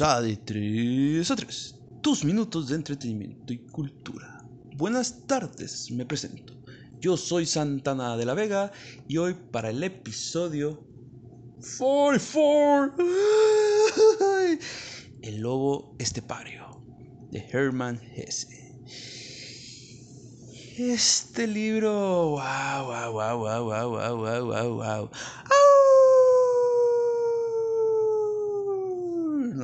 A 0.00 0.20
De 0.20 0.36
3 0.36 1.30
a 1.30 1.36
3, 1.36 1.76
tus 2.02 2.24
minutos 2.24 2.68
de 2.68 2.74
entretenimiento 2.74 3.52
y 3.52 3.58
cultura. 3.58 4.44
Buenas 4.76 5.24
tardes, 5.26 5.88
me 5.92 6.04
presento. 6.04 6.52
Yo 6.98 7.16
soy 7.16 7.46
Santana 7.46 8.16
de 8.16 8.24
la 8.24 8.34
Vega 8.34 8.72
y 9.06 9.18
hoy 9.18 9.34
para 9.34 9.70
el 9.70 9.84
episodio 9.84 10.84
44, 11.78 12.96
¡ay! 14.36 14.58
El 15.22 15.40
lobo 15.40 15.94
estepario 16.00 16.82
de 17.30 17.46
Hermann 17.52 18.00
Hesse. 18.16 18.48
Este 20.76 21.46
libro, 21.46 22.30
wow, 22.30 22.86
wow, 22.86 23.12
wow, 23.12 23.38
wow, 23.38 23.64
wow, 23.64 23.90
wow, 23.90 24.16
wow, 24.16 24.46
wow, 24.46 24.74
wow. 24.74 25.10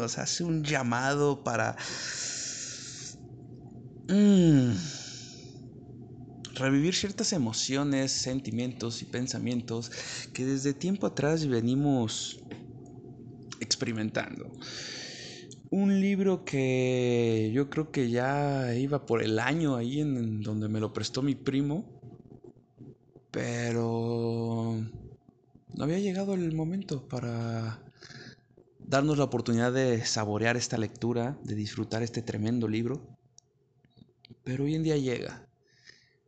Nos 0.01 0.17
hace 0.17 0.45
un 0.45 0.65
llamado 0.65 1.45
para 1.45 1.77
mm, 4.09 4.71
revivir 6.55 6.95
ciertas 6.95 7.35
emociones, 7.35 8.11
sentimientos 8.11 9.03
y 9.03 9.05
pensamientos 9.05 9.93
que 10.33 10.47
desde 10.47 10.73
tiempo 10.73 11.07
atrás 11.07 11.47
venimos 11.47 12.41
experimentando. 13.61 14.51
Un 15.69 16.01
libro 16.01 16.47
que 16.47 17.51
yo 17.53 17.69
creo 17.69 17.91
que 17.91 18.09
ya 18.09 18.75
iba 18.75 19.05
por 19.05 19.23
el 19.23 19.39
año 19.39 19.77
ahí 19.77 20.01
en 20.01 20.41
donde 20.41 20.71
me 20.71 20.81
lo 20.81 20.95
prestó 20.95 21.21
mi 21.21 21.35
primo, 21.35 22.01
pero 23.31 24.81
no 25.75 25.85
había 25.85 25.99
llegado 25.99 26.33
el 26.33 26.55
momento 26.55 27.07
para 27.07 27.90
darnos 28.91 29.19
la 29.19 29.25
oportunidad 29.25 29.73
de 29.73 30.05
saborear 30.05 30.57
esta 30.57 30.77
lectura, 30.77 31.39
de 31.45 31.55
disfrutar 31.55 32.03
este 32.03 32.23
tremendo 32.23 32.67
libro. 32.67 33.17
Pero 34.43 34.65
hoy 34.65 34.75
en 34.75 34.83
día 34.83 34.97
llega. 34.97 35.47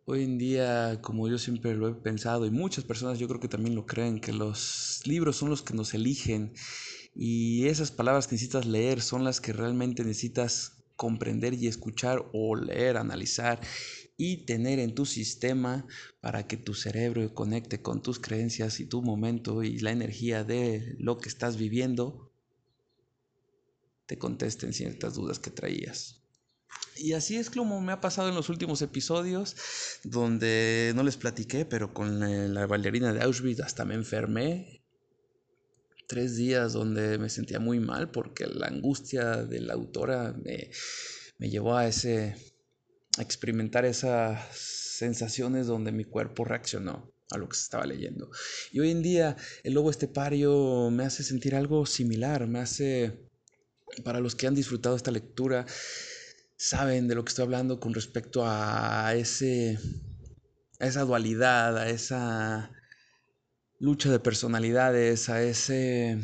Hoy 0.05 0.23
en 0.23 0.39
día, 0.39 1.01
como 1.03 1.29
yo 1.29 1.39
siempre 1.39 1.75
lo 1.75 1.89
he 1.89 1.95
pensado, 1.95 2.47
y 2.47 2.51
muchas 2.51 2.85
personas 2.85 3.19
yo 3.19 3.27
creo 3.27 3.41
que 3.41 3.49
también 3.49 3.75
lo 3.75 3.85
creen, 3.85 4.21
que 4.21 4.33
los 4.33 5.03
libros 5.07 5.37
son 5.37 5.51
los 5.51 5.63
que 5.63 5.75
nos 5.75 5.93
eligen 5.93 6.53
y 7.15 7.67
esas 7.67 7.91
palabras 7.91 8.27
que 8.27 8.37
necesitas 8.37 8.65
leer 8.65 9.03
son 9.03 9.25
las 9.25 9.41
que 9.41 9.53
realmente 9.53 10.05
necesitas 10.05 10.85
comprender 10.97 11.55
y 11.55 11.67
escuchar 11.67 12.25
o 12.33 12.55
leer, 12.55 12.97
analizar 12.97 13.61
y 14.17 14.47
tener 14.47 14.79
en 14.79 14.95
tu 14.95 15.05
sistema 15.05 15.85
para 16.21 16.47
que 16.47 16.57
tu 16.57 16.75
cerebro 16.75 17.35
conecte 17.35 17.83
con 17.83 18.03
tus 18.03 18.21
creencias 18.21 18.79
y 18.79 18.87
tu 18.87 19.03
momento 19.03 19.65
y 19.65 19.79
la 19.81 19.91
energía 19.91 20.45
de 20.45 20.95
lo 20.99 21.19
que 21.19 21.29
estás 21.29 21.57
viviendo 21.57 22.32
te 24.13 24.19
contesten 24.19 24.75
ciertas 24.75 25.15
dudas 25.15 25.39
que 25.39 25.51
traías. 25.51 26.21
Y 26.99 27.15
así 27.15 27.39
es 27.39 27.49
como 27.49 27.81
me 27.81 27.93
ha 27.93 28.03
pasado 28.03 28.29
en 28.29 28.35
los 28.35 28.51
últimos 28.51 28.83
episodios, 28.83 29.57
donde 30.05 30.93
no 30.95 31.03
les 31.03 31.17
platiqué, 31.17 31.65
pero 31.65 31.95
con 31.95 32.21
la 32.53 32.67
bailarina 32.67 33.15
de 33.15 33.23
Auschwitz 33.23 33.61
hasta 33.61 33.87
me 33.87 33.95
enfermé. 33.95 34.85
Tres 36.07 36.37
días 36.37 36.75
donde 36.75 37.17
me 37.17 37.31
sentía 37.31 37.59
muy 37.59 37.81
mal 37.81 38.11
porque 38.11 38.47
la 38.47 38.67
angustia 38.67 39.45
de 39.45 39.63
la 39.63 39.73
autora 39.73 40.35
me, 40.45 40.71
me 41.39 41.49
llevó 41.49 41.75
a 41.75 41.87
ese 41.87 42.37
a 43.17 43.23
experimentar 43.23 43.87
esas 43.87 44.55
sensaciones 44.55 45.67
donde 45.67 45.91
mi 45.91 46.05
cuerpo 46.05 46.45
reaccionó 46.45 47.11
a 47.31 47.39
lo 47.39 47.49
que 47.49 47.57
se 47.57 47.63
estaba 47.63 47.87
leyendo. 47.87 48.31
Y 48.73 48.81
hoy 48.81 48.91
en 48.91 49.03
día 49.03 49.39
el 49.65 49.73
lobo 49.73 49.91
estepario 49.91 50.91
me 50.91 51.05
hace 51.05 51.23
sentir 51.23 51.55
algo 51.55 51.87
similar, 51.87 52.47
me 52.47 52.59
hace 52.59 53.32
para 54.05 54.21
los 54.21 54.35
que 54.35 54.47
han 54.47 54.55
disfrutado 54.55 54.97
esta 54.97 55.11
lectura, 55.11 55.67
saben 56.57 57.09
de 57.09 57.15
lo 57.15 57.25
que 57.25 57.31
estoy 57.31 57.45
hablando 57.45 57.81
con 57.81 57.95
respecto 57.95 58.45
a, 58.47 59.15
ese, 59.15 59.79
a 60.81 60.87
esa 60.87 61.03
dualidad, 61.03 61.77
a 61.77 61.91
esa 61.91 62.71
lucha 63.79 64.11
de 64.11 64.21
personalidades, 64.21 65.29
a 65.29 65.43
ese, 65.43 66.19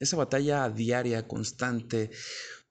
esa 0.00 0.16
batalla 0.16 0.68
diaria, 0.70 1.28
constante, 1.28 2.10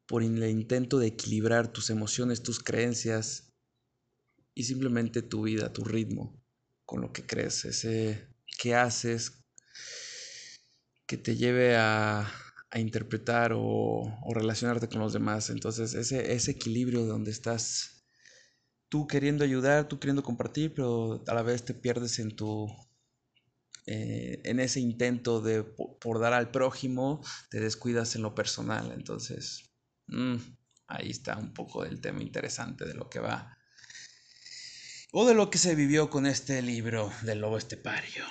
por 0.08 0.24
el 0.24 0.44
intento 0.44 1.00
de 1.00 1.08
equilibrar 1.08 1.72
tus 1.72 1.90
emociones, 1.90 2.44
tus 2.44 2.60
creencias 2.60 3.54
y 4.54 4.64
simplemente 4.64 5.22
tu 5.22 5.44
vida, 5.44 5.74
tu 5.74 5.84
ritmo, 5.84 6.40
con 6.86 7.02
lo 7.02 7.12
que 7.12 7.26
crees, 7.26 7.66
ese 7.66 8.28
que 8.60 8.76
haces 8.76 9.44
que 11.08 11.18
te 11.18 11.36
lleve 11.36 11.76
a 11.76 12.32
a 12.76 12.80
interpretar 12.80 13.54
o, 13.56 14.20
relacionarte 14.34 14.90
con 14.90 15.00
los 15.00 15.14
demás. 15.14 15.50
Entonces, 15.50 15.94
ese, 15.94 16.34
ese 16.34 16.52
equilibrio 16.52 17.06
donde 17.06 17.32
estás 17.32 18.06
tú 18.90 19.08
queriendo 19.08 19.46
ayudar, 19.46 19.88
tú 19.88 19.98
queriendo 19.98 20.24
compartir, 20.24 20.74
pero 20.74 21.24
a 21.26 21.34
la 21.34 21.42
vez 21.42 21.64
te 21.64 21.74
pierdes 21.74 22.20
en 22.20 22.36
tu... 22.36 22.68
Eh, 23.88 24.42
en 24.44 24.60
ese 24.60 24.82
intento 24.82 25.40
de 25.40 25.64
por, 25.64 26.20
dar 26.20 26.34
al 26.34 26.52
prójimo, 26.52 27.24
te 27.50 27.62
descuidas 27.62 28.14
en 28.18 28.24
lo 28.24 28.36
personal. 28.36 28.92
Entonces, 28.92 29.72
mm, 30.08 30.36
ahí 30.88 31.12
está 31.12 31.38
un 31.38 31.54
poco 31.54 31.86
del 31.86 32.02
tema 32.02 32.24
interesante 32.24 32.84
de 32.84 32.96
lo 32.96 33.10
que 33.10 33.20
va. 33.20 33.58
O 35.14 35.26
de 35.26 35.34
lo 35.34 35.50
que 35.50 35.60
se 35.60 35.76
vivió 35.76 36.10
con 36.10 36.26
este 36.26 36.62
libro 36.62 37.10
del 37.22 37.40
lobo 37.40 37.58
estepario. 37.58 38.26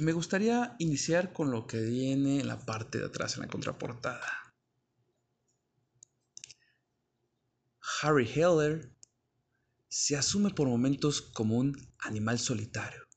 Me 0.00 0.12
gustaría 0.12 0.76
iniciar 0.78 1.32
con 1.32 1.50
lo 1.50 1.66
que 1.66 1.80
viene 1.80 2.38
en 2.38 2.46
la 2.46 2.64
parte 2.64 2.98
de 2.98 3.06
atrás, 3.06 3.34
en 3.34 3.42
la 3.42 3.48
contraportada. 3.48 4.54
Harry 8.00 8.30
Heller 8.32 8.94
se 9.88 10.16
asume 10.16 10.50
por 10.50 10.68
momentos 10.68 11.20
como 11.20 11.56
un 11.56 11.76
animal 11.98 12.38
solitario, 12.38 13.08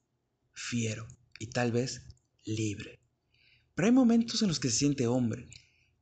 fiero 0.54 1.08
y 1.38 1.52
tal 1.52 1.72
vez 1.72 2.02
libre. 2.46 3.00
Pero 3.76 3.86
hay 3.86 3.92
momentos 3.92 4.42
en 4.42 4.48
los 4.48 4.60
que 4.60 4.72
se 4.72 4.78
siente 4.78 5.06
hombre 5.06 5.50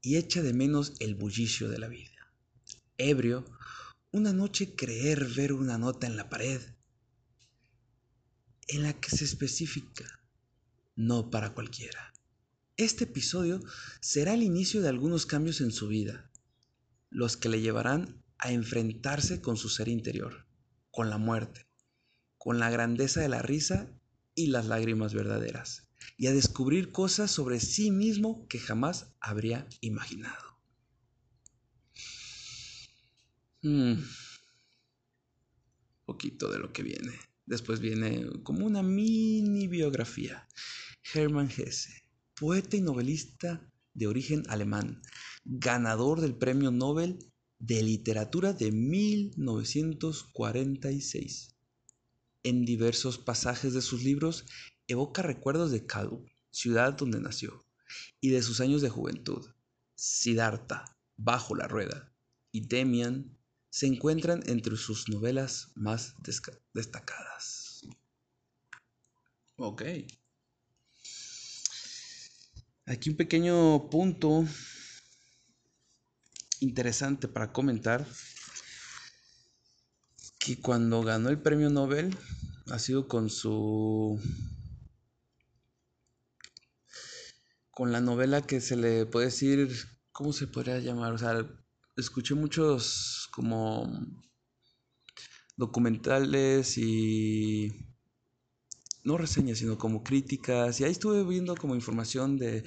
y 0.02 0.16
echa 0.16 0.42
de 0.42 0.54
menos 0.54 0.94
el 1.00 1.16
bullicio 1.16 1.68
de 1.68 1.80
la 1.80 1.90
vida. 1.90 2.34
Ebrio, 2.98 3.44
una 4.12 4.32
noche 4.32 4.76
creer 4.76 5.26
ver 5.26 5.52
una 5.52 5.78
nota 5.78 6.08
en 6.08 6.16
la 6.16 6.30
pared 6.30 6.62
en 8.70 8.84
la 8.84 8.94
que 8.94 9.10
se 9.10 9.26
especifica 9.26 10.19
no 11.00 11.30
para 11.30 11.54
cualquiera. 11.54 12.14
Este 12.76 13.06
episodio 13.06 13.62
será 14.02 14.34
el 14.34 14.44
inicio 14.44 14.82
de 14.82 14.90
algunos 14.90 15.26
cambios 15.26 15.62
en 15.62 15.72
su 15.72 15.88
vida, 15.88 16.30
los 17.10 17.38
que 17.38 17.48
le 17.48 17.62
llevarán 17.62 18.22
a 18.38 18.52
enfrentarse 18.52 19.40
con 19.40 19.56
su 19.56 19.70
ser 19.70 19.88
interior, 19.88 20.46
con 20.92 21.10
la 21.10 21.18
muerte, 21.18 21.70
con 22.38 22.60
la 22.60 22.70
grandeza 22.70 23.22
de 23.22 23.30
la 23.30 23.42
risa 23.42 23.98
y 24.36 24.48
las 24.48 24.66
lágrimas 24.66 25.14
verdaderas, 25.14 25.88
y 26.18 26.28
a 26.28 26.34
descubrir 26.34 26.92
cosas 26.92 27.32
sobre 27.32 27.62
sí 27.62 27.92
mismo 27.92 28.46
que 28.50 28.60
jamás 28.60 29.14
habría 29.22 29.70
imaginado. 29.80 30.60
Hmm. 33.62 34.04
Poquito 36.06 36.52
de 36.52 36.60
lo 36.60 36.74
que 36.74 36.84
viene. 36.84 37.18
Después 37.50 37.80
viene 37.80 38.28
como 38.44 38.68
una 38.68 38.84
mini 38.84 39.68
biografía 39.68 40.48
Hermann 41.16 41.50
Hesse, 41.50 42.04
poeta 42.40 42.78
y 42.78 42.82
novelista 42.82 43.68
de 43.96 44.06
origen 44.06 44.44
alemán, 44.50 45.02
ganador 45.44 46.22
del 46.22 46.36
Premio 46.36 46.70
Nobel 46.70 47.18
de 47.58 47.82
Literatura 47.82 48.54
de 48.54 48.72
1946. 48.72 51.56
En 52.44 52.66
diversos 52.66 53.18
pasajes 53.18 53.74
de 53.74 53.82
sus 53.82 54.04
libros 54.04 54.46
evoca 54.88 55.24
recuerdos 55.24 55.72
de 55.72 55.88
Kalu, 55.88 56.28
ciudad 56.52 56.94
donde 56.94 57.20
nació, 57.20 57.66
y 58.22 58.30
de 58.30 58.44
sus 58.44 58.62
años 58.62 58.84
de 58.84 58.90
juventud. 58.90 59.44
Siddhartha, 59.96 60.86
Bajo 61.18 61.56
la 61.56 61.68
Rueda, 61.68 62.14
y 62.52 62.68
Demian 62.68 63.39
se 63.70 63.88
encuentran 63.88 64.44
entre 64.48 64.78
sus 64.78 65.10
novelas 65.10 65.70
más 65.76 66.16
destacadas. 66.74 67.82
Ok. 69.58 69.84
Aquí 72.86 73.10
un 73.12 73.18
pequeño 73.18 73.90
punto 73.90 74.46
interesante 76.60 77.28
para 77.28 77.54
comentar 77.54 78.08
que 80.40 80.60
cuando 80.60 81.04
ganó 81.04 81.30
el 81.30 81.40
premio 81.40 81.70
Nobel 81.70 82.18
ha 82.72 82.80
sido 82.80 83.08
con 83.08 83.30
su 83.30 84.20
con 87.72 87.92
la 87.92 88.02
novela 88.02 88.42
que 88.42 88.60
se 88.60 88.76
le 88.76 89.06
puede 89.06 89.28
decir 89.28 89.70
cómo 90.12 90.34
se 90.34 90.48
podría 90.48 90.80
llamar 90.80 91.14
o 91.14 91.18
sea 91.18 91.46
escuché 92.00 92.36
muchos 92.36 93.30
como 93.32 93.90
documentales 95.58 96.78
y 96.78 97.72
no 99.04 99.18
reseñas 99.18 99.58
sino 99.58 99.78
como 99.78 100.04
críticas 100.04 100.80
y 100.80 100.84
ahí 100.84 100.92
estuve 100.92 101.24
viendo 101.24 101.56
como 101.56 101.76
información 101.76 102.38
de 102.38 102.64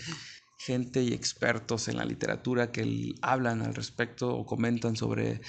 gente 0.59 1.03
y 1.03 1.13
expertos 1.13 1.89
en 1.89 1.97
la 1.97 2.05
literatura 2.05 2.71
que 2.71 3.15
hablan 3.23 3.63
al 3.63 3.75
respecto 3.75 4.35
o 4.37 4.47
comentan 4.47 4.97
sobre 4.97 5.41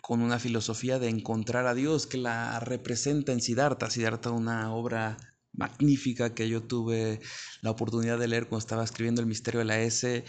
con 0.00 0.22
una 0.22 0.38
filosofía 0.38 0.98
de 0.98 1.10
encontrar 1.10 1.66
a 1.66 1.74
Dios 1.74 2.06
que 2.06 2.16
la 2.16 2.58
representa 2.58 3.32
en 3.32 3.42
Siddhartha. 3.42 3.90
Siddhartha, 3.90 4.30
una 4.30 4.72
obra 4.72 5.18
magnífica 5.52 6.34
que 6.34 6.48
yo 6.48 6.62
tuve 6.62 7.20
la 7.60 7.72
oportunidad 7.72 8.18
de 8.18 8.28
leer 8.28 8.48
cuando 8.48 8.60
estaba 8.64 8.84
escribiendo 8.84 9.20
El 9.20 9.26
misterio 9.26 9.58
de 9.58 9.66
la 9.66 9.82
S. 9.82 10.24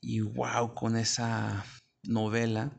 Y 0.00 0.18
wow, 0.18 0.74
con 0.74 0.96
esa 0.96 1.64
novela 2.02 2.76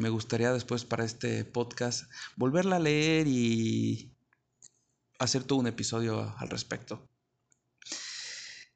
me 0.00 0.08
gustaría 0.08 0.52
después 0.52 0.84
para 0.84 1.04
este 1.04 1.44
podcast 1.44 2.10
volverla 2.36 2.76
a 2.76 2.80
leer 2.80 3.26
y 3.26 4.12
hacer 5.18 5.44
todo 5.44 5.58
un 5.58 5.66
episodio 5.66 6.34
al 6.38 6.48
respecto. 6.48 7.08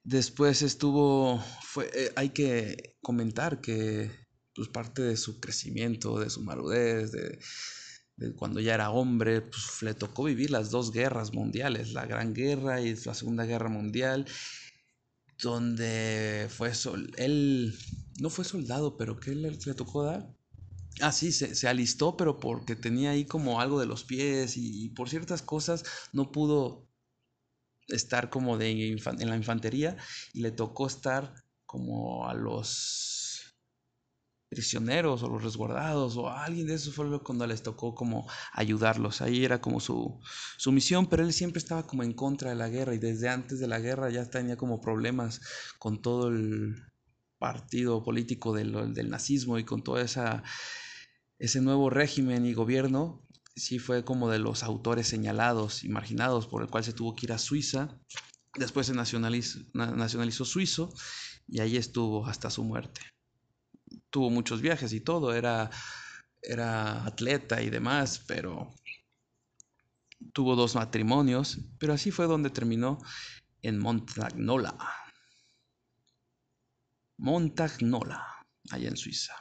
Después 0.03 0.63
estuvo, 0.63 1.45
fue, 1.63 1.91
eh, 1.95 2.13
hay 2.17 2.31
que 2.31 2.97
comentar 3.03 3.61
que 3.61 4.11
pues 4.55 4.69
parte 4.69 5.03
de 5.03 5.17
su 5.17 5.41
crecimiento, 5.41 6.19
de 6.19 6.31
su 6.31 6.43
marudez, 6.43 7.13
de, 7.13 7.39
cuando 8.37 8.61
ya 8.61 8.75
era 8.75 8.91
hombre, 8.91 9.41
pues 9.43 9.83
le 9.83 9.95
tocó 9.95 10.25
vivir 10.25 10.51
las 10.51 10.71
dos 10.71 10.93
guerras 10.93 11.33
mundiales, 11.33 11.93
la 11.93 12.07
Gran 12.07 12.35
Guerra 12.35 12.81
y 12.81 12.95
la 12.95 13.15
Segunda 13.15 13.45
Guerra 13.47 13.69
Mundial, 13.69 14.27
donde 15.43 16.47
fue 16.51 16.75
sol, 16.75 17.11
él 17.17 17.75
no 18.21 18.29
fue 18.29 18.45
soldado, 18.45 18.97
pero 18.99 19.19
¿qué 19.19 19.35
le, 19.35 19.51
le 19.53 19.75
tocó 19.75 20.05
dar? 20.05 20.35
Ah, 21.01 21.13
sí, 21.13 21.33
se, 21.33 21.69
alistó, 21.69 22.17
pero 22.17 22.41
porque 22.41 22.77
tenía 22.77 23.11
ahí 23.11 23.25
como 23.25 23.61
algo 23.61 23.81
de 23.81 23.87
los 23.87 24.05
pies 24.05 24.57
y, 24.57 24.89
por 24.91 25.09
ciertas 25.09 25.43
cosas 25.43 25.85
no 26.13 26.31
pudo 26.33 26.89
estar 27.89 28.31
como 28.31 28.59
de 28.59 28.93
en 28.93 29.31
la 29.31 29.37
infantería 29.37 29.97
y 30.33 30.41
le 30.41 30.53
tocó 30.53 30.87
estar 30.87 31.35
como 31.67 32.29
a 32.29 32.35
los 32.35 33.21
prisioneros 34.51 35.23
o 35.23 35.29
los 35.29 35.43
resguardados 35.45 36.17
o 36.17 36.29
alguien 36.29 36.67
de 36.67 36.75
esos 36.75 36.95
fue 36.95 37.23
cuando 37.23 37.47
les 37.47 37.63
tocó 37.63 37.95
como 37.95 38.29
ayudarlos. 38.53 39.23
Ahí 39.23 39.45
era 39.45 39.61
como 39.61 39.81
su, 39.81 40.21
su 40.59 40.73
misión, 40.73 41.09
pero 41.09 41.23
él 41.23 41.33
siempre 41.33 41.59
estaba 41.59 41.87
como 41.87 42.03
en 42.03 42.13
contra 42.13 42.51
de 42.51 42.57
la 42.57 42.69
guerra 42.69 42.95
y 42.95 42.99
desde 42.99 43.29
antes 43.29 43.61
de 43.61 43.69
la 43.69 43.79
guerra 43.79 44.11
ya 44.11 44.29
tenía 44.29 44.57
como 44.57 44.81
problemas 44.81 45.41
con 45.79 46.03
todo 46.03 46.29
el 46.29 46.90
partido 47.41 48.05
político 48.05 48.55
del, 48.55 48.95
del 48.95 49.11
nazismo 49.11 49.59
y 49.59 49.65
con 49.65 49.83
todo 49.83 49.99
esa, 49.99 50.45
ese 51.41 51.61
nuevo 51.61 51.91
régimen 51.91 52.47
y 52.47 52.55
gobierno. 52.55 53.27
Sí 53.57 53.81
fue 53.81 54.05
como 54.05 54.31
de 54.31 54.39
los 54.39 54.63
autores 54.63 55.09
señalados 55.09 55.83
y 55.83 55.89
marginados 55.89 56.47
por 56.47 56.63
el 56.63 56.69
cual 56.69 56.85
se 56.85 56.93
tuvo 56.93 57.17
que 57.17 57.27
ir 57.27 57.33
a 57.33 57.39
Suiza. 57.39 57.99
Después 58.57 58.87
se 58.87 58.95
nacionalizó, 58.95 59.59
nacionalizó 59.75 60.45
suizo 60.45 60.95
y 61.49 61.59
ahí 61.59 61.77
estuvo 61.77 62.27
hasta 62.27 62.49
su 62.51 62.63
muerte 62.63 63.01
tuvo 64.11 64.31
muchos 64.31 64.61
viajes 64.61 64.93
y 64.93 65.01
todo, 65.01 65.35
era, 65.35 65.71
era 66.43 67.05
atleta 67.05 67.63
y 67.63 67.71
demás, 67.71 68.25
pero 68.27 68.75
tuvo 70.33 70.57
dos 70.57 70.75
matrimonios, 70.75 71.59
pero 71.79 71.95
así 71.95 72.11
fue 72.11 72.27
donde 72.27 72.51
terminó 72.51 72.99
en 73.63 73.79
Montagnola. 73.79 74.77
Montagnola, 77.21 78.27
allá 78.71 78.89
en 78.89 78.97
Suiza. 78.97 79.35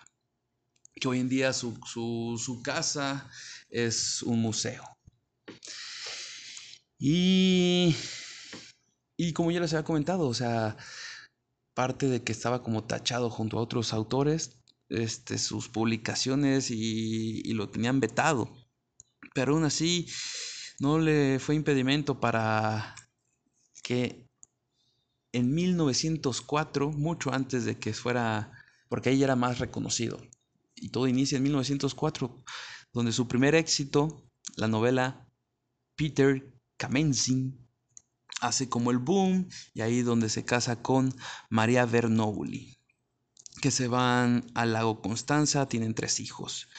Que 0.95 1.07
hoy 1.07 1.19
en 1.19 1.29
día 1.29 1.53
su, 1.53 1.79
su 2.37 2.61
casa 2.61 3.29
es 3.69 4.21
un 4.23 4.41
museo. 4.41 4.83
Y, 6.99 7.95
y 9.17 9.33
como 9.33 9.51
ya 9.51 9.61
les 9.61 9.73
había 9.73 9.85
comentado, 9.85 10.27
o 10.27 10.33
sea, 10.33 10.75
parte 11.73 12.07
de 12.07 12.23
que 12.23 12.33
estaba 12.33 12.61
como 12.61 12.83
tachado 12.83 13.29
junto 13.29 13.57
a 13.57 13.61
otros 13.61 13.93
autores, 13.93 14.59
este, 14.89 15.37
sus 15.37 15.69
publicaciones 15.69 16.71
y, 16.71 17.53
lo 17.53 17.69
tenían 17.69 18.01
vetado. 18.01 18.53
Pero 19.33 19.53
aún 19.53 19.63
así 19.63 20.07
no 20.79 20.99
le 20.99 21.39
fue 21.39 21.55
impedimento 21.55 22.19
para 22.19 22.95
que 23.83 24.28
en 25.31 25.53
1904, 25.53 26.91
mucho 26.91 27.33
antes 27.33 27.65
de 27.65 27.77
que 27.77 27.93
fuera, 27.93 28.51
porque 28.87 29.09
ahí 29.09 29.23
era 29.23 29.35
más 29.35 29.59
reconocido, 29.59 30.21
y 30.75 30.89
todo 30.89 31.07
inicia 31.07 31.37
en 31.37 31.43
1904, 31.43 32.43
donde 32.93 33.11
su 33.11 33.27
primer 33.27 33.55
éxito, 33.55 34.25
la 34.55 34.67
novela 34.67 35.27
Peter 35.95 36.51
Kamensin, 36.77 37.67
hace 38.41 38.69
como 38.69 38.91
el 38.91 38.97
boom 38.97 39.49
y 39.73 39.81
ahí 39.81 40.01
donde 40.01 40.29
se 40.29 40.45
casa 40.45 40.81
con 40.81 41.13
María 41.49 41.85
Bernoulli, 41.85 42.77
que 43.61 43.71
se 43.71 43.87
van 43.87 44.45
al 44.55 44.73
lago 44.73 45.01
Constanza, 45.01 45.67
tienen 45.67 45.93
tres 45.93 46.19
hijos. 46.19 46.69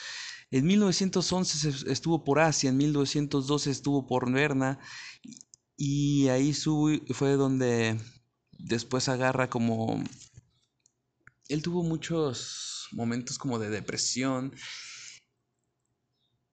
En 0.49 0.65
1911 0.65 1.91
estuvo 1.91 2.23
por 2.23 2.39
Asia, 2.39 2.69
en 2.69 2.77
1912 2.77 3.71
estuvo 3.71 4.05
por 4.05 4.29
Berna 4.31 4.79
y 5.77 6.27
ahí 6.27 6.53
fue 6.53 7.33
donde 7.33 7.97
después 8.63 9.09
agarra 9.09 9.49
como... 9.49 10.03
Él 11.47 11.61
tuvo 11.61 11.83
muchos 11.83 12.87
momentos 12.93 13.37
como 13.37 13.59
de 13.59 13.69
depresión 13.69 14.53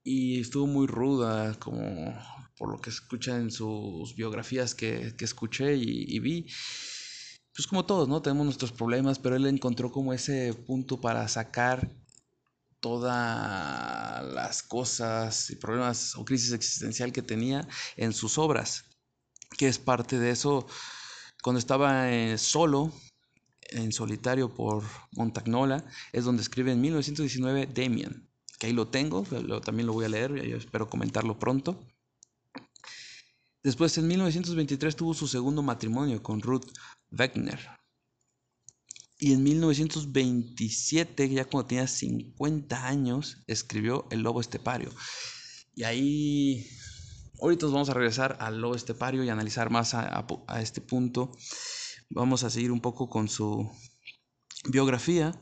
y 0.02 0.40
estuvo 0.40 0.66
muy 0.66 0.86
ruda, 0.86 1.54
como 1.58 2.18
por 2.56 2.72
lo 2.72 2.80
que 2.80 2.90
escucha 2.90 3.36
en 3.36 3.50
sus 3.50 4.16
biografías 4.16 4.74
que, 4.74 5.14
escuché 5.20 5.76
y, 5.76 6.18
vi. 6.18 6.46
Pues 7.54 7.66
como 7.66 7.86
todos, 7.86 8.08
¿no? 8.08 8.22
Tenemos 8.22 8.44
nuestros 8.44 8.72
problemas, 8.72 9.18
pero 9.18 9.36
él 9.36 9.46
encontró 9.46 9.92
como 9.92 10.12
ese 10.12 10.54
punto 10.54 11.00
para 11.00 11.28
sacar 11.28 11.92
todas 12.80 14.24
las 14.32 14.62
cosas 14.62 15.50
y 15.50 15.56
problemas 15.56 16.14
o 16.16 16.24
crisis 16.24 16.52
existencial 16.52 17.12
que 17.12 17.22
tenía 17.22 17.66
en 17.96 18.12
sus 18.12 18.38
obras, 18.38 18.84
que 19.56 19.68
es 19.68 19.78
parte 19.78 20.18
de 20.18 20.30
eso. 20.30 20.66
Cuando 21.48 21.60
estaba 21.60 22.12
eh, 22.12 22.36
solo, 22.36 22.92
en 23.70 23.90
solitario 23.90 24.52
por 24.52 24.84
Montagnola, 25.12 25.82
es 26.12 26.26
donde 26.26 26.42
escribe 26.42 26.72
en 26.72 26.80
1919 26.82 27.68
Demian 27.68 28.28
que 28.58 28.66
ahí 28.66 28.74
lo 28.74 28.88
tengo, 28.88 29.22
también 29.62 29.86
lo 29.86 29.94
voy 29.94 30.04
a 30.04 30.10
leer, 30.10 30.46
yo 30.46 30.58
espero 30.58 30.90
comentarlo 30.90 31.38
pronto. 31.38 31.82
Después, 33.62 33.96
en 33.96 34.08
1923, 34.08 34.94
tuvo 34.94 35.14
su 35.14 35.26
segundo 35.26 35.62
matrimonio 35.62 36.22
con 36.22 36.42
Ruth 36.42 36.66
Wegner. 37.12 37.58
Y 39.18 39.32
en 39.32 39.42
1927, 39.42 41.30
ya 41.30 41.46
cuando 41.46 41.66
tenía 41.66 41.86
50 41.86 42.86
años, 42.86 43.38
escribió 43.46 44.06
El 44.10 44.20
Lobo 44.20 44.42
Estepario. 44.42 44.90
Y 45.74 45.84
ahí, 45.84 46.68
ahorita 47.40 47.66
vamos 47.66 47.88
a 47.90 47.94
regresar 47.94 48.36
al 48.40 48.60
Lobo 48.60 48.74
Estepario 48.74 49.24
y 49.24 49.28
analizar 49.28 49.70
más 49.70 49.94
a 49.94 50.26
este 50.60 50.80
punto. 50.80 51.32
Vamos 52.10 52.44
a 52.44 52.50
seguir 52.50 52.72
un 52.72 52.80
poco 52.80 53.08
con 53.08 53.28
su 53.28 53.70
biografía. 54.68 55.32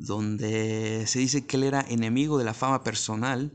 donde 0.00 1.06
se 1.06 1.18
dice 1.18 1.46
que 1.46 1.56
él 1.58 1.64
era 1.64 1.84
enemigo 1.88 2.38
de 2.38 2.44
la 2.44 2.54
fama 2.54 2.82
personal 2.82 3.52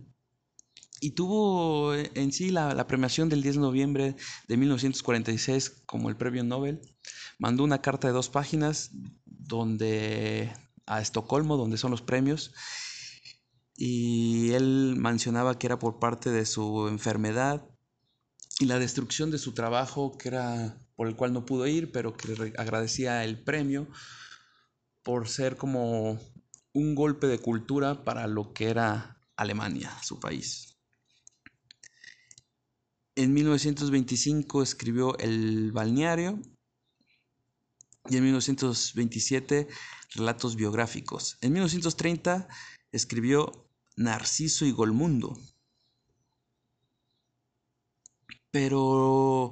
y 1.02 1.12
tuvo 1.12 1.94
en 1.96 2.32
sí 2.32 2.52
la, 2.52 2.88
premiación 2.88 3.30
del 3.30 3.42
10 3.42 3.56
de 3.56 3.62
noviembre 3.62 4.16
de 4.48 4.58
1946 4.58 5.84
como 5.86 6.10
el 6.10 6.16
premio 6.16 6.44
Nobel. 6.44 6.82
Mandó 7.40 7.64
una 7.64 7.82
carta 7.82 8.08
de 8.08 8.14
dos 8.14 8.30
páginas 8.30 8.92
donde 9.26 10.54
a 10.86 11.02
Estocolmo, 11.02 11.58
donde 11.58 11.78
son 11.78 11.92
los 11.92 12.02
premios, 12.02 12.54
y 13.78 14.52
él 14.52 14.96
mencionaba 14.98 15.60
que 15.60 15.68
era 15.68 15.80
por 15.80 16.00
parte 16.00 16.32
de 16.32 16.46
su 16.46 16.88
enfermedad 16.88 17.68
y 18.60 18.66
la 18.66 18.80
destrucción 18.80 19.32
de 19.32 19.38
su 19.38 19.54
trabajo, 19.54 20.18
que 20.18 20.30
era 20.30 20.82
por 20.96 21.08
el 21.08 21.16
cual 21.16 21.34
no 21.34 21.46
pudo 21.46 21.68
ir, 21.68 21.92
pero 21.92 22.16
que 22.16 22.54
agradecía 22.58 23.24
el 23.26 23.44
premio 23.44 23.88
por 25.04 25.28
ser 25.28 25.58
como 25.58 26.20
un 26.74 26.96
golpe 26.96 27.28
de 27.28 27.40
cultura 27.40 28.04
para 28.06 28.28
lo 28.28 28.54
que 28.54 28.70
era 28.70 29.22
Alemania, 29.36 29.92
su 30.02 30.20
país. 30.20 30.78
En 33.16 33.34
1925 33.34 34.62
escribió 34.62 35.18
El 35.20 35.72
balneario 35.72 36.40
y 38.10 38.18
en 38.18 38.24
1927 38.24 39.68
Relatos 40.16 40.56
biográficos. 40.56 41.38
En 41.42 41.52
1930 41.54 42.48
escribió 42.92 43.65
Narciso 43.98 44.66
y 44.66 44.72
Golmundo. 44.72 45.38
Pero 48.52 49.52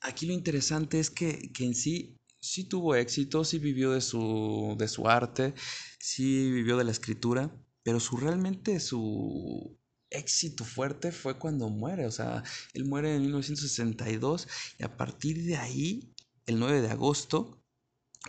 aquí 0.00 0.26
lo 0.26 0.32
interesante 0.32 0.98
es 1.00 1.10
que, 1.10 1.52
que 1.52 1.64
en 1.64 1.74
sí 1.74 2.18
sí 2.42 2.64
tuvo 2.64 2.96
éxito, 2.96 3.44
sí 3.44 3.58
vivió 3.58 3.92
de 3.92 4.00
su, 4.00 4.74
de 4.76 4.88
su 4.88 5.08
arte, 5.08 5.54
sí 5.98 6.50
vivió 6.50 6.76
de 6.76 6.84
la 6.84 6.90
escritura, 6.90 7.54
pero 7.84 8.00
su 8.00 8.16
realmente 8.16 8.80
su 8.80 9.78
éxito 10.10 10.64
fuerte 10.64 11.12
fue 11.12 11.38
cuando 11.38 11.68
muere, 11.68 12.04
o 12.06 12.10
sea, 12.10 12.42
él 12.74 12.84
muere 12.84 13.14
en 13.14 13.22
1962 13.22 14.48
y 14.78 14.84
a 14.84 14.96
partir 14.96 15.44
de 15.44 15.56
ahí, 15.56 16.12
el 16.46 16.58
9 16.58 16.82
de 16.82 16.90
agosto, 16.90 17.62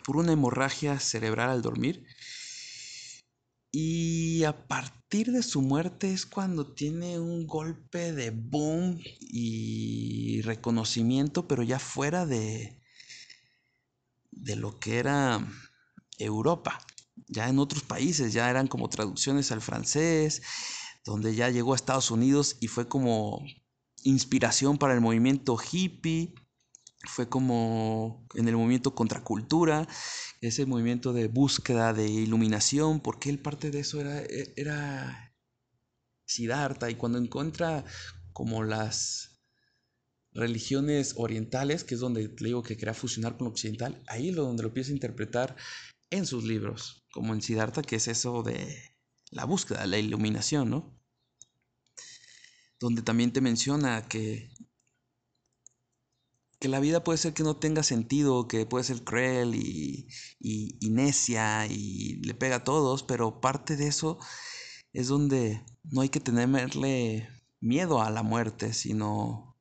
por 0.06 0.18
una 0.18 0.34
hemorragia 0.34 1.00
cerebral 1.00 1.50
al 1.50 1.62
dormir, 1.62 2.06
y 3.76 4.44
a 4.44 4.68
partir 4.68 5.32
de 5.32 5.42
su 5.42 5.64
muerte 5.64 6.14
es 6.14 6.28
cuando 6.28 6.76
tiene 6.76 7.20
un 7.20 7.48
golpe 7.48 8.14
de 8.14 8.30
boom 8.30 9.00
y 9.20 10.42
reconocimiento, 10.44 11.48
pero 11.48 11.64
ya 11.64 11.80
fuera 11.80 12.28
de, 12.28 12.80
de 14.30 14.56
lo 14.58 14.80
que 14.80 15.00
era 15.00 15.44
Europa. 16.20 16.86
Ya 17.28 17.50
en 17.50 17.58
otros 17.58 17.82
países 17.82 18.32
ya 18.32 18.48
eran 18.52 18.68
como 18.68 18.90
traducciones 18.90 19.52
al 19.52 19.62
francés, 19.62 20.44
donde 21.04 21.34
ya 21.34 21.50
llegó 21.50 21.74
a 21.74 21.76
Estados 21.76 22.12
Unidos 22.12 22.58
y 22.60 22.68
fue 22.68 22.88
como 22.88 23.44
inspiración 24.04 24.78
para 24.78 24.94
el 24.94 25.02
movimiento 25.02 25.58
hippie, 25.58 26.36
fue 27.04 27.28
como 27.28 28.26
en 28.36 28.48
el 28.48 28.56
movimiento 28.56 28.96
contracultura, 28.96 29.88
ese 30.42 30.66
movimiento 30.66 31.14
de 31.14 31.28
búsqueda 31.28 31.94
de 31.94 32.08
iluminación, 32.08 33.02
porque 33.02 33.30
él 33.30 33.40
parte 33.40 33.72
de 33.72 33.80
eso 33.80 34.00
era, 34.00 34.22
era 34.56 35.36
Siddhartha 36.26 36.90
y 36.90 36.96
cuando 36.96 37.18
encuentra 37.18 37.84
como 38.32 38.64
las 38.64 39.42
religiones 40.32 41.14
orientales, 41.18 41.84
que 41.84 41.96
es 41.96 42.00
donde 42.00 42.24
le 42.24 42.48
digo 42.48 42.64
que 42.64 42.78
quería 42.78 42.94
fusionar 42.94 43.38
con 43.38 43.46
lo 43.46 43.52
occidental, 43.52 44.02
ahí 44.08 44.30
es 44.30 44.36
donde 44.36 44.64
lo 44.64 44.70
empieza 44.70 44.92
a 44.92 44.96
interpretar 44.96 45.56
en 46.10 46.26
sus 46.26 46.44
libros, 46.44 47.06
como 47.12 47.34
en 47.34 47.42
Siddhartha, 47.42 47.82
que 47.82 47.98
es 47.98 48.08
eso 48.08 48.44
de 48.44 48.98
la 49.32 49.46
búsqueda, 49.46 49.86
la 49.86 49.98
iluminación, 49.98 50.70
¿no? 50.70 51.00
Donde 52.80 53.02
también 53.02 53.32
te 53.32 53.42
menciona 53.42 54.08
que, 54.08 54.53
que 56.64 56.70
la 56.70 56.80
vida 56.80 57.04
puede 57.04 57.18
ser 57.18 57.34
que 57.34 57.44
no 57.44 57.58
tenga 57.58 57.84
sentido, 57.84 58.48
que 58.48 58.66
puede 58.66 58.86
ser 58.86 59.04
cruel 59.04 59.54
y, 59.54 60.08
y, 60.40 60.90
necia 60.92 61.66
y 61.68 62.22
le 62.22 62.34
pega 62.36 62.56
a 62.56 62.64
todos, 62.64 63.04
pero 63.04 63.42
parte 63.42 63.76
de 63.76 63.88
eso 63.88 64.18
es 64.94 65.10
donde 65.10 65.62
no 65.84 66.00
hay 66.00 66.08
que 66.08 66.22
tenerle 66.22 67.28
miedo 67.60 68.02
a 68.02 68.10
la 68.12 68.24
muerte, 68.24 68.72
sino 68.72 69.58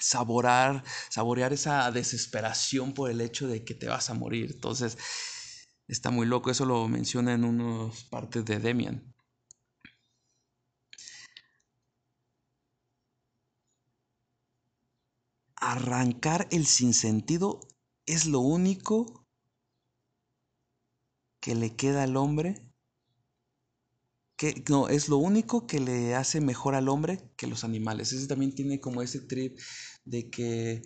saborar, 0.00 0.82
saborear 1.08 1.52
esa 1.52 1.88
desesperación 1.92 2.92
por 2.92 3.08
el 3.08 3.20
hecho 3.20 3.46
de 3.46 3.64
que 3.64 3.74
te 3.74 3.86
vas 3.86 4.10
a 4.10 4.14
morir. 4.14 4.50
Entonces, 4.52 4.98
está 5.86 6.10
muy 6.10 6.26
loco, 6.26 6.50
eso 6.50 6.64
lo 6.64 6.88
menciona 6.88 7.32
en 7.32 7.44
unas 7.44 8.02
partes 8.06 8.44
de 8.44 8.58
Demian. 8.58 9.14
Arrancar 15.60 16.48
el 16.50 16.66
sinsentido 16.66 17.60
es 18.06 18.26
lo 18.26 18.40
único 18.40 19.28
que 21.40 21.54
le 21.54 21.76
queda 21.76 22.02
al 22.02 22.16
hombre 22.16 22.70
que 24.40 24.64
no, 24.70 24.88
es 24.88 25.10
lo 25.10 25.18
único 25.18 25.66
que 25.66 25.80
le 25.80 26.14
hace 26.14 26.40
mejor 26.40 26.74
al 26.74 26.88
hombre 26.88 27.20
que 27.36 27.46
los 27.46 27.62
animales. 27.62 28.10
Ese 28.12 28.26
también 28.26 28.54
tiene 28.54 28.80
como 28.80 29.02
ese 29.02 29.20
trip 29.20 29.58
de 30.06 30.30
que 30.30 30.80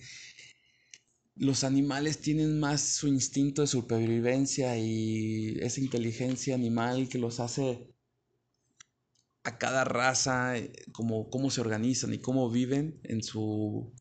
los 1.37 1.63
animales 1.63 2.21
tienen 2.21 2.59
más 2.59 2.81
su 2.81 3.07
instinto 3.07 3.63
de 3.63 3.69
supervivencia 3.69 4.77
y 4.77 5.57
esa 5.61 5.81
inteligencia 5.81 6.57
animal 6.57 7.09
que 7.09 7.19
los 7.19 7.39
hace 7.39 7.95
a 9.45 9.57
cada 9.57 9.85
raza, 9.85 10.59
eh, 10.59 10.73
como 10.91 11.31
cómo 11.31 11.49
se 11.51 11.61
organizan 11.61 12.13
y 12.13 12.19
cómo 12.19 12.51
viven 12.51 12.99
en 13.05 13.23
su 13.23 13.95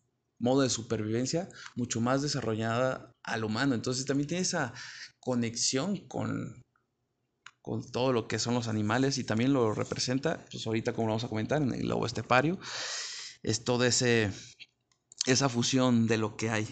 modo 0.43 0.61
de 0.61 0.69
supervivencia, 0.69 1.47
mucho 1.75 2.01
más 2.01 2.21
desarrollada 2.21 3.15
al 3.23 3.45
humano. 3.45 3.75
Entonces 3.75 4.05
también 4.05 4.27
tiene 4.27 4.41
esa 4.41 4.73
conexión 5.21 6.05
con, 6.09 6.61
con 7.61 7.89
todo 7.89 8.11
lo 8.11 8.27
que 8.27 8.39
son 8.39 8.53
los 8.53 8.67
animales 8.67 9.17
y 9.17 9.23
también 9.23 9.53
lo 9.53 9.73
representa, 9.73 10.45
pues 10.51 10.67
ahorita 10.67 10.91
como 10.91 11.07
lo 11.07 11.13
vamos 11.13 11.23
a 11.23 11.29
comentar 11.29 11.61
en 11.61 11.73
el 11.73 11.87
lobo 11.87 12.05
estepario, 12.05 12.59
es 13.41 13.63
toda 13.63 13.87
ese, 13.87 14.33
esa 15.25 15.47
fusión 15.47 16.07
de 16.07 16.17
lo 16.17 16.35
que 16.35 16.49
hay. 16.49 16.67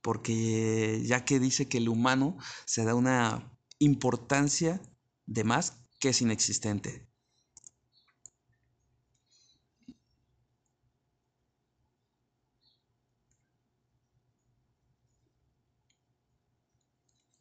Porque 0.00 1.02
ya 1.04 1.26
que 1.26 1.38
dice 1.38 1.68
que 1.68 1.78
el 1.78 1.90
humano 1.90 2.38
se 2.64 2.84
da 2.84 2.94
una 2.94 3.52
importancia 3.78 4.80
de 5.26 5.44
más 5.44 5.84
que 6.00 6.08
es 6.10 6.22
inexistente. 6.22 7.07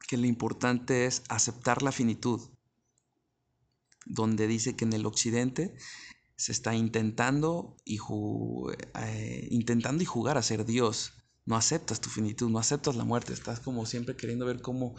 Que 0.07 0.17
lo 0.17 0.25
importante 0.25 1.05
es 1.05 1.23
aceptar 1.29 1.83
la 1.83 1.91
finitud, 1.91 2.41
donde 4.05 4.47
dice 4.47 4.75
que 4.75 4.85
en 4.85 4.93
el 4.93 5.05
occidente 5.05 5.75
se 6.37 6.51
está 6.51 6.75
intentando 6.75 7.75
y, 7.83 7.99
eh, 8.99 9.47
intentando 9.51 10.01
y 10.03 10.05
jugar 10.05 10.37
a 10.37 10.43
ser 10.43 10.65
Dios. 10.65 11.13
No 11.45 11.55
aceptas 11.55 12.01
tu 12.01 12.09
finitud, 12.09 12.49
no 12.49 12.59
aceptas 12.59 12.95
la 12.95 13.05
muerte, 13.05 13.33
estás 13.33 13.59
como 13.59 13.85
siempre 13.85 14.15
queriendo 14.15 14.45
ver 14.45 14.61
cómo 14.61 14.95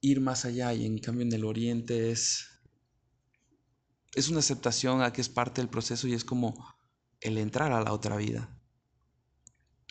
ir 0.00 0.20
más 0.20 0.44
allá 0.44 0.72
y 0.72 0.86
en 0.86 0.98
cambio 0.98 1.26
en 1.26 1.32
el 1.32 1.44
oriente 1.44 2.10
es 2.10 2.46
es 4.14 4.28
una 4.28 4.40
aceptación 4.40 5.02
a 5.02 5.12
que 5.12 5.20
es 5.20 5.28
parte 5.28 5.60
del 5.60 5.70
proceso 5.70 6.08
y 6.08 6.14
es 6.14 6.24
como 6.24 6.74
el 7.20 7.38
entrar 7.38 7.72
a 7.72 7.82
la 7.82 7.92
otra 7.92 8.16
vida. 8.16 8.59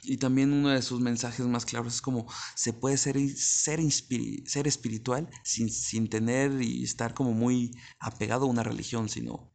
Y 0.04 0.18
también 0.18 0.54
uno 0.54 0.70
de 0.70 0.82
sus 0.82 1.02
mensajes 1.02 1.46
más 1.46 1.66
claros 1.66 1.96
es 1.96 2.02
como 2.02 2.26
se 2.56 2.74
puede 2.74 2.98
ser, 2.98 3.18
ser, 3.36 3.80
ser 3.92 4.68
espiritual 4.68 5.30
sin, 5.44 5.70
sin 5.70 6.10
tener 6.10 6.62
y 6.62 6.84
estar 6.84 7.14
como 7.14 7.34
muy 7.34 7.72
apegado 8.00 8.46
a 8.46 8.50
una 8.50 8.64
religión, 8.64 9.10
sino 9.10 9.52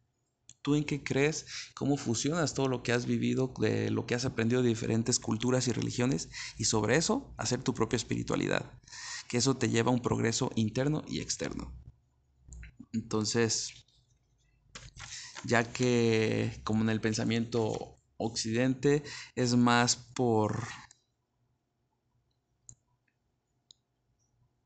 tú 0.65 0.73
en 0.73 0.83
qué 0.83 1.03
crees, 1.03 1.45
cómo 1.75 1.95
fusionas 1.95 2.55
todo 2.55 2.67
lo 2.67 2.81
que 2.81 2.91
has 2.91 3.05
vivido, 3.05 3.53
de 3.59 3.91
lo 3.91 4.07
que 4.07 4.15
has 4.15 4.25
aprendido 4.25 4.63
de 4.63 4.69
diferentes 4.69 5.19
culturas 5.19 5.67
y 5.67 5.71
religiones, 5.71 6.29
y 6.57 6.65
sobre 6.65 6.95
eso 6.95 7.35
hacer 7.37 7.61
tu 7.61 7.75
propia 7.75 7.97
espiritualidad, 7.97 8.81
que 9.29 9.37
eso 9.37 9.55
te 9.55 9.69
lleva 9.69 9.91
a 9.91 9.93
un 9.93 10.01
progreso 10.01 10.51
interno 10.55 11.03
y 11.07 11.19
externo. 11.21 11.71
Entonces, 12.93 13.85
ya 15.43 15.71
que 15.71 16.59
como 16.63 16.81
en 16.81 16.89
el 16.89 16.99
pensamiento 16.99 17.94
occidente 18.17 19.03
es 19.35 19.55
más 19.55 19.95
por 19.95 20.63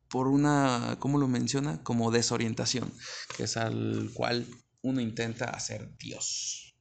por 0.09 0.27
una, 0.27 0.97
¿cómo 0.99 1.19
lo 1.19 1.27
menciona? 1.27 1.83
Como 1.83 2.11
desorientación, 2.11 2.91
que 3.37 3.43
es 3.43 3.57
al 3.57 4.09
cual 4.13 4.47
uno 4.81 5.01
intenta 5.01 5.45
hacer 5.45 5.95
Dios. 5.97 6.75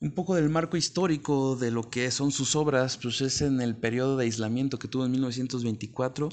Un 0.00 0.14
poco 0.14 0.34
del 0.34 0.50
marco 0.50 0.76
histórico 0.76 1.54
de 1.54 1.70
lo 1.70 1.88
que 1.88 2.10
son 2.10 2.32
sus 2.32 2.56
obras, 2.56 2.98
pues 3.00 3.20
es 3.20 3.40
en 3.40 3.60
el 3.60 3.76
periodo 3.76 4.16
de 4.16 4.24
aislamiento 4.24 4.80
que 4.80 4.88
tuvo 4.88 5.04
en 5.04 5.12
1924, 5.12 6.28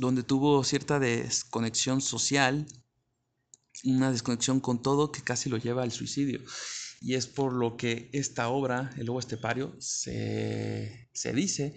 donde 0.00 0.24
tuvo 0.24 0.64
cierta 0.64 0.98
desconexión 0.98 2.00
social 2.00 2.66
una 3.84 4.10
desconexión 4.10 4.60
con 4.60 4.82
todo 4.82 5.12
que 5.12 5.22
casi 5.22 5.48
lo 5.50 5.56
lleva 5.56 5.82
al 5.82 5.92
suicidio. 5.92 6.40
Y 7.00 7.14
es 7.14 7.26
por 7.26 7.52
lo 7.52 7.76
que 7.76 8.08
esta 8.12 8.48
obra, 8.48 8.90
El 8.96 9.06
Lobo 9.06 9.18
Estepario, 9.18 9.74
se, 9.80 11.08
se 11.12 11.32
dice 11.32 11.74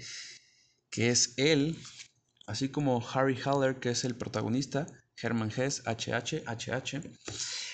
que 0.89 1.09
es 1.09 1.33
él, 1.37 1.77
así 2.45 2.69
como 2.69 3.05
Harry 3.09 3.39
Haller, 3.43 3.79
que 3.79 3.89
es 3.89 4.03
el 4.03 4.15
protagonista, 4.15 4.85
Herman 5.21 5.51
Hess, 5.55 5.81
HH, 5.85 6.43
HH. 6.45 7.01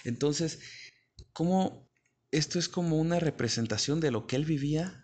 Entonces, 0.06 0.60
como 1.34 1.92
esto 2.32 2.60
es 2.60 2.70
como 2.70 2.98
una 2.98 3.20
representación 3.20 4.00
de 4.00 4.12
lo 4.12 4.28
que 4.28 4.38
él 4.38 4.46
vivía 4.46 5.00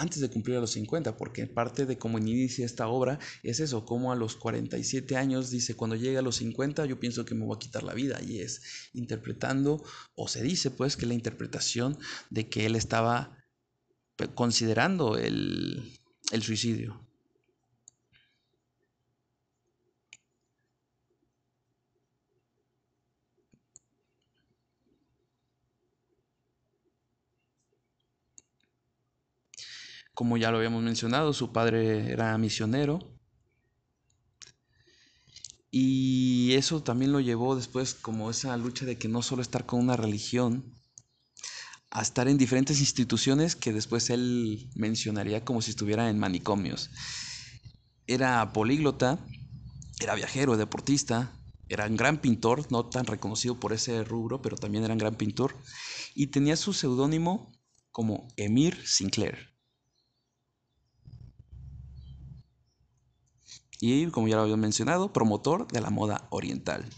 antes 0.00 0.20
de 0.20 0.30
cumplir 0.30 0.56
a 0.56 0.60
los 0.60 0.70
50, 0.70 1.18
porque 1.18 1.46
parte 1.46 1.84
de 1.84 1.98
cómo 1.98 2.16
inicia 2.18 2.64
esta 2.64 2.88
obra 2.88 3.18
es 3.42 3.60
eso, 3.60 3.84
como 3.84 4.12
a 4.12 4.16
los 4.16 4.34
47 4.34 5.14
años 5.16 5.50
dice, 5.50 5.76
cuando 5.76 5.94
llegue 5.94 6.16
a 6.16 6.22
los 6.22 6.36
50 6.36 6.86
yo 6.86 6.98
pienso 6.98 7.26
que 7.26 7.34
me 7.34 7.44
voy 7.44 7.56
a 7.56 7.58
quitar 7.58 7.82
la 7.82 7.92
vida, 7.92 8.18
y 8.26 8.40
es 8.40 8.62
interpretando, 8.94 9.84
o 10.14 10.26
se 10.26 10.42
dice 10.42 10.70
pues 10.70 10.96
que 10.96 11.04
la 11.04 11.12
interpretación 11.12 11.98
de 12.30 12.48
que 12.48 12.64
él 12.64 12.76
estaba 12.76 13.36
considerando 14.34 15.18
el, 15.18 15.98
el 16.32 16.42
suicidio. 16.42 17.09
Como 30.20 30.36
ya 30.36 30.50
lo 30.50 30.58
habíamos 30.58 30.82
mencionado, 30.82 31.32
su 31.32 31.50
padre 31.50 32.12
era 32.12 32.36
misionero. 32.36 32.98
Y 35.70 36.52
eso 36.52 36.82
también 36.82 37.10
lo 37.10 37.20
llevó 37.20 37.56
después 37.56 37.94
como 37.94 38.30
esa 38.30 38.54
lucha 38.58 38.84
de 38.84 38.98
que 38.98 39.08
no 39.08 39.22
solo 39.22 39.40
estar 39.40 39.64
con 39.64 39.80
una 39.80 39.96
religión, 39.96 40.74
a 41.88 42.02
estar 42.02 42.28
en 42.28 42.36
diferentes 42.36 42.80
instituciones 42.80 43.56
que 43.56 43.72
después 43.72 44.10
él 44.10 44.68
mencionaría 44.74 45.42
como 45.42 45.62
si 45.62 45.70
estuviera 45.70 46.10
en 46.10 46.18
manicomios. 46.18 46.90
Era 48.06 48.52
políglota, 48.52 49.18
era 50.00 50.14
viajero, 50.16 50.58
deportista, 50.58 51.32
era 51.70 51.86
un 51.86 51.96
gran 51.96 52.20
pintor, 52.20 52.70
no 52.70 52.84
tan 52.84 53.06
reconocido 53.06 53.58
por 53.58 53.72
ese 53.72 54.04
rubro, 54.04 54.42
pero 54.42 54.58
también 54.58 54.84
era 54.84 54.92
un 54.92 54.98
gran 54.98 55.14
pintor, 55.14 55.56
y 56.14 56.26
tenía 56.26 56.56
su 56.56 56.74
seudónimo 56.74 57.50
como 57.90 58.28
Emir 58.36 58.86
Sinclair. 58.86 59.49
Y, 63.80 64.10
como 64.10 64.28
ya 64.28 64.36
lo 64.36 64.42
había 64.42 64.56
mencionado, 64.56 65.12
promotor 65.12 65.66
de 65.68 65.80
la 65.80 65.90
moda 65.90 66.28
oriental. 66.30 66.88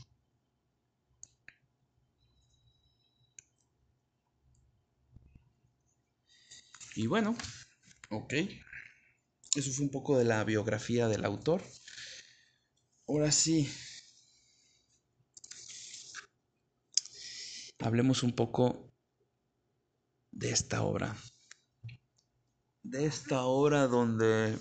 Y 6.95 7.07
bueno, 7.07 7.37
ok. 8.11 8.35
Eso 9.55 9.71
fue 9.73 9.85
un 9.85 9.91
poco 9.91 10.19
de 10.19 10.25
la 10.25 10.45
biografía 10.45 11.09
del 11.09 11.25
autor. 11.25 11.63
Ahora 13.07 13.31
sí. 13.31 13.71
Hablemos 17.79 18.23
un 18.23 18.33
poco 18.33 18.93
de 20.31 20.51
esta 20.51 20.83
obra. 20.83 21.17
De 22.83 23.07
esta 23.07 23.45
obra 23.45 23.87
donde 23.87 24.59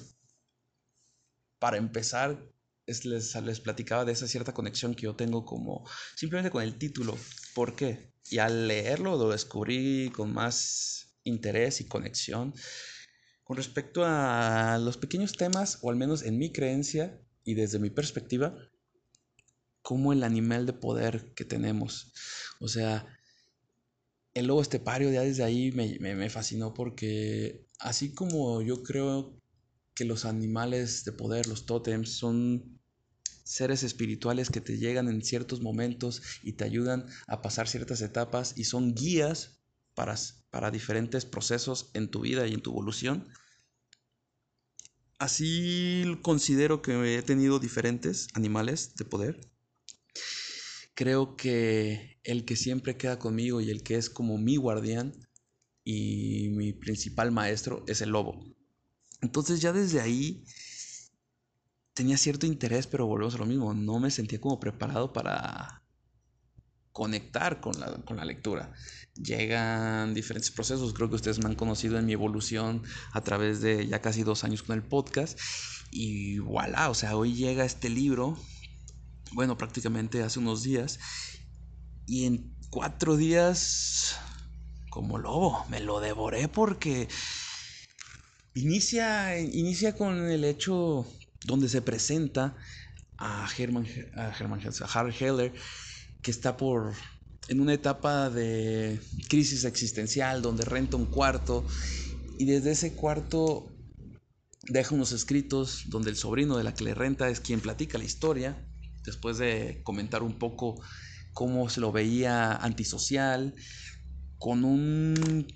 para 1.62 1.78
empezar, 1.78 2.44
les, 2.88 3.36
les 3.36 3.60
platicaba 3.60 4.04
de 4.04 4.14
esa 4.14 4.28
cierta 4.28 4.52
conexión 4.52 4.96
que 4.96 5.04
yo 5.04 5.16
tengo 5.16 5.46
como 5.46 5.88
simplemente 6.16 6.50
con 6.50 6.64
el 6.64 6.80
título. 6.80 7.16
¿Por 7.54 7.76
qué? 7.76 8.12
Y 8.32 8.40
al 8.40 8.68
leerlo 8.68 9.16
lo 9.16 9.30
descubrí 9.30 10.12
con 10.12 10.34
más 10.34 11.14
interés 11.24 11.80
y 11.80 11.88
conexión 11.88 12.56
con 13.44 13.58
respecto 13.58 14.04
a 14.04 14.80
los 14.80 14.98
pequeños 14.98 15.34
temas, 15.34 15.78
o 15.82 15.92
al 15.92 15.98
menos 15.98 16.24
en 16.24 16.40
mi 16.40 16.52
creencia 16.52 17.22
y 17.44 17.54
desde 17.54 17.78
mi 17.78 17.92
perspectiva, 17.92 18.58
como 19.84 20.14
el 20.14 20.24
animal 20.24 20.66
de 20.66 20.74
poder 20.74 21.34
que 21.36 21.46
tenemos. 21.46 22.12
O 22.60 22.68
sea, 22.70 23.06
el 24.34 24.48
lobo 24.48 24.62
estepario 24.62 25.12
ya 25.12 25.22
desde 25.22 25.44
ahí 25.44 25.72
me, 25.74 26.00
me 26.00 26.30
fascinó 26.30 26.74
porque 26.74 27.68
así 27.78 28.16
como 28.16 28.62
yo 28.64 28.82
creo 28.82 29.41
que 29.94 30.06
los 30.06 30.26
animales 30.26 31.04
de 31.06 31.12
poder, 31.12 31.48
los 31.48 31.66
tótems, 31.66 32.12
son 32.14 32.80
seres 33.44 33.84
espirituales 33.84 34.50
que 34.50 34.62
te 34.62 34.78
llegan 34.78 35.10
en 35.10 35.24
ciertos 35.24 35.62
momentos 35.62 36.22
y 36.44 36.54
te 36.54 36.64
ayudan 36.64 37.06
a 37.28 37.42
pasar 37.42 37.68
ciertas 37.68 38.02
etapas 38.02 38.54
y 38.58 38.64
son 38.64 38.94
guías 38.94 39.60
para, 39.94 40.16
para 40.50 40.72
diferentes 40.72 41.26
procesos 41.26 41.92
en 41.94 42.10
tu 42.10 42.22
vida 42.22 42.48
y 42.48 42.54
en 42.54 42.62
tu 42.62 42.72
evolución. 42.72 43.28
Así 45.20 46.04
considero 46.22 46.82
que 46.82 47.18
he 47.18 47.22
tenido 47.22 47.60
diferentes 47.60 48.28
animales 48.34 48.96
de 48.96 49.06
poder. 49.06 49.52
Creo 50.96 51.36
que 51.36 52.20
el 52.24 52.46
que 52.46 52.56
siempre 52.56 52.98
queda 52.98 53.20
conmigo 53.20 53.62
y 53.62 53.70
el 53.70 53.84
que 53.84 53.96
es 53.96 54.10
como 54.10 54.38
mi 54.38 54.58
guardián 54.58 55.14
y 55.84 56.50
mi 56.50 56.74
principal 56.74 57.32
maestro 57.32 57.84
es 57.88 58.02
el 58.02 58.10
lobo. 58.10 58.44
Entonces 59.22 59.62
ya 59.62 59.72
desde 59.72 60.02
ahí 60.02 60.44
tenía 61.94 62.18
cierto 62.18 62.46
interés, 62.46 62.88
pero 62.88 63.06
volvemos 63.06 63.36
a 63.36 63.40
lo 63.40 63.46
mismo, 63.46 63.74
no 63.74 64.00
me 64.00 64.12
sentía 64.12 64.42
como 64.42 64.60
preparado 64.60 65.14
para 65.14 65.84
conectar 66.92 67.62
con 67.62 67.80
la, 67.80 68.02
con 68.04 68.18
la 68.18 68.26
lectura. 68.26 68.74
Llegan 69.16 70.14
diferentes 70.14 70.52
procesos, 70.52 70.94
creo 70.94 71.10
que 71.10 71.16
ustedes 71.16 71.40
me 71.40 71.46
han 71.46 71.56
conocido 71.56 71.98
en 71.98 72.06
mi 72.06 72.14
evolución 72.14 72.84
a 73.12 73.22
través 73.22 73.62
de 73.62 73.88
ya 73.88 74.02
casi 74.02 74.24
dos 74.24 74.44
años 74.44 74.64
con 74.64 74.76
el 74.76 74.84
podcast. 74.84 75.40
Y 75.92 76.40
voilà, 76.40 76.90
o 76.90 76.94
sea, 76.94 77.16
hoy 77.16 77.34
llega 77.34 77.66
este 77.66 77.90
libro, 77.90 78.38
bueno, 79.34 79.58
prácticamente 79.58 80.24
hace 80.24 80.40
unos 80.40 80.64
días, 80.64 81.00
y 82.06 82.26
en 82.26 82.56
cuatro 82.70 83.18
días, 83.18 84.16
como 84.90 85.18
lobo, 85.18 85.66
me 85.70 85.80
lo 85.80 86.00
devoré 86.00 86.48
porque 86.48 87.08
Inicia, 88.54 89.40
inicia 89.40 89.96
con 89.96 90.30
el 90.30 90.44
hecho 90.44 91.08
donde 91.46 91.70
se 91.70 91.82
presenta 91.82 92.58
a 93.18 93.48
Herman, 93.58 93.88
a 94.16 94.28
a 94.28 94.86
Harry 94.94 95.16
Heller, 95.18 95.54
que 96.22 96.32
está 96.32 96.58
por 96.58 96.94
en 97.48 97.62
una 97.62 97.74
etapa 97.74 98.30
de 98.30 99.00
crisis 99.30 99.64
existencial 99.64 100.42
donde 100.42 100.64
renta 100.66 100.96
un 100.98 101.06
cuarto 101.06 101.66
Y 102.38 102.46
desde 102.46 102.72
ese 102.72 102.94
cuarto 102.94 103.72
deja 104.64 104.96
unos 104.96 105.12
escritos 105.14 105.84
donde 105.88 106.10
el 106.10 106.18
sobrino 106.18 106.58
de 106.58 106.64
la 106.64 106.74
que 106.74 106.84
le 106.84 106.94
renta 106.94 107.30
es 107.30 107.40
quien 107.40 107.62
platica 107.62 107.98
la 107.98 108.04
historia, 108.04 108.68
después 109.06 109.38
de 109.38 109.82
comentar 109.84 110.24
un 110.24 110.38
poco 110.38 110.82
cómo 111.34 111.70
se 111.70 111.80
lo 111.80 111.92
veía 111.92 112.54
antisocial, 112.54 113.56
con 114.38 114.66
un 114.66 115.48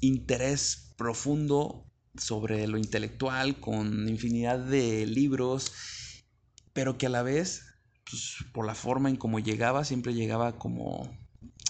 interés 0.00 0.94
profundo 0.96 1.87
sobre 2.18 2.66
lo 2.66 2.78
intelectual, 2.78 3.60
con 3.60 4.08
infinidad 4.08 4.58
de 4.58 5.06
libros, 5.06 5.72
pero 6.72 6.98
que 6.98 7.06
a 7.06 7.10
la 7.10 7.22
vez, 7.22 7.62
pues, 8.08 8.36
por 8.52 8.66
la 8.66 8.74
forma 8.74 9.08
en 9.08 9.16
cómo 9.16 9.38
llegaba, 9.38 9.84
siempre 9.84 10.14
llegaba 10.14 10.58
como 10.58 11.16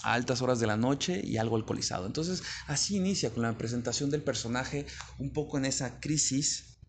a 0.03 0.13
altas 0.13 0.41
horas 0.41 0.59
de 0.59 0.67
la 0.67 0.77
noche 0.77 1.21
y 1.23 1.37
algo 1.37 1.55
alcoholizado. 1.55 2.05
Entonces, 2.07 2.43
así 2.67 2.95
inicia 2.95 3.31
con 3.31 3.43
la 3.43 3.57
presentación 3.57 4.09
del 4.09 4.23
personaje, 4.23 4.85
un 5.17 5.31
poco 5.33 5.57
en 5.57 5.65
esa 5.65 5.99
crisis, 5.99 6.79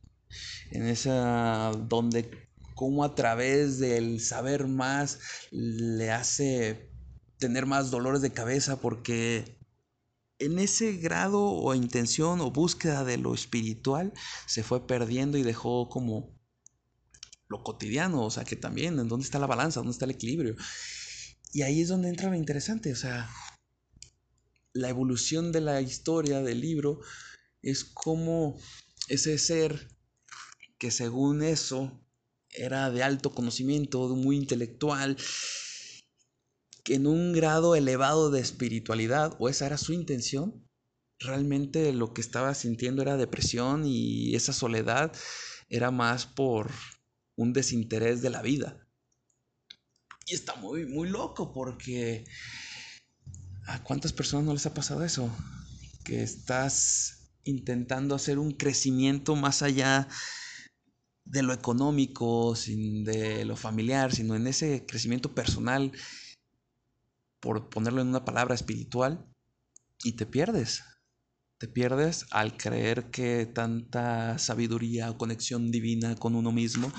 en 0.71 0.87
esa 0.87 1.73
donde 1.89 2.51
como 2.75 3.05
a 3.05 3.15
través 3.15 3.79
del 3.79 4.21
saber 4.21 4.67
más 4.67 5.19
le 5.51 6.11
hace 6.13 6.91
tener 7.39 7.67
más 7.67 7.91
dolores 7.91 8.23
de 8.23 8.33
cabeza 8.33 8.81
porque 8.81 9.60
en 10.41 10.59
ese 10.59 10.95
grado 10.95 11.43
o 11.43 11.75
intención 11.75 12.41
o 12.41 12.51
búsqueda 12.51 13.05
de 13.05 13.19
lo 13.19 13.35
espiritual 13.35 14.13
se 14.47 14.63
fue 14.63 14.87
perdiendo 14.87 15.39
y 15.39 15.43
dejó 15.43 15.89
como 15.89 16.35
lo 17.49 17.63
cotidiano, 17.63 18.25
o 18.25 18.31
sea, 18.31 18.45
que 18.45 18.57
también, 18.57 18.99
¿en 18.99 19.09
dónde 19.09 19.25
está 19.25 19.39
la 19.39 19.47
balanza? 19.47 19.81
¿Dónde 19.81 19.93
está 19.93 20.07
el 20.07 20.13
equilibrio? 20.13 20.57
Y 21.53 21.63
ahí 21.63 21.83
es 21.83 21.89
donde 21.89 22.09
entra 22.09 22.31
lo 22.31 22.37
interesante, 22.37 22.93
o 22.93 22.97
sea, 22.97 23.29
la 24.73 24.89
evolución 24.89 25.53
de 25.53 25.61
la 25.61 25.81
historia 25.81 26.43
del 26.43 26.61
libro 26.61 27.01
es 27.61 27.85
como 27.85 28.57
ese 29.09 29.37
ser 29.39 29.89
que 30.79 30.91
según 30.91 31.43
eso 31.43 32.01
era 32.51 32.91
de 32.91 33.03
alto 33.03 33.35
conocimiento, 33.35 34.09
muy 34.17 34.37
intelectual, 34.37 35.17
en 36.87 37.07
un 37.07 37.33
grado 37.33 37.75
elevado 37.77 38.31
de 38.31 38.41
espiritualidad, 38.41 39.37
o 39.39 39.49
esa 39.49 39.67
era 39.67 39.79
su 39.79 39.93
intención, 39.93 40.67
realmente 41.19 41.93
lo 41.93 42.15
que 42.15 42.21
estaba 42.21 42.55
sintiendo 42.55 43.03
era 43.03 43.17
depresión 43.17 43.85
y 43.85 44.35
esa 44.35 44.53
soledad 44.53 45.13
era 45.69 45.91
más 45.91 46.27
por 46.27 46.71
un 47.37 47.53
desinterés 47.53 48.23
de 48.23 48.31
la 48.31 48.43
vida. 48.43 48.87
Y 50.27 50.35
está 50.35 50.55
muy, 50.57 50.87
muy 50.87 51.09
loco 51.09 51.53
porque 51.53 52.25
¿a 53.67 53.83
cuántas 53.83 54.13
personas 54.13 54.47
no 54.47 54.53
les 54.53 54.67
ha 54.67 54.75
pasado 54.75 55.05
eso? 55.05 55.31
Que 56.05 56.23
estás 56.23 57.33
intentando 57.45 58.15
hacer 58.15 58.39
un 58.39 58.53
crecimiento 58.53 59.37
más 59.37 59.63
allá 59.63 60.09
de 61.25 61.43
lo 61.43 61.53
económico, 61.53 62.57
sin 62.57 63.05
de 63.05 63.45
lo 63.45 63.57
familiar, 63.57 64.13
sino 64.15 64.35
en 64.35 64.47
ese 64.47 64.85
crecimiento 64.87 65.35
personal 65.35 65.93
por 67.41 67.69
ponerlo 67.71 68.01
en 68.03 68.09
una 68.09 68.25
palabra 68.25 68.55
espiritual, 68.55 69.27
y 70.03 70.13
te 70.13 70.27
pierdes. 70.27 70.83
Te 71.59 71.69
pierdes 71.69 72.27
al 72.31 72.57
creer 72.57 73.11
que 73.11 73.47
tanta 73.47 74.39
sabiduría 74.39 75.11
o 75.11 75.19
conexión 75.19 75.71
divina 75.71 76.17
con 76.17 76.35
uno 76.35 76.53
mismo 76.53 76.91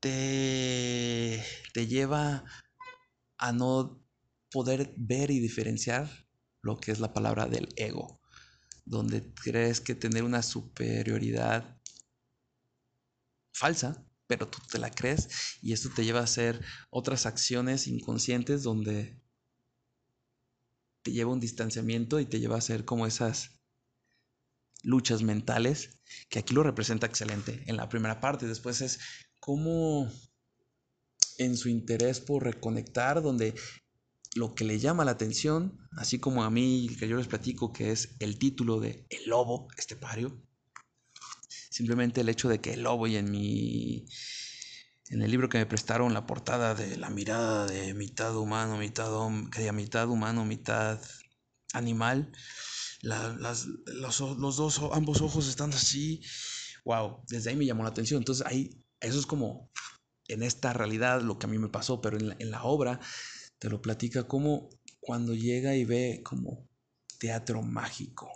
te, 0.00 1.42
te 1.72 1.86
lleva 1.86 2.44
a 3.38 3.52
no 3.52 4.04
poder 4.50 4.92
ver 4.96 5.30
y 5.30 5.40
diferenciar 5.40 6.28
lo 6.62 6.76
que 6.76 6.92
es 6.92 7.00
la 7.00 7.12
palabra 7.12 7.46
del 7.46 7.68
ego, 7.76 8.20
donde 8.84 9.32
crees 9.34 9.80
que 9.80 9.94
tener 9.94 10.22
una 10.22 10.42
superioridad 10.42 11.80
falsa 13.52 14.07
pero 14.28 14.46
tú 14.46 14.58
te 14.70 14.78
la 14.78 14.90
crees 14.90 15.58
y 15.60 15.72
esto 15.72 15.90
te 15.90 16.04
lleva 16.04 16.20
a 16.20 16.24
hacer 16.24 16.64
otras 16.90 17.26
acciones 17.26 17.88
inconscientes 17.88 18.62
donde 18.62 19.20
te 21.02 21.10
lleva 21.10 21.32
un 21.32 21.40
distanciamiento 21.40 22.20
y 22.20 22.26
te 22.26 22.38
lleva 22.38 22.54
a 22.54 22.58
hacer 22.58 22.84
como 22.84 23.06
esas 23.06 23.58
luchas 24.82 25.22
mentales, 25.22 25.98
que 26.28 26.38
aquí 26.38 26.54
lo 26.54 26.62
representa 26.62 27.06
excelente 27.06 27.64
en 27.66 27.76
la 27.76 27.88
primera 27.88 28.20
parte. 28.20 28.46
Después 28.46 28.80
es 28.82 29.00
como 29.40 30.10
en 31.38 31.56
su 31.56 31.68
interés 31.68 32.20
por 32.20 32.44
reconectar, 32.44 33.22
donde 33.22 33.54
lo 34.34 34.54
que 34.54 34.64
le 34.64 34.78
llama 34.78 35.04
la 35.04 35.12
atención, 35.12 35.78
así 35.92 36.18
como 36.18 36.44
a 36.44 36.50
mí 36.50 36.88
que 36.98 37.08
yo 37.08 37.16
les 37.16 37.28
platico 37.28 37.72
que 37.72 37.92
es 37.92 38.16
el 38.20 38.38
título 38.38 38.78
de 38.78 39.06
El 39.08 39.30
lobo 39.30 39.68
estepario, 39.76 40.42
Simplemente 41.78 42.22
el 42.22 42.28
hecho 42.28 42.48
de 42.48 42.60
que 42.60 42.72
el 42.72 42.82
lobo 42.82 43.06
y 43.06 43.14
en 43.14 43.30
mi. 43.30 44.04
En 45.10 45.22
el 45.22 45.30
libro 45.30 45.48
que 45.48 45.58
me 45.58 45.66
prestaron 45.66 46.12
la 46.12 46.26
portada 46.26 46.74
de 46.74 46.96
la 46.96 47.08
mirada 47.08 47.66
de 47.66 47.94
mitad 47.94 48.36
humano, 48.36 48.76
mitad 48.78 49.14
hombre, 49.14 49.70
mitad 49.70 50.08
humano, 50.08 50.44
mitad 50.44 51.00
animal, 51.74 52.32
las, 53.00 53.66
los, 53.86 54.18
los, 54.18 54.56
dos, 54.56 54.80
ambos 54.92 55.20
ojos 55.20 55.46
están 55.46 55.72
así, 55.72 56.20
wow, 56.84 57.22
desde 57.28 57.50
ahí 57.50 57.56
me 57.56 57.64
llamó 57.64 57.84
la 57.84 57.90
atención. 57.90 58.22
Entonces 58.22 58.44
ahí, 58.44 58.84
eso 58.98 59.20
es 59.20 59.26
como 59.26 59.70
en 60.26 60.42
esta 60.42 60.72
realidad 60.72 61.22
lo 61.22 61.38
que 61.38 61.46
a 61.46 61.48
mí 61.48 61.58
me 61.58 61.68
pasó, 61.68 62.00
pero 62.00 62.16
en 62.16 62.30
la, 62.30 62.36
en 62.40 62.50
la 62.50 62.64
obra 62.64 62.98
te 63.60 63.70
lo 63.70 63.80
platica 63.80 64.26
como 64.26 64.68
cuando 64.98 65.32
llega 65.32 65.76
y 65.76 65.84
ve 65.84 66.22
como 66.24 66.68
teatro 67.20 67.62
mágico, 67.62 68.32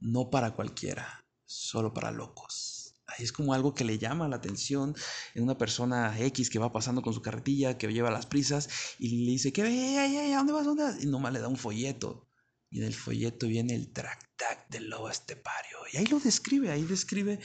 no 0.00 0.28
para 0.28 0.50
cualquiera 0.54 1.25
solo 1.46 1.94
para 1.94 2.10
locos. 2.10 2.94
Ahí 3.06 3.24
es 3.24 3.32
como 3.32 3.54
algo 3.54 3.72
que 3.72 3.84
le 3.84 3.98
llama 3.98 4.28
la 4.28 4.36
atención 4.36 4.94
en 5.34 5.44
una 5.44 5.56
persona 5.56 6.18
X 6.18 6.50
que 6.50 6.58
va 6.58 6.72
pasando 6.72 7.02
con 7.02 7.14
su 7.14 7.22
carretilla, 7.22 7.78
que 7.78 7.92
lleva 7.92 8.10
las 8.10 8.26
prisas 8.26 8.68
y 8.98 9.24
le 9.24 9.30
dice, 9.32 9.52
¿qué? 9.52 9.62
¿Dónde 9.62 10.52
vas? 10.52 10.64
¿Dónde 10.64 10.82
vas? 10.82 11.02
Y 11.02 11.06
nomás 11.06 11.32
le 11.32 11.40
da 11.40 11.48
un 11.48 11.56
folleto. 11.56 12.28
Y 12.68 12.80
en 12.80 12.86
el 12.86 12.94
folleto 12.94 13.46
viene 13.46 13.76
el 13.76 13.92
tractac 13.92 14.68
del 14.68 14.90
lobo 14.90 15.08
estepario. 15.08 15.78
Y 15.92 15.98
ahí 15.98 16.06
lo 16.06 16.18
describe, 16.18 16.70
ahí 16.70 16.82
describe 16.82 17.38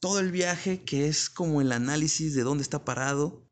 todo 0.00 0.20
el 0.20 0.30
viaje 0.30 0.84
que 0.84 1.08
es 1.08 1.28
como 1.28 1.60
el 1.60 1.72
análisis 1.72 2.34
de 2.34 2.42
dónde 2.42 2.62
está 2.62 2.84
parado, 2.84 3.44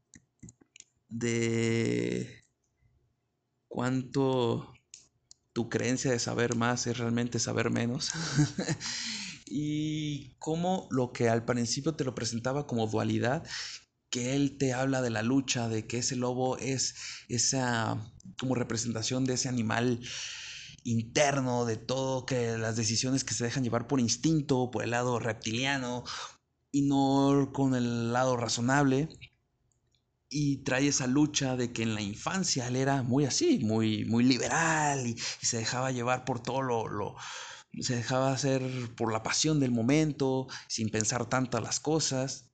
de 1.09 2.45
cuánto 3.67 4.73
tu 5.53 5.69
creencia 5.69 6.13
de 6.13 6.19
saber 6.21 6.55
más 6.55 6.87
es 6.87 6.99
realmente 6.99 7.41
saber 7.41 7.71
menos. 7.71 8.13
y 9.45 10.35
cómo 10.39 10.89
lo 10.91 11.13
que 11.13 11.29
al 11.29 11.45
principio 11.45 11.95
te 11.95 12.05
lo 12.05 12.15
presentaba 12.15 12.67
como 12.67 12.87
dualidad, 12.87 13.45
que 14.11 14.37
él 14.37 14.59
te 14.59 14.73
habla 14.73 15.03
de 15.03 15.11
la 15.11 15.23
lucha, 15.23 15.69
de 15.69 15.87
que 15.87 15.99
ese 15.99 16.17
lobo 16.17 16.57
es 16.59 16.95
esa 17.29 17.99
como 18.39 18.55
representación 18.55 19.25
de 19.25 19.35
ese 19.35 19.49
animal 19.49 20.01
interno, 20.85 21.65
de 21.65 21.77
todo, 21.77 22.27
que 22.27 22.57
las 22.59 22.77
decisiones 22.77 23.25
que 23.25 23.35
se 23.35 23.45
dejan 23.45 23.65
llevar 23.65 23.87
por 23.87 24.01
instinto, 24.01 24.71
por 24.71 24.85
el 24.85 24.91
lado 24.91 25.19
reptiliano 25.19 26.05
y 26.71 26.83
no 26.83 27.51
con 27.53 27.75
el 27.75 28.13
lado 28.13 28.37
razonable. 28.37 29.09
Y 30.29 30.59
trae 30.65 30.89
esa 30.89 31.07
lucha 31.07 31.57
de 31.57 31.73
que 31.73 31.83
en 31.83 31.95
la 31.95 32.01
infancia 32.01 32.67
él 32.67 32.77
era 32.77 33.03
muy 33.03 33.25
así, 33.25 33.61
muy, 33.61 34.05
muy 34.05 34.25
liberal 34.25 35.07
y, 35.07 35.17
se 35.43 35.59
dejaba 35.59 35.93
llevar 35.93 36.25
por 36.25 36.43
todo 36.43 36.63
lo, 36.63 36.89
lo 36.89 37.17
se 37.81 37.97
dejaba 37.97 38.33
hacer 38.33 38.63
por 38.97 39.13
la 39.13 39.23
pasión 39.23 39.61
del 39.61 39.71
momento, 39.71 40.47
sin 40.69 40.91
pensar 40.91 41.29
tanto 41.29 41.61
las 41.61 41.81
cosas. 41.81 42.51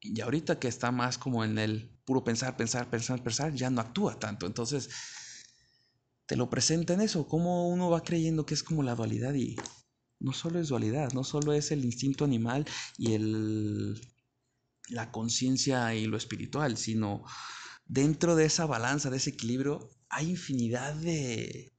Y 0.00 0.20
ahorita 0.20 0.58
que 0.58 0.68
está 0.68 0.90
más 0.90 1.18
como 1.18 1.44
en 1.44 1.58
el 1.58 1.90
puro 2.04 2.24
pensar, 2.24 2.56
pensar, 2.56 2.90
pensar, 2.90 3.22
pensar, 3.22 3.54
ya 3.54 3.70
no 3.70 3.80
actúa 3.80 4.18
tanto. 4.18 4.46
Entonces, 4.46 4.90
te 6.26 6.36
lo 6.36 6.48
presenta 6.50 6.94
en 6.94 7.00
eso, 7.00 7.26
como 7.26 7.68
uno 7.68 7.90
va 7.90 8.02
creyendo 8.02 8.46
que 8.46 8.54
es 8.54 8.62
como 8.62 8.82
la 8.82 8.94
dualidad 8.94 9.34
y 9.34 9.56
no 10.18 10.32
solo 10.32 10.60
es 10.60 10.68
dualidad, 10.68 11.12
no 11.12 11.24
solo 11.24 11.52
es 11.52 11.72
el 11.72 11.84
instinto 11.84 12.24
animal 12.24 12.64
y 12.96 13.14
el, 13.14 14.00
la 14.88 15.10
conciencia 15.10 15.94
y 15.94 16.06
lo 16.06 16.16
espiritual, 16.16 16.76
sino 16.76 17.24
dentro 17.86 18.36
de 18.36 18.46
esa 18.46 18.66
balanza, 18.66 19.10
de 19.10 19.16
ese 19.16 19.30
equilibrio, 19.30 19.90
hay 20.08 20.30
infinidad 20.30 20.94
de, 20.94 21.72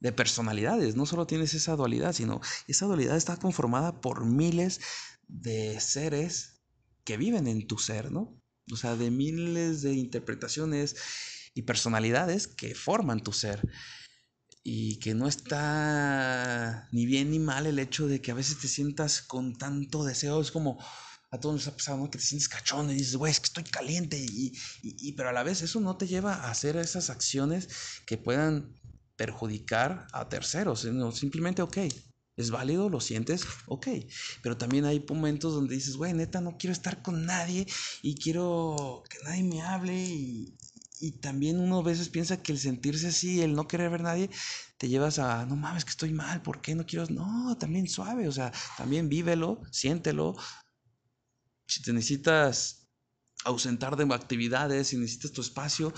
de 0.00 0.12
personalidades. 0.12 0.96
No 0.96 1.06
solo 1.06 1.26
tienes 1.26 1.54
esa 1.54 1.76
dualidad, 1.76 2.12
sino 2.12 2.40
esa 2.68 2.86
dualidad 2.86 3.16
está 3.16 3.36
conformada 3.36 4.00
por 4.00 4.24
miles 4.24 4.80
de 5.28 5.80
seres 5.80 6.62
que 7.04 7.16
viven 7.16 7.46
en 7.46 7.66
tu 7.66 7.78
ser, 7.78 8.10
¿no? 8.10 8.40
O 8.72 8.76
sea, 8.76 8.96
de 8.96 9.10
miles 9.10 9.82
de 9.82 9.94
interpretaciones 9.94 10.96
y 11.54 11.62
personalidades 11.62 12.48
que 12.48 12.74
forman 12.74 13.22
tu 13.22 13.32
ser. 13.32 13.66
Y 14.62 14.98
que 14.98 15.14
no 15.14 15.28
está 15.28 16.88
ni 16.90 17.06
bien 17.06 17.30
ni 17.30 17.38
mal 17.38 17.66
el 17.66 17.78
hecho 17.78 18.08
de 18.08 18.20
que 18.20 18.32
a 18.32 18.34
veces 18.34 18.58
te 18.58 18.66
sientas 18.66 19.22
con 19.22 19.56
tanto 19.56 20.04
deseo. 20.04 20.40
Es 20.40 20.50
como 20.50 20.78
a 21.30 21.38
todos 21.38 21.54
nos 21.54 21.68
ha 21.68 21.76
pasado, 21.76 21.98
¿no? 21.98 22.10
Que 22.10 22.18
te 22.18 22.24
sientes 22.24 22.48
cachón 22.48 22.90
y 22.90 22.94
dices, 22.94 23.14
güey, 23.16 23.30
es 23.30 23.38
que 23.38 23.46
estoy 23.46 23.64
caliente. 23.64 24.18
Y, 24.18 24.52
y, 24.82 25.12
pero 25.12 25.28
a 25.28 25.32
la 25.32 25.44
vez 25.44 25.62
eso 25.62 25.80
no 25.80 25.96
te 25.96 26.08
lleva 26.08 26.34
a 26.34 26.50
hacer 26.50 26.76
esas 26.76 27.10
acciones 27.10 27.68
que 28.06 28.18
puedan 28.18 28.74
perjudicar 29.16 30.06
a 30.12 30.28
terceros, 30.28 30.82
sino 30.82 31.12
simplemente, 31.12 31.62
ok, 31.62 31.78
es 32.36 32.50
válido, 32.50 32.90
lo 32.90 33.00
sientes, 33.00 33.46
ok. 33.66 33.88
Pero 34.42 34.56
también 34.56 34.84
hay 34.84 35.04
momentos 35.08 35.54
donde 35.54 35.74
dices, 35.74 35.96
güey, 35.96 36.12
neta, 36.12 36.40
no 36.40 36.56
quiero 36.58 36.72
estar 36.72 37.02
con 37.02 37.24
nadie 37.24 37.66
y 38.02 38.14
quiero 38.14 39.02
que 39.08 39.18
nadie 39.24 39.42
me 39.42 39.62
hable. 39.62 39.94
Y, 39.98 40.54
y, 41.00 41.12
también 41.12 41.58
uno 41.58 41.78
a 41.78 41.82
veces 41.82 42.08
piensa 42.10 42.42
que 42.42 42.52
el 42.52 42.58
sentirse 42.58 43.08
así, 43.08 43.40
el 43.40 43.54
no 43.54 43.66
querer 43.66 43.90
ver 43.90 44.00
a 44.00 44.04
nadie, 44.04 44.30
te 44.78 44.88
llevas 44.88 45.18
a, 45.18 45.46
no 45.46 45.56
mames, 45.56 45.84
que 45.84 45.90
estoy 45.90 46.12
mal, 46.12 46.42
¿por 46.42 46.60
qué 46.60 46.74
no 46.74 46.84
quiero? 46.84 47.06
No, 47.08 47.56
también 47.58 47.88
suave, 47.88 48.28
o 48.28 48.32
sea, 48.32 48.52
también 48.76 49.08
vívelo, 49.08 49.62
siéntelo. 49.70 50.36
Si 51.66 51.82
te 51.82 51.92
necesitas 51.92 52.86
ausentar 53.44 53.96
de 53.96 54.12
actividades, 54.14 54.88
si 54.88 54.98
necesitas 54.98 55.32
tu 55.32 55.40
espacio, 55.40 55.92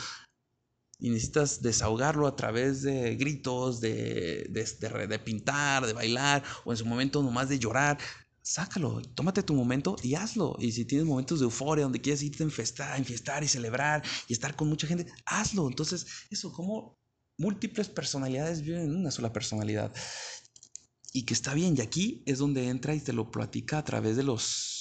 y 0.99 1.11
necesitas 1.11 1.63
desahogarlo 1.63 2.27
a 2.27 2.35
través 2.35 2.83
de 2.83 3.15
gritos, 3.17 3.81
de, 3.81 4.47
de, 4.51 5.19
pintar, 5.19 5.87
de 5.87 5.93
bailar, 5.93 6.43
o 6.65 6.73
en 6.73 6.77
su 6.77 6.87
momento 6.87 7.23
nomás 7.23 7.49
de 7.49 7.59
llorar, 7.59 7.99
sácalo, 8.43 9.03
tómate 9.15 9.43
tu 9.43 9.55
momento 9.55 9.97
y 10.03 10.15
hazlo. 10.15 10.57
Y 10.59 10.73
si 10.73 10.85
tienes 10.85 11.07
momentos 11.07 11.39
de 11.39 11.45
euforia 11.45 11.85
donde 11.85 12.01
quieres 12.01 12.23
irte 12.23 12.43
a 12.43 12.47
enfiestar, 12.47 12.99
enfiestar 12.99 13.45
y 13.45 13.49
celebrar 13.49 14.03
y 14.27 14.33
estar 14.33 14.57
con 14.57 14.69
mucha 14.69 14.87
gente, 14.87 15.07
hazlo. 15.27 15.69
Entonces, 15.69 16.07
eso, 16.31 16.53
como 16.53 16.99
múltiples 17.37 17.89
personalidades 17.89 18.63
viven 18.63 18.83
en 18.83 18.97
una 18.97 19.11
sola 19.11 19.33
personalidad. 19.33 19.93
Y 21.13 21.25
que 21.25 21.35
está 21.35 21.55
bien, 21.55 21.75
y 21.77 21.81
aquí 21.81 22.23
es 22.27 22.39
donde 22.39 22.69
entra 22.69 22.95
y 22.95 23.01
te 23.01 23.13
lo 23.13 23.31
platica 23.31 23.79
a 23.79 23.85
través 23.85 24.17
de 24.17 24.25
los 24.25 24.78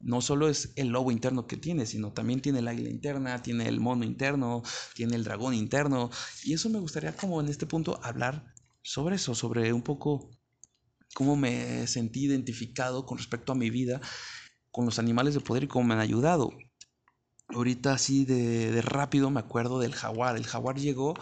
no 0.00 0.20
solo 0.20 0.48
es 0.48 0.72
el 0.76 0.88
lobo 0.88 1.10
interno 1.10 1.46
que 1.46 1.56
tiene, 1.56 1.86
sino 1.86 2.12
también 2.12 2.40
tiene 2.40 2.58
el 2.60 2.68
águila 2.68 2.90
interna, 2.90 3.42
tiene 3.42 3.68
el 3.68 3.80
mono 3.80 4.04
interno, 4.04 4.62
tiene 4.94 5.16
el 5.16 5.24
dragón 5.24 5.54
interno. 5.54 6.10
Y 6.44 6.52
eso 6.52 6.68
me 6.68 6.78
gustaría 6.78 7.16
como 7.16 7.40
en 7.40 7.48
este 7.48 7.66
punto 7.66 7.98
hablar 8.02 8.52
sobre 8.82 9.16
eso, 9.16 9.34
sobre 9.34 9.72
un 9.72 9.82
poco 9.82 10.30
cómo 11.14 11.36
me 11.36 11.86
sentí 11.86 12.24
identificado 12.26 13.06
con 13.06 13.18
respecto 13.18 13.52
a 13.52 13.56
mi 13.56 13.70
vida 13.70 14.00
con 14.70 14.84
los 14.84 14.98
animales 14.98 15.32
de 15.34 15.40
poder 15.40 15.64
y 15.64 15.68
cómo 15.68 15.86
me 15.86 15.94
han 15.94 16.00
ayudado. 16.00 16.50
Ahorita 17.48 17.94
así 17.94 18.24
de, 18.24 18.70
de 18.70 18.82
rápido 18.82 19.30
me 19.30 19.40
acuerdo 19.40 19.78
del 19.78 19.94
jaguar. 19.94 20.36
El 20.36 20.46
jaguar 20.46 20.76
llegó 20.76 21.14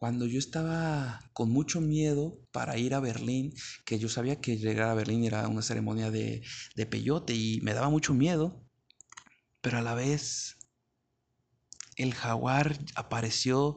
cuando 0.00 0.24
yo 0.26 0.38
estaba 0.38 1.20
con 1.34 1.50
mucho 1.50 1.82
miedo 1.82 2.40
para 2.52 2.78
ir 2.78 2.94
a 2.94 3.00
Berlín, 3.00 3.52
que 3.84 3.98
yo 3.98 4.08
sabía 4.08 4.40
que 4.40 4.56
llegar 4.56 4.88
a 4.88 4.94
Berlín 4.94 5.24
era 5.24 5.46
una 5.46 5.60
ceremonia 5.60 6.10
de, 6.10 6.42
de 6.74 6.86
peyote 6.86 7.34
y 7.34 7.60
me 7.60 7.74
daba 7.74 7.90
mucho 7.90 8.14
miedo, 8.14 8.64
pero 9.60 9.76
a 9.76 9.82
la 9.82 9.94
vez 9.94 10.56
el 11.96 12.14
jaguar 12.14 12.78
apareció 12.94 13.76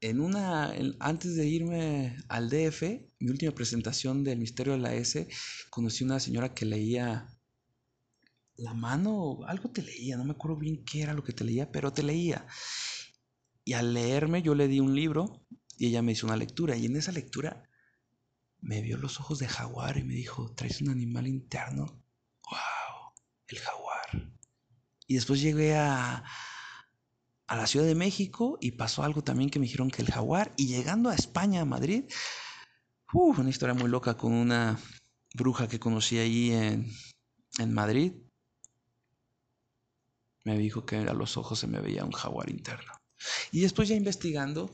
en 0.00 0.22
una, 0.22 0.72
antes 1.00 1.36
de 1.36 1.46
irme 1.46 2.16
al 2.28 2.48
DF, 2.48 3.10
mi 3.20 3.30
última 3.30 3.52
presentación 3.52 4.24
del 4.24 4.38
Misterio 4.38 4.72
de 4.72 4.78
la 4.78 4.94
S, 4.94 5.28
conocí 5.68 6.02
una 6.02 6.18
señora 6.18 6.54
que 6.54 6.64
leía 6.64 7.28
la 8.56 8.72
mano, 8.72 9.40
algo 9.46 9.70
te 9.70 9.82
leía, 9.82 10.16
no 10.16 10.24
me 10.24 10.32
acuerdo 10.32 10.56
bien 10.56 10.82
qué 10.86 11.02
era 11.02 11.12
lo 11.12 11.22
que 11.22 11.34
te 11.34 11.44
leía, 11.44 11.70
pero 11.70 11.92
te 11.92 12.02
leía. 12.02 12.46
Y 13.64 13.74
al 13.74 13.94
leerme 13.94 14.42
yo 14.42 14.54
le 14.54 14.68
di 14.68 14.80
un 14.80 14.94
libro 14.94 15.46
y 15.76 15.86
ella 15.86 16.02
me 16.02 16.12
hizo 16.12 16.26
una 16.26 16.36
lectura. 16.36 16.76
Y 16.76 16.86
en 16.86 16.96
esa 16.96 17.12
lectura 17.12 17.68
me 18.60 18.80
vio 18.80 18.96
los 18.96 19.20
ojos 19.20 19.38
de 19.38 19.48
jaguar 19.48 19.98
y 19.98 20.04
me 20.04 20.14
dijo, 20.14 20.54
¿traes 20.54 20.80
un 20.80 20.90
animal 20.90 21.26
interno? 21.26 21.84
¡Wow! 22.50 23.12
El 23.48 23.58
jaguar. 23.58 24.32
Y 25.06 25.14
después 25.14 25.40
llegué 25.40 25.74
a, 25.76 26.24
a 27.46 27.56
la 27.56 27.66
Ciudad 27.66 27.86
de 27.86 27.94
México 27.94 28.58
y 28.60 28.72
pasó 28.72 29.02
algo 29.02 29.22
también 29.22 29.50
que 29.50 29.58
me 29.58 29.66
dijeron 29.66 29.90
que 29.90 30.02
el 30.02 30.10
jaguar. 30.10 30.54
Y 30.56 30.68
llegando 30.68 31.10
a 31.10 31.14
España, 31.14 31.60
a 31.60 31.66
Madrid, 31.66 32.04
uh, 33.12 33.34
una 33.38 33.50
historia 33.50 33.74
muy 33.74 33.90
loca 33.90 34.16
con 34.16 34.32
una 34.32 34.78
bruja 35.34 35.68
que 35.68 35.80
conocí 35.80 36.18
ahí 36.18 36.52
en, 36.52 36.90
en 37.58 37.74
Madrid. 37.74 38.14
Me 40.44 40.58
dijo 40.58 40.86
que 40.86 40.96
a 40.96 41.14
los 41.14 41.36
ojos 41.36 41.58
se 41.58 41.66
me 41.66 41.80
veía 41.80 42.04
un 42.04 42.12
jaguar 42.12 42.50
interno. 42.50 43.01
Y 43.50 43.60
después 43.60 43.88
ya 43.88 43.96
investigando, 43.96 44.70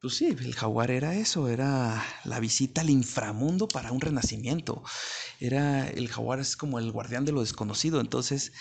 pues 0.00 0.14
sí, 0.14 0.26
el 0.26 0.54
jaguar 0.54 0.90
era 0.90 1.14
eso, 1.14 1.48
era 1.48 2.02
la 2.24 2.40
visita 2.40 2.80
al 2.80 2.90
inframundo 2.90 3.68
para 3.68 3.92
un 3.92 4.00
renacimiento. 4.00 4.82
Era 5.40 5.88
el 5.88 6.08
jaguar 6.08 6.40
es 6.40 6.56
como 6.56 6.78
el 6.78 6.90
guardián 6.92 7.24
de 7.24 7.32
lo 7.32 7.40
desconocido, 7.40 8.00
entonces 8.00 8.52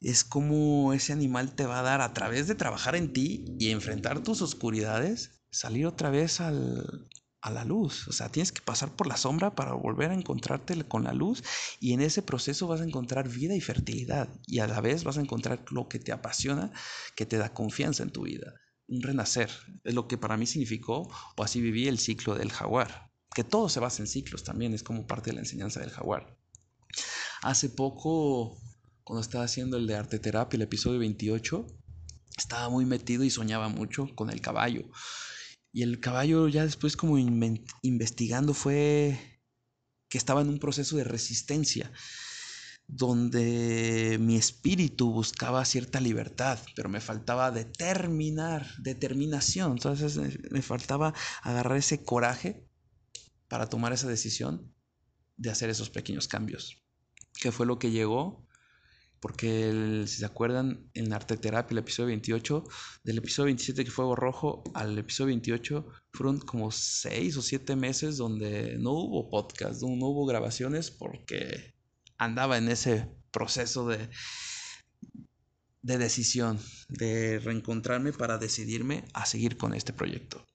es 0.00 0.24
como 0.24 0.92
ese 0.92 1.12
animal 1.12 1.54
te 1.54 1.66
va 1.66 1.80
a 1.80 1.82
dar 1.82 2.00
a 2.00 2.14
través 2.14 2.46
de 2.46 2.54
trabajar 2.54 2.96
en 2.96 3.12
ti 3.12 3.44
y 3.58 3.70
enfrentar 3.70 4.22
tus 4.22 4.42
oscuridades, 4.42 5.42
salir 5.50 5.86
otra 5.86 6.10
vez 6.10 6.40
al, 6.40 7.08
a 7.42 7.50
la 7.50 7.64
luz. 7.64 8.08
O 8.08 8.12
sea, 8.12 8.30
tienes 8.30 8.52
que 8.52 8.62
pasar 8.62 8.94
por 8.94 9.06
la 9.06 9.16
sombra 9.16 9.54
para 9.54 9.72
volver 9.72 10.10
a 10.10 10.14
encontrarte 10.14 10.82
con 10.84 11.04
la 11.04 11.12
luz 11.12 11.42
y 11.80 11.92
en 11.92 12.00
ese 12.00 12.22
proceso 12.22 12.66
vas 12.66 12.80
a 12.80 12.84
encontrar 12.84 13.28
vida 13.28 13.54
y 13.54 13.60
fertilidad 13.60 14.28
y 14.46 14.58
a 14.58 14.66
la 14.66 14.80
vez 14.80 15.04
vas 15.04 15.18
a 15.18 15.22
encontrar 15.22 15.64
lo 15.70 15.88
que 15.88 15.98
te 15.98 16.12
apasiona, 16.12 16.72
que 17.16 17.26
te 17.26 17.38
da 17.38 17.52
confianza 17.54 18.02
en 18.02 18.10
tu 18.10 18.22
vida 18.22 18.54
un 18.90 19.02
renacer. 19.02 19.50
Es 19.84 19.94
lo 19.94 20.06
que 20.06 20.18
para 20.18 20.36
mí 20.36 20.46
significó, 20.46 21.08
o 21.36 21.42
así 21.42 21.60
viví 21.60 21.88
el 21.88 21.98
ciclo 21.98 22.34
del 22.34 22.52
jaguar. 22.52 23.10
Que 23.34 23.44
todo 23.44 23.68
se 23.68 23.80
basa 23.80 24.02
en 24.02 24.08
ciclos 24.08 24.44
también, 24.44 24.74
es 24.74 24.82
como 24.82 25.06
parte 25.06 25.30
de 25.30 25.34
la 25.34 25.40
enseñanza 25.40 25.80
del 25.80 25.90
jaguar. 25.90 26.36
Hace 27.42 27.70
poco, 27.70 28.58
cuando 29.04 29.22
estaba 29.22 29.44
haciendo 29.44 29.76
el 29.76 29.86
de 29.86 29.94
arte 29.94 30.18
terapia, 30.18 30.56
el 30.56 30.62
episodio 30.62 30.98
28, 30.98 31.66
estaba 32.36 32.68
muy 32.68 32.84
metido 32.84 33.22
y 33.24 33.30
soñaba 33.30 33.68
mucho 33.68 34.08
con 34.14 34.28
el 34.30 34.40
caballo. 34.40 34.82
Y 35.72 35.82
el 35.82 36.00
caballo 36.00 36.48
ya 36.48 36.64
después 36.64 36.96
como 36.96 37.18
investigando 37.18 38.54
fue 38.54 39.40
que 40.08 40.18
estaba 40.18 40.40
en 40.40 40.48
un 40.48 40.58
proceso 40.58 40.96
de 40.96 41.04
resistencia 41.04 41.92
donde 42.92 44.18
mi 44.20 44.36
espíritu 44.36 45.12
buscaba 45.12 45.64
cierta 45.64 46.00
libertad, 46.00 46.58
pero 46.74 46.88
me 46.88 47.00
faltaba 47.00 47.52
determinar, 47.52 48.66
determinación. 48.78 49.72
Entonces 49.72 50.18
me 50.50 50.62
faltaba 50.62 51.14
agarrar 51.42 51.78
ese 51.78 52.04
coraje 52.04 52.68
para 53.48 53.68
tomar 53.68 53.92
esa 53.92 54.08
decisión 54.08 54.74
de 55.36 55.50
hacer 55.50 55.70
esos 55.70 55.88
pequeños 55.88 56.26
cambios. 56.26 56.82
¿Qué 57.40 57.52
fue 57.52 57.64
lo 57.64 57.78
que 57.78 57.92
llegó? 57.92 58.46
Porque 59.20 60.04
si 60.06 60.16
se 60.18 60.24
acuerdan, 60.24 60.90
en 60.94 61.12
Arte 61.12 61.36
Terapia, 61.36 61.74
el 61.74 61.78
episodio 61.78 62.08
28, 62.08 62.64
del 63.04 63.18
episodio 63.18 63.46
27 63.46 63.84
que 63.84 63.90
fue 63.90 64.16
Rojo 64.16 64.64
al 64.74 64.98
episodio 64.98 65.28
28, 65.28 65.86
fueron 66.12 66.38
como 66.40 66.70
6 66.70 67.36
o 67.36 67.42
7 67.42 67.76
meses 67.76 68.16
donde 68.16 68.78
no 68.78 68.92
hubo 68.92 69.28
podcast, 69.28 69.82
no 69.82 70.06
hubo 70.06 70.24
grabaciones 70.24 70.90
porque 70.90 71.74
andaba 72.16 72.56
en 72.56 72.68
ese 72.68 73.08
proceso 73.30 73.86
de, 73.86 74.08
de 75.82 75.98
decisión, 75.98 76.58
de 76.88 77.38
reencontrarme 77.38 78.12
para 78.12 78.38
decidirme 78.38 79.04
a 79.12 79.26
seguir 79.26 79.56
con 79.56 79.74
este 79.74 79.92
proyecto. 79.92 80.46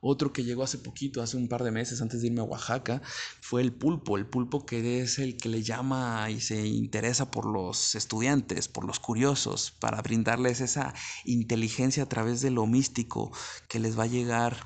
Otro 0.00 0.32
que 0.32 0.44
llegó 0.44 0.62
hace 0.62 0.78
poquito, 0.78 1.22
hace 1.22 1.36
un 1.36 1.48
par 1.48 1.62
de 1.62 1.70
meses 1.70 2.00
antes 2.02 2.20
de 2.20 2.28
irme 2.28 2.40
a 2.40 2.44
Oaxaca, 2.44 3.02
fue 3.40 3.62
el 3.62 3.72
pulpo. 3.72 4.16
El 4.16 4.26
pulpo 4.26 4.66
que 4.66 5.00
es 5.00 5.18
el 5.18 5.36
que 5.36 5.48
le 5.48 5.62
llama 5.62 6.30
y 6.30 6.40
se 6.40 6.66
interesa 6.66 7.30
por 7.30 7.46
los 7.46 7.94
estudiantes, 7.94 8.68
por 8.68 8.84
los 8.84 9.00
curiosos, 9.00 9.70
para 9.70 10.02
brindarles 10.02 10.60
esa 10.60 10.94
inteligencia 11.24 12.04
a 12.04 12.08
través 12.08 12.40
de 12.40 12.50
lo 12.50 12.66
místico 12.66 13.32
que 13.68 13.78
les 13.78 13.98
va 13.98 14.04
a 14.04 14.08
llegar 14.08 14.56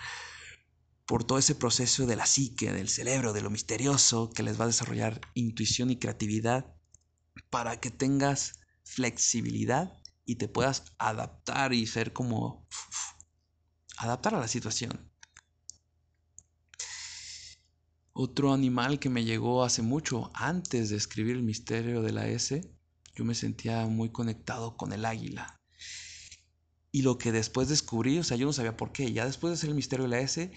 por 1.06 1.24
todo 1.24 1.38
ese 1.38 1.56
proceso 1.56 2.06
de 2.06 2.14
la 2.14 2.24
psique, 2.24 2.72
del 2.72 2.88
cerebro, 2.88 3.32
de 3.32 3.42
lo 3.42 3.50
misterioso, 3.50 4.30
que 4.30 4.44
les 4.44 4.60
va 4.60 4.64
a 4.64 4.68
desarrollar 4.68 5.20
intuición 5.34 5.90
y 5.90 5.98
creatividad 5.98 6.72
para 7.50 7.80
que 7.80 7.90
tengas 7.90 8.60
flexibilidad 8.84 9.92
y 10.24 10.36
te 10.36 10.46
puedas 10.46 10.84
adaptar 10.98 11.72
y 11.72 11.86
ser 11.88 12.12
como 12.12 12.64
adaptar 13.98 14.36
a 14.36 14.40
la 14.40 14.46
situación. 14.46 15.09
Otro 18.12 18.52
animal 18.52 18.98
que 18.98 19.08
me 19.08 19.24
llegó 19.24 19.64
hace 19.64 19.82
mucho, 19.82 20.30
antes 20.34 20.90
de 20.90 20.96
escribir 20.96 21.36
el 21.36 21.42
misterio 21.42 22.02
de 22.02 22.12
la 22.12 22.26
S, 22.28 22.60
yo 23.14 23.24
me 23.24 23.34
sentía 23.34 23.86
muy 23.86 24.10
conectado 24.10 24.76
con 24.76 24.92
el 24.92 25.04
águila. 25.04 25.60
Y 26.92 27.02
lo 27.02 27.18
que 27.18 27.30
después 27.30 27.68
descubrí, 27.68 28.18
o 28.18 28.24
sea, 28.24 28.36
yo 28.36 28.46
no 28.46 28.52
sabía 28.52 28.76
por 28.76 28.92
qué, 28.92 29.12
ya 29.12 29.26
después 29.26 29.50
de 29.50 29.54
hacer 29.54 29.70
el 29.70 29.76
misterio 29.76 30.04
de 30.04 30.10
la 30.10 30.20
S, 30.20 30.50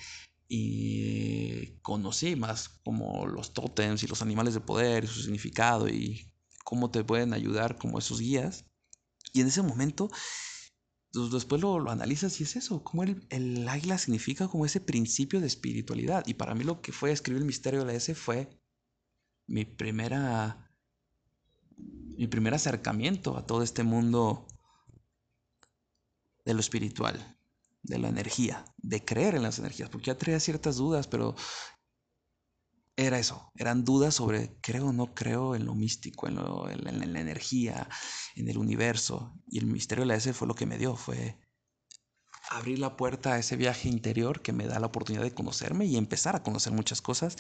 y 0.48 1.80
conocí 1.82 2.36
más 2.36 2.70
como 2.84 3.28
los 3.28 3.54
tótems 3.54 4.04
y 4.04 4.08
los 4.08 4.22
animales 4.22 4.54
de 4.54 4.60
poder 4.60 5.04
y 5.04 5.08
su 5.08 5.22
significado 5.22 5.90
y 5.90 6.32
cómo 6.64 6.92
te 6.92 7.04
pueden 7.04 7.34
ayudar 7.34 7.78
como 7.78 8.00
esos 8.00 8.20
guías. 8.20 8.66
Y 9.32 9.42
en 9.42 9.48
ese 9.48 9.62
momento, 9.62 10.10
pues, 11.14 11.32
después 11.32 11.62
lo, 11.62 11.80
lo 11.80 11.92
analizas 11.92 12.40
y 12.40 12.44
es 12.44 12.56
eso, 12.56 12.84
como 12.84 13.04
el, 13.04 13.26
el, 13.30 13.68
águila 13.70 13.98
significa 13.98 14.48
como 14.48 14.66
ese 14.66 14.82
principio 14.82 15.40
de 15.40 15.48
espiritualidad. 15.48 16.26
Y 16.28 16.34
para 16.34 16.56
mí 16.56 16.64
lo 16.64 16.82
que 16.82 16.92
fue 16.92 17.12
escribir 17.12 17.42
el 17.42 17.46
misterio 17.48 17.82
de 17.82 17.86
la 17.86 17.94
S 17.94 18.16
fue 18.16 18.60
mi 19.46 19.66
primera, 19.66 20.72
mi 21.78 22.28
primer 22.28 22.54
acercamiento 22.56 23.38
a 23.38 23.46
todo 23.46 23.62
este 23.62 23.84
mundo 23.84 24.48
de 26.46 26.54
lo 26.54 26.60
espiritual. 26.60 27.30
de 27.84 28.00
la 28.00 28.08
energía, 28.08 28.64
de 28.78 29.04
creer 29.04 29.36
en 29.36 29.44
las 29.44 29.60
energías, 29.60 29.90
porque 29.90 30.06
ya 30.06 30.18
traía 30.18 30.40
ciertas 30.40 30.78
dudas, 30.78 31.06
pero 31.08 31.36
era 32.96 33.18
eso, 33.18 33.52
eran 33.56 33.84
dudas 33.84 34.16
sobre 34.16 34.56
creo 34.62 34.88
o 34.88 34.94
no 34.94 35.16
creo 35.16 35.56
en 35.56 35.66
lo 35.66 35.74
místico, 35.74 36.28
en, 36.28 36.36
la 36.36 37.20
energía, 37.20 37.90
en 38.36 38.50
el 38.50 38.58
universo. 38.58 39.34
Y 39.48 39.60
el 39.60 39.66
misterio 39.66 40.04
de 40.04 40.10
la 40.10 40.16
S 40.16 40.32
fue 40.34 40.48
lo 40.48 40.56
que 40.56 40.68
me 40.68 40.78
dio, 40.78 40.96
fue 40.96 41.40
abrir 42.52 42.78
la 42.78 42.96
puerta 42.98 43.34
a 43.34 43.40
ese 43.40 43.56
viaje 43.56 43.90
interior 43.90 44.42
que 44.42 44.54
me 44.54 44.68
da 44.68 44.80
la 44.80 44.88
oportunidad 44.88 45.24
de 45.24 45.34
conocerme 45.34 45.86
y 45.86 45.98
empezar 45.98 46.36
a 46.36 46.44
conocer 46.44 46.72
muchas 46.72 47.02
cosas 47.02 47.36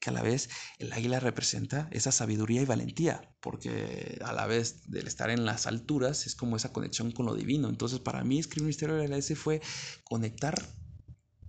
que 0.00 0.08
a 0.08 0.12
la 0.12 0.22
vez 0.22 0.48
el 0.78 0.92
águila 0.92 1.20
representa 1.20 1.88
esa 1.90 2.12
sabiduría 2.12 2.62
y 2.62 2.64
valentía, 2.64 3.34
porque 3.40 4.18
a 4.24 4.32
la 4.32 4.46
vez 4.46 4.88
del 4.88 5.06
estar 5.06 5.28
en 5.28 5.44
las 5.44 5.66
alturas 5.66 6.26
es 6.26 6.34
como 6.34 6.56
esa 6.56 6.72
conexión 6.72 7.12
con 7.12 7.26
lo 7.26 7.34
divino. 7.34 7.68
Entonces 7.68 7.98
para 7.98 8.24
mí 8.24 8.38
escribir 8.38 8.68
Misterio 8.68 8.94
de 8.94 9.08
la 9.08 9.18
S 9.18 9.36
fue 9.36 9.60
conectar 10.02 10.54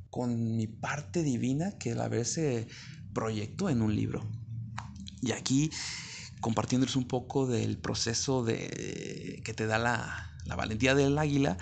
con 0.10 0.56
mi 0.56 0.68
parte 0.68 1.24
divina 1.24 1.78
que 1.78 1.92
a 1.92 1.96
la 1.96 2.10
vez 2.10 2.34
se 2.34 2.68
proyectó 3.16 3.70
en 3.72 3.82
un 3.82 3.96
libro. 3.96 4.24
Y 5.22 5.32
aquí 5.32 5.72
compartiéndoles 6.42 6.96
un 6.96 7.08
poco 7.08 7.48
del 7.48 7.80
proceso 7.80 8.44
de, 8.44 9.42
que 9.44 9.54
te 9.56 9.66
da 9.66 9.80
la, 9.80 10.38
la 10.46 10.56
valentía 10.56 10.94
del 10.94 11.18
águila, 11.18 11.58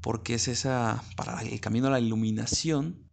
porque 0.00 0.34
es 0.34 0.48
esa, 0.48 1.04
para 1.16 1.40
el 1.42 1.60
camino 1.60 1.86
a 1.86 1.90
la 1.90 2.00
iluminación, 2.00 3.08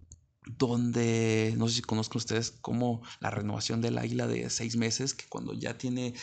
donde, 0.58 1.54
no 1.58 1.68
sé 1.68 1.76
si 1.76 1.82
conozcan 1.84 2.18
ustedes 2.18 2.50
como 2.50 3.04
la 3.20 3.30
renovación 3.30 3.82
del 3.82 4.00
águila 4.00 4.26
de 4.26 4.50
seis 4.50 4.76
meses, 4.76 5.14
que 5.14 5.28
cuando 5.30 5.54
ya 5.54 5.78
tiene 5.78 6.16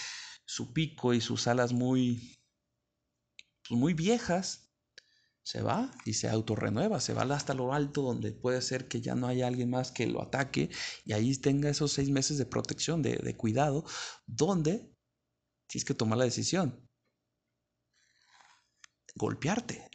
su 0.45 0.73
pico 0.73 1.15
y 1.15 1.21
sus 1.21 1.47
alas 1.47 1.73
muy, 1.73 2.41
pues 3.69 3.79
muy 3.79 3.95
viejas, 3.95 4.68
se 5.49 5.63
va 5.63 5.91
y 6.05 6.13
se 6.13 6.29
autorrenueva, 6.29 7.01
se 7.01 7.15
va 7.15 7.23
hasta 7.35 7.55
lo 7.55 7.73
alto 7.73 8.03
donde 8.03 8.33
puede 8.33 8.61
ser 8.61 8.87
que 8.87 9.01
ya 9.01 9.15
no 9.15 9.29
haya 9.29 9.47
alguien 9.47 9.71
más 9.71 9.91
que 9.91 10.07
lo 10.07 10.21
ataque 10.21 10.69
y 11.07 11.15
ahí 11.15 11.35
tenga 11.39 11.71
esos 11.71 11.91
seis 11.91 12.11
meses 12.11 12.37
de 12.37 12.45
protección, 12.45 13.01
de, 13.01 13.17
de 13.17 13.35
cuidado, 13.35 13.87
donde 14.27 14.93
tienes 15.67 15.87
que 15.87 15.95
tomar 15.95 16.19
la 16.19 16.27
decisión. 16.27 16.87
Golpearte, 19.15 19.89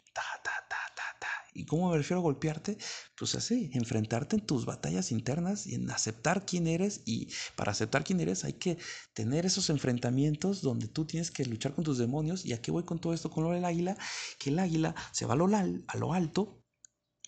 ¿Y 1.54 1.66
cómo 1.66 1.90
me 1.90 1.96
refiero 1.96 2.18
a 2.18 2.22
golpearte? 2.22 2.76
Pues 3.16 3.36
así, 3.36 3.70
enfrentarte 3.74 4.36
en 4.36 4.44
tus 4.44 4.66
batallas 4.66 5.12
internas 5.12 5.66
y 5.66 5.76
en 5.76 5.88
aceptar 5.90 6.44
quién 6.44 6.66
eres. 6.66 7.02
Y 7.06 7.28
para 7.54 7.70
aceptar 7.70 8.02
quién 8.02 8.20
eres 8.20 8.44
hay 8.44 8.54
que 8.54 8.76
tener 9.14 9.46
esos 9.46 9.70
enfrentamientos 9.70 10.62
donde 10.62 10.88
tú 10.88 11.04
tienes 11.06 11.30
que 11.30 11.46
luchar 11.46 11.72
con 11.72 11.84
tus 11.84 11.96
demonios. 11.96 12.44
Y 12.44 12.52
aquí 12.52 12.72
voy 12.72 12.82
con 12.82 12.98
todo 12.98 13.14
esto 13.14 13.30
con 13.30 13.44
lo 13.44 13.52
del 13.52 13.64
águila, 13.64 13.96
que 14.38 14.50
el 14.50 14.58
águila 14.58 14.96
se 15.12 15.26
va 15.26 15.34
a 15.34 15.36
lo, 15.36 15.46
a 15.46 15.96
lo 15.96 16.12
alto 16.12 16.60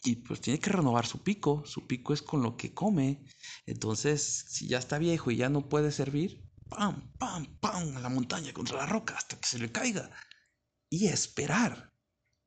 y 0.03 0.17
pues 0.17 0.41
tiene 0.41 0.61
que 0.61 0.71
renovar 0.71 1.07
su 1.07 1.23
pico. 1.23 1.63
Su 1.65 1.87
pico 1.87 2.13
es 2.13 2.23
con 2.23 2.43
lo 2.43 2.57
que 2.57 2.75
come. 2.75 3.25
Entonces, 3.65 4.47
si 4.49 4.69
ya 4.69 4.79
está 4.79 4.99
viejo 4.99 5.31
y 5.31 5.37
ya 5.37 5.49
no 5.49 5.69
puede 5.69 5.93
servir, 5.93 6.45
pam, 6.69 7.13
pam, 7.19 7.59
pam, 7.61 7.97
a 7.97 8.01
la 8.01 8.09
montaña 8.09 8.53
contra 8.53 8.79
la 8.79 8.87
roca 8.87 9.17
hasta 9.17 9.39
que 9.39 9.47
se 9.47 9.59
le 9.59 9.71
caiga. 9.71 10.11
Y 10.91 11.07
esperar 11.07 11.96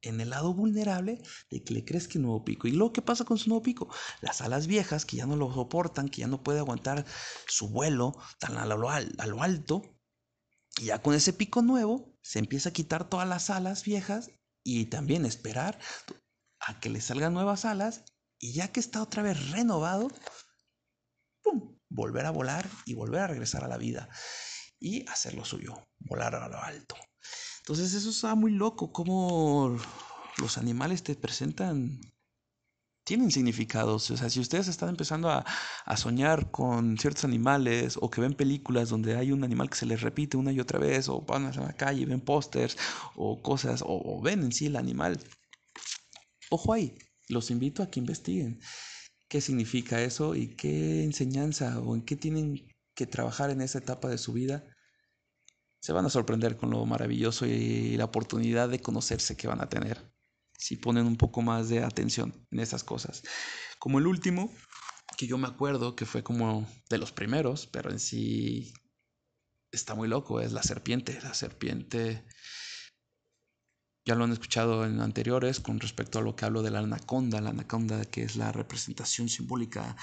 en 0.01 0.21
el 0.21 0.29
lado 0.29 0.53
vulnerable 0.53 1.21
de 1.49 1.63
que 1.63 1.73
le 1.73 1.85
crezca 1.85 2.17
un 2.17 2.23
nuevo 2.23 2.45
pico. 2.45 2.67
¿Y 2.67 2.71
luego 2.71 2.93
qué 2.93 3.01
pasa 3.01 3.25
con 3.25 3.37
su 3.37 3.49
nuevo 3.49 3.63
pico? 3.63 3.93
Las 4.21 4.41
alas 4.41 4.67
viejas 4.67 5.05
que 5.05 5.17
ya 5.17 5.25
no 5.25 5.35
lo 5.35 5.53
soportan, 5.53 6.09
que 6.09 6.21
ya 6.21 6.27
no 6.27 6.43
puede 6.43 6.59
aguantar 6.59 7.05
su 7.47 7.69
vuelo 7.69 8.13
tan 8.39 8.57
a 8.57 8.65
lo, 8.65 8.89
a 8.89 9.01
lo 9.01 9.43
alto. 9.43 9.81
Y 10.79 10.85
ya 10.85 11.01
con 11.01 11.13
ese 11.13 11.33
pico 11.33 11.61
nuevo 11.61 12.17
se 12.21 12.39
empieza 12.39 12.69
a 12.69 12.73
quitar 12.73 13.09
todas 13.09 13.27
las 13.27 13.49
alas 13.49 13.83
viejas 13.83 14.29
y 14.63 14.85
también 14.85 15.25
esperar 15.25 15.79
a 16.59 16.79
que 16.79 16.89
le 16.89 17.01
salgan 17.01 17.33
nuevas 17.33 17.65
alas. 17.65 18.03
Y 18.39 18.53
ya 18.53 18.71
que 18.71 18.79
está 18.79 19.01
otra 19.01 19.21
vez 19.21 19.51
renovado, 19.51 20.09
¡pum! 21.43 21.77
volver 21.89 22.25
a 22.25 22.31
volar 22.31 22.69
y 22.85 22.93
volver 22.93 23.21
a 23.21 23.27
regresar 23.27 23.63
a 23.63 23.67
la 23.67 23.77
vida. 23.77 24.09
Y 24.79 25.05
hacer 25.09 25.33
lo 25.33 25.43
suyo, 25.43 25.73
volar 25.99 26.35
a 26.35 26.47
lo 26.47 26.57
alto. 26.57 26.95
Entonces 27.69 27.93
eso 27.93 28.09
está 28.09 28.33
muy 28.33 28.51
loco, 28.53 28.91
como 28.91 29.77
los 30.39 30.57
animales 30.57 31.03
te 31.03 31.13
presentan, 31.13 32.01
tienen 33.05 33.29
significados. 33.29 34.09
O 34.09 34.17
sea, 34.17 34.27
si 34.27 34.39
ustedes 34.39 34.67
están 34.67 34.89
empezando 34.89 35.29
a, 35.29 35.45
soñar 35.95 36.49
con 36.49 36.97
ciertos 36.97 37.25
animales 37.25 37.95
o 38.01 38.09
que 38.09 38.21
ven 38.21 38.33
películas 38.33 38.89
donde 38.89 39.15
hay 39.15 39.31
un 39.31 39.43
animal 39.43 39.69
que 39.69 39.75
se 39.75 39.85
les 39.85 40.01
repite 40.01 40.35
una 40.35 40.51
y 40.51 40.59
otra 40.59 40.79
vez, 40.79 41.09
o 41.09 41.21
van 41.21 41.45
a 41.45 41.51
la 41.51 41.73
calle 41.73 42.01
y 42.01 42.05
ven 42.05 42.21
pósters 42.21 42.75
o 43.15 43.39
cosas, 43.39 43.83
o, 43.85 44.19
ven 44.19 44.41
en 44.41 44.51
sí 44.51 44.65
el 44.65 44.75
animal, 44.75 45.19
ojo 46.49 46.73
ahí, 46.73 46.97
los 47.27 47.51
invito 47.51 47.83
a 47.83 47.91
que 47.91 47.99
investiguen 47.99 48.59
qué 49.27 49.41
significa 49.41 50.01
eso 50.01 50.33
y 50.33 50.55
qué 50.55 51.03
enseñanza 51.03 51.77
o 51.77 51.93
en 51.93 52.01
qué 52.01 52.15
tienen 52.15 52.67
que 52.95 53.05
trabajar 53.05 53.51
en 53.51 53.61
esa 53.61 53.77
etapa 53.77 54.09
de 54.09 54.17
su 54.17 54.33
vida 54.33 54.68
se 55.79 55.93
van 55.93 56.05
a 56.05 56.09
sorprender 56.09 56.57
con 56.57 56.69
lo 56.69 56.85
maravilloso 56.85 57.45
y 57.45 57.95
la 57.97 58.05
oportunidad 58.05 58.69
de 58.69 58.81
conocerse 58.81 59.37
que 59.37 59.47
van 59.47 59.61
a 59.61 59.69
tener 59.69 60.11
si 60.59 60.75
ponen 60.75 61.07
un 61.07 61.15
poco 61.15 61.41
más 61.41 61.69
de 61.69 61.83
atención 61.83 62.45
en 62.51 62.59
esas 62.59 62.83
cosas. 62.83 63.23
Como 63.79 63.97
el 63.97 64.07
último, 64.07 64.53
que 65.17 65.25
yo 65.25 65.37
me 65.37 65.47
acuerdo 65.47 65.95
que 65.95 66.05
fue 66.05 66.21
como 66.21 66.67
de 66.89 66.97
los 66.97 67.13
primeros, 67.13 67.65
pero 67.67 67.91
en 67.91 67.99
sí 67.99 68.73
está 69.71 69.95
muy 69.95 70.09
loco, 70.09 70.41
es 70.41 70.51
la 70.51 70.61
serpiente. 70.61 71.17
La 71.23 71.33
serpiente, 71.33 72.25
ya 74.05 74.15
lo 74.15 74.25
han 74.25 74.33
escuchado 74.33 74.85
en 74.85 74.99
anteriores 74.99 75.61
con 75.61 75.79
respecto 75.79 76.19
a 76.19 76.21
lo 76.21 76.35
que 76.35 76.43
hablo 76.43 76.61
de 76.61 76.71
la 76.71 76.79
anaconda, 76.79 77.39
la 77.39 77.51
anaconda 77.51 78.03
que 78.03 78.23
es 78.23 78.35
la 78.35 78.51
representación 78.51 79.29
simbólica 79.29 79.95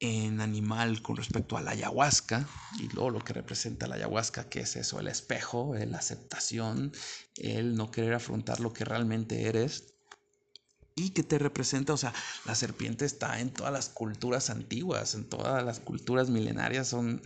en 0.00 0.40
animal 0.40 1.02
con 1.02 1.16
respecto 1.16 1.56
a 1.56 1.62
la 1.62 1.72
ayahuasca 1.72 2.46
y 2.78 2.88
luego 2.88 3.10
lo 3.10 3.20
que 3.20 3.32
representa 3.32 3.86
la 3.86 3.94
ayahuasca, 3.94 4.48
que 4.48 4.60
es 4.60 4.76
eso, 4.76 5.00
el 5.00 5.08
espejo, 5.08 5.74
la 5.74 5.98
aceptación, 5.98 6.92
el 7.36 7.76
no 7.76 7.90
querer 7.90 8.14
afrontar 8.14 8.60
lo 8.60 8.72
que 8.72 8.84
realmente 8.84 9.42
eres 9.42 9.94
y 10.96 11.10
que 11.10 11.22
te 11.22 11.38
representa, 11.38 11.92
o 11.92 11.96
sea, 11.96 12.12
la 12.44 12.54
serpiente 12.54 13.04
está 13.04 13.40
en 13.40 13.50
todas 13.50 13.72
las 13.72 13.88
culturas 13.88 14.50
antiguas, 14.50 15.14
en 15.14 15.28
todas 15.28 15.64
las 15.64 15.80
culturas 15.80 16.30
milenarias, 16.30 16.88
son 16.88 17.20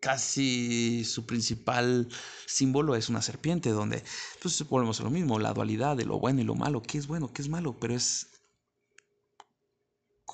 casi 0.00 1.02
su 1.04 1.24
principal 1.24 2.08
símbolo 2.46 2.94
es 2.94 3.08
una 3.08 3.22
serpiente, 3.22 3.70
donde 3.70 4.02
pues 4.42 4.62
volvemos 4.68 5.00
a 5.00 5.04
lo 5.04 5.10
mismo, 5.10 5.38
la 5.38 5.54
dualidad 5.54 5.96
de 5.96 6.04
lo 6.04 6.18
bueno 6.18 6.42
y 6.42 6.44
lo 6.44 6.54
malo, 6.54 6.82
qué 6.82 6.98
es 6.98 7.06
bueno, 7.06 7.32
qué 7.32 7.40
es 7.40 7.48
malo, 7.48 7.78
pero 7.78 7.94
es 7.94 8.33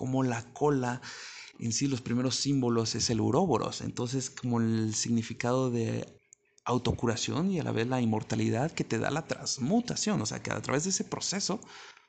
como 0.00 0.22
la 0.22 0.42
cola 0.54 1.02
en 1.58 1.72
sí, 1.74 1.86
los 1.86 2.00
primeros 2.00 2.36
símbolos 2.36 2.94
es 2.94 3.10
el 3.10 3.20
uróboros, 3.20 3.82
entonces 3.82 4.30
como 4.30 4.62
el 4.62 4.94
significado 4.94 5.70
de 5.70 6.18
autocuración 6.64 7.50
y 7.50 7.60
a 7.60 7.64
la 7.64 7.70
vez 7.70 7.86
la 7.86 8.00
inmortalidad 8.00 8.70
que 8.70 8.82
te 8.82 8.98
da 8.98 9.10
la 9.10 9.26
transmutación, 9.26 10.22
o 10.22 10.24
sea 10.24 10.42
que 10.42 10.52
a 10.52 10.62
través 10.62 10.84
de 10.84 10.90
ese 10.90 11.04
proceso 11.04 11.60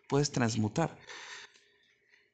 puedes 0.08 0.32
transmutar. 0.32 0.97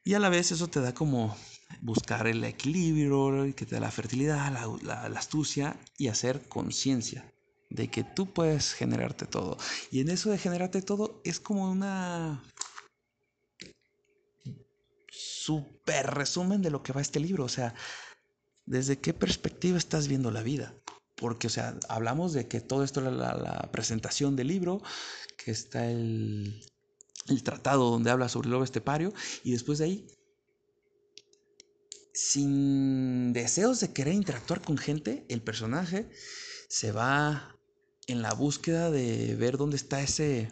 Y 0.03 0.13
a 0.13 0.19
la 0.19 0.29
vez 0.29 0.51
eso 0.51 0.67
te 0.67 0.79
da 0.79 0.93
como 0.93 1.35
buscar 1.81 2.27
el 2.27 2.43
equilibrio, 2.43 3.51
que 3.55 3.65
te 3.65 3.73
da 3.73 3.81
la 3.81 3.89
fertilidad, 3.89 4.53
la, 4.83 5.09
la 5.09 5.19
astucia 5.19 5.75
y 5.97 6.09
hacer 6.09 6.47
conciencia 6.47 7.33
de 7.71 7.87
que 7.87 8.03
tú 8.03 8.31
puedes 8.31 8.75
generarte 8.75 9.25
todo. 9.25 9.57
Y 9.89 10.01
en 10.01 10.09
eso 10.09 10.29
de 10.29 10.37
generarte 10.37 10.83
todo 10.83 11.19
es 11.23 11.39
como 11.39 11.71
una 11.71 12.43
súper 15.47 16.07
resumen 16.07 16.61
de 16.61 16.69
lo 16.69 16.83
que 16.83 16.91
va 16.91 17.01
este 17.01 17.21
libro. 17.21 17.45
O 17.45 17.49
sea, 17.49 17.73
¿desde 18.65 18.99
qué 18.99 19.13
perspectiva 19.13 19.77
estás 19.77 20.09
viendo 20.09 20.29
la 20.29 20.43
vida? 20.43 20.75
Porque, 21.15 21.47
o 21.47 21.49
sea, 21.49 21.79
hablamos 21.87 22.33
de 22.33 22.47
que 22.49 22.59
todo 22.59 22.83
esto 22.83 22.99
es 22.99 23.13
la, 23.13 23.69
presentación 23.71 24.35
del 24.35 24.49
libro, 24.49 24.81
que 25.37 25.51
está 25.51 25.89
el, 25.89 26.61
el 27.29 27.43
tratado 27.43 27.89
donde 27.89 28.11
habla 28.11 28.27
sobre 28.27 28.47
el 28.47 28.51
lobo 28.51 28.65
y 29.43 29.51
después 29.51 29.79
de 29.79 29.85
ahí, 29.85 30.07
sin 32.13 33.31
deseos 33.31 33.79
de 33.79 33.93
querer 33.93 34.15
interactuar 34.15 34.61
con 34.61 34.77
gente, 34.77 35.25
el 35.29 35.41
personaje 35.41 36.09
se 36.67 36.91
va 36.91 37.55
en 38.07 38.21
la 38.21 38.33
búsqueda 38.33 38.91
de 38.91 39.35
ver 39.35 39.57
dónde 39.57 39.77
está 39.77 40.01
ese... 40.01 40.51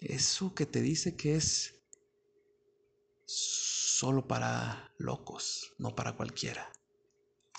Eso 0.00 0.54
que 0.54 0.64
te 0.64 0.80
dice 0.80 1.16
que 1.16 1.34
es 1.34 1.77
solo 3.28 4.26
para 4.26 4.90
locos, 4.96 5.74
no 5.78 5.94
para 5.94 6.16
cualquiera. 6.16 6.72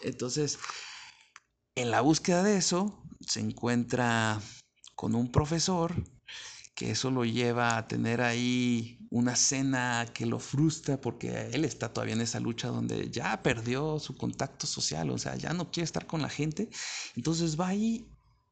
Entonces, 0.02 0.58
en 1.76 1.92
la 1.92 2.02
búsqueda 2.02 2.42
de 2.42 2.58
eso, 2.58 3.04
se 3.20 3.40
encuentra 3.40 4.42
con 4.96 5.14
un 5.14 5.32
profesor 5.32 5.94
que 6.74 6.92
eso 6.92 7.12
lo 7.12 7.24
lleva 7.24 7.78
a 7.78 7.88
tener 7.88 8.22
ahí 8.22 8.98
una 9.12 9.36
cena 9.36 10.08
que 10.12 10.26
lo 10.26 10.40
frustra 10.40 11.00
porque 11.00 11.50
él 11.52 11.66
está 11.66 11.94
todavía 11.94 12.16
en 12.16 12.22
esa 12.22 12.40
lucha 12.40 12.70
donde 12.70 13.12
ya 13.12 13.44
perdió 13.44 14.00
su 14.00 14.16
contacto 14.18 14.66
social, 14.66 15.10
o 15.12 15.18
sea, 15.20 15.36
ya 15.36 15.54
no 15.54 15.70
quiere 15.72 15.86
estar 15.86 16.08
con 16.08 16.22
la 16.22 16.30
gente. 16.30 16.70
Entonces 17.16 17.60
va 17.60 17.68
ahí 17.68 18.08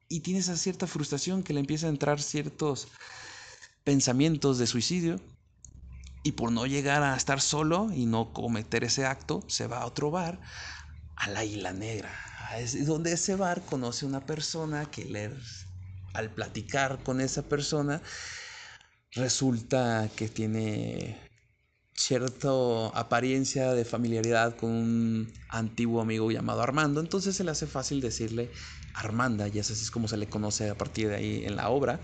y 0.07 0.19
tiene 0.19 0.41
esa 0.41 0.55
cierta 0.55 0.85
frustración 0.85 1.41
que 1.41 1.53
le 1.53 1.61
empieza 1.61 1.87
a 1.87 1.89
entrar 1.89 2.21
ciertos 2.21 2.89
pensamientos 3.83 4.59
de 4.59 4.67
suicidio 4.67 5.19
y 6.27 6.33
por 6.33 6.51
no 6.51 6.65
llegar 6.65 7.03
a 7.03 7.15
estar 7.15 7.39
solo 7.39 7.89
y 7.93 8.05
no 8.05 8.33
cometer 8.33 8.83
ese 8.83 9.05
acto, 9.05 9.45
se 9.47 9.65
va 9.65 9.77
a 9.77 9.85
otro 9.85 10.11
bar, 10.11 10.41
a 11.15 11.29
la 11.29 11.45
Isla 11.45 11.71
Negra. 11.71 12.13
Es 12.57 12.85
donde 12.85 13.13
ese 13.13 13.37
bar 13.37 13.61
conoce 13.61 14.05
una 14.05 14.25
persona 14.25 14.91
que 14.91 15.31
al 16.13 16.29
platicar 16.31 17.01
con 17.01 17.21
esa 17.21 17.43
persona 17.43 18.01
resulta 19.13 20.09
que 20.17 20.27
tiene 20.27 21.17
cierta 21.93 22.49
apariencia 22.93 23.71
de 23.71 23.85
familiaridad 23.85 24.57
con 24.57 24.69
un 24.69 25.33
antiguo 25.47 26.01
amigo 26.01 26.29
llamado 26.29 26.61
Armando, 26.61 26.99
entonces 26.99 27.37
se 27.37 27.45
le 27.45 27.51
hace 27.51 27.67
fácil 27.67 28.01
decirle 28.01 28.51
Armanda, 28.95 29.47
y 29.47 29.59
así 29.59 29.71
es 29.71 29.91
como 29.91 30.09
se 30.09 30.17
le 30.17 30.27
conoce 30.27 30.69
a 30.69 30.75
partir 30.75 31.07
de 31.07 31.15
ahí 31.15 31.45
en 31.45 31.55
la 31.55 31.69
obra. 31.69 32.01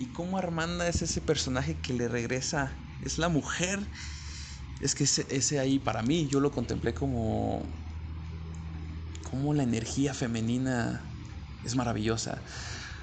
Y 0.00 0.12
como 0.12 0.38
Armanda 0.38 0.88
es 0.88 1.02
ese 1.02 1.20
personaje 1.20 1.78
que 1.82 1.92
le 1.92 2.08
regresa, 2.08 2.78
es 3.02 3.18
la 3.18 3.28
mujer, 3.28 3.90
es 4.80 4.94
que 4.94 5.04
ese, 5.04 5.26
ese 5.28 5.58
ahí 5.58 5.78
para 5.78 6.02
mí 6.02 6.26
yo 6.26 6.40
lo 6.40 6.50
contemplé 6.52 6.94
como 6.94 7.70
como 9.22 9.52
la 9.52 9.62
energía 9.62 10.14
femenina 10.14 11.04
es 11.62 11.76
maravillosa. 11.76 12.42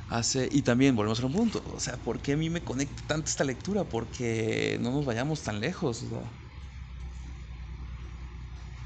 Hace, 0.07 0.49
y 0.51 0.63
también 0.63 0.95
volvemos 0.95 1.19
a 1.19 1.27
un 1.27 1.33
punto, 1.33 1.61
o 1.67 1.79
sea, 1.79 2.01
¿por 2.01 2.19
qué 2.19 2.33
a 2.33 2.37
mí 2.37 2.49
me 2.49 2.63
conecta 2.63 3.03
tanto 3.05 3.29
esta 3.29 3.43
lectura? 3.43 3.87
Porque 3.87 4.79
no 4.81 4.91
nos 4.91 5.05
vayamos 5.05 5.43
tan 5.43 5.59
lejos. 5.59 6.03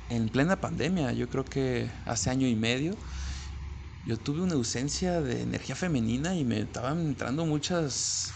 En 0.09 0.27
plena 0.27 0.59
pandemia, 0.59 1.13
yo 1.13 1.29
creo 1.29 1.45
que 1.45 1.89
hace 2.05 2.29
año 2.29 2.45
y 2.45 2.57
medio, 2.57 2.97
yo 4.03 4.19
tuve 4.19 4.41
una 4.41 4.55
ausencia 4.55 5.21
de 5.21 5.41
energía 5.41 5.75
femenina 5.75 6.35
y 6.35 6.45
me 6.45 6.59
estaban 6.61 6.99
entrando 7.01 7.45
muchas 7.45 8.33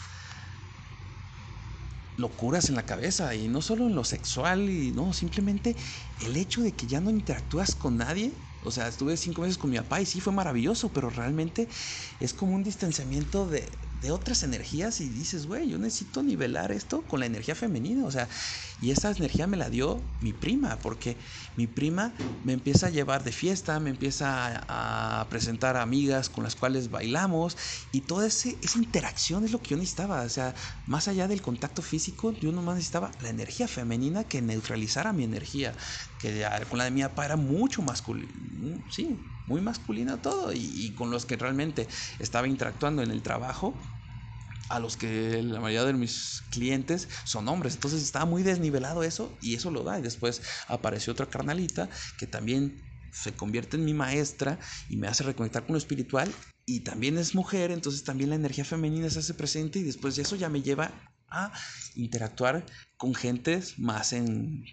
locuras 2.16 2.70
en 2.70 2.76
la 2.76 2.86
cabeza 2.86 3.36
y 3.36 3.48
no 3.50 3.62
solo 3.62 3.88
en 3.88 3.96
lo 3.96 4.04
sexual 4.04 4.70
y 4.70 4.92
no, 4.92 5.14
simplemente 5.14 5.76
el 6.18 6.38
hecho 6.38 6.62
de 6.62 6.76
que 6.76 6.88
ya 6.88 7.02
no 7.02 7.10
interactúas 7.10 7.76
con 7.76 7.98
nadie. 7.98 8.42
O 8.62 8.72
sea, 8.72 8.88
estuve 8.88 9.16
cinco 9.18 9.42
meses 9.42 9.58
con 9.60 9.70
mi 9.70 9.78
papá 9.78 10.02
y 10.02 10.06
sí 10.08 10.20
fue 10.22 10.34
maravilloso, 10.34 10.92
pero 10.92 11.10
realmente 11.12 11.68
es 12.20 12.34
como 12.34 12.56
un 12.56 12.64
distanciamiento 12.64 13.48
de, 13.48 13.85
de 14.02 14.12
otras 14.12 14.44
energías 14.44 15.00
y 15.02 15.10
dices, 15.10 15.46
güey, 15.46 15.70
yo 15.70 15.78
necesito 15.78 16.22
nivelar 16.22 16.72
esto 16.72 17.04
con 17.08 17.20
la 17.20 17.26
energía 17.26 17.56
femenina, 17.56 18.06
o 18.06 18.12
sea, 18.12 18.28
y 18.82 18.92
esa 18.92 19.12
energía 19.12 19.48
me 19.48 19.58
la 19.58 19.70
dio 19.70 20.04
mi 20.20 20.34
prima, 20.34 20.78
porque 20.80 21.18
mi 21.56 21.68
prima 21.68 22.14
me 22.44 22.54
empieza 22.54 22.88
a 22.88 22.90
llevar 22.90 23.24
de 23.24 23.32
fiesta, 23.32 23.80
me 23.80 23.90
empieza 23.90 24.64
a, 24.68 25.28
presentar 25.30 25.78
amigas 25.78 26.30
con 26.30 26.44
las 26.44 26.56
cuales 26.56 26.90
bailamos 26.90 27.58
y 27.92 28.02
toda 28.02 28.28
ese, 28.28 28.60
esa 28.62 28.78
interacción 28.78 29.44
es 29.46 29.52
lo 29.52 29.62
que 29.62 29.72
yo 29.72 29.78
necesitaba, 29.78 30.22
o 30.22 30.30
sea, 30.30 30.54
más 30.86 31.08
allá 31.08 31.28
del 31.28 31.42
contacto 31.42 31.82
físico, 31.82 32.32
yo 32.32 32.52
nomás 32.52 32.76
necesitaba 32.76 33.12
la 33.22 33.30
energía 33.30 33.68
femenina 33.68 34.26
que 34.26 34.42
neutralizara 34.42 35.14
mi 35.14 35.24
energía, 35.24 35.74
que 36.20 36.46
con 36.70 36.78
la 36.78 36.86
de 36.86 36.92
mi 36.92 37.02
papá 37.02 37.26
era 37.26 37.38
mucho 37.38 37.82
masculina, 37.82 38.34
sí, 38.90 39.35
muy 39.46 39.62
masculina 39.62 40.22
todo 40.22 40.54
y, 40.54 40.60
y 40.60 40.94
con 40.96 41.12
los 41.12 41.26
que 41.26 41.38
realmente 41.38 41.88
estaba 42.20 42.48
interactuando 42.48 43.02
en 43.04 43.12
el 43.12 43.22
trabajo 43.22 43.80
a 44.70 44.80
los 44.80 44.98
que 44.98 45.42
la 45.44 45.60
mayoría 45.60 45.86
de 45.86 45.94
mis 45.94 46.42
clientes 46.52 47.08
son 47.24 47.48
hombres. 47.48 47.76
Entonces 47.76 48.02
estaba 48.02 48.26
muy 48.26 48.44
desnivelado 48.44 49.04
eso 49.04 49.38
y 49.42 49.56
eso 49.56 49.72
lo 49.72 49.84
da. 49.84 50.00
Y 50.00 50.02
después 50.02 50.42
apareció 50.68 51.14
otra 51.14 51.28
carnalita 51.28 51.90
que 52.18 52.28
también 52.28 52.82
se 53.12 53.34
convierte 53.36 53.78
en 53.78 53.86
mi 53.86 53.94
maestra 53.94 54.60
y 54.90 54.98
me 54.98 55.08
hace 55.08 55.24
reconectar 55.24 55.66
con 55.66 55.74
lo 55.74 55.78
espiritual 55.78 56.34
y 56.66 56.82
también 56.82 57.18
es 57.18 57.36
mujer, 57.36 57.72
entonces 57.72 58.04
también 58.04 58.32
la 58.32 58.36
energía 58.36 58.66
femenina 58.66 59.10
se 59.10 59.20
hace 59.20 59.34
presente 59.36 59.80
y 59.80 59.84
después 59.84 60.16
de 60.16 60.24
eso 60.24 60.36
ya 60.36 60.50
me 60.50 60.62
lleva 60.62 60.92
a 61.30 61.52
interactuar 61.96 62.66
con 62.98 63.14
gentes 63.16 63.80
más 63.80 64.14
en 64.14 64.66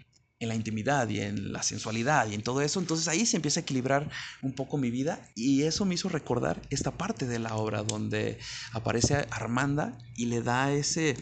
en 0.43 0.49
la 0.49 0.55
intimidad 0.55 1.09
y 1.09 1.21
en 1.21 1.53
la 1.53 1.63
sensualidad 1.63 2.29
y 2.29 2.35
en 2.35 2.43
todo 2.43 2.61
eso. 2.63 2.81
Entonces 2.81 3.09
ahí 3.09 3.27
se 3.27 3.37
empieza 3.37 3.61
a 3.61 3.63
equilibrar 3.63 4.11
un 4.43 4.53
poco 4.53 4.77
mi 4.77 4.91
vida 4.91 5.21
y 5.35 5.63
eso 5.63 5.85
me 5.85 5.95
hizo 5.95 6.09
recordar 6.09 6.61
esta 6.71 6.91
parte 6.91 7.27
de 7.27 7.39
la 7.39 7.55
obra 7.55 7.83
donde 7.83 8.39
aparece 8.73 9.27
Armanda 9.31 9.99
y 10.17 10.27
le 10.27 10.43
da 10.43 10.73
ese 10.73 11.17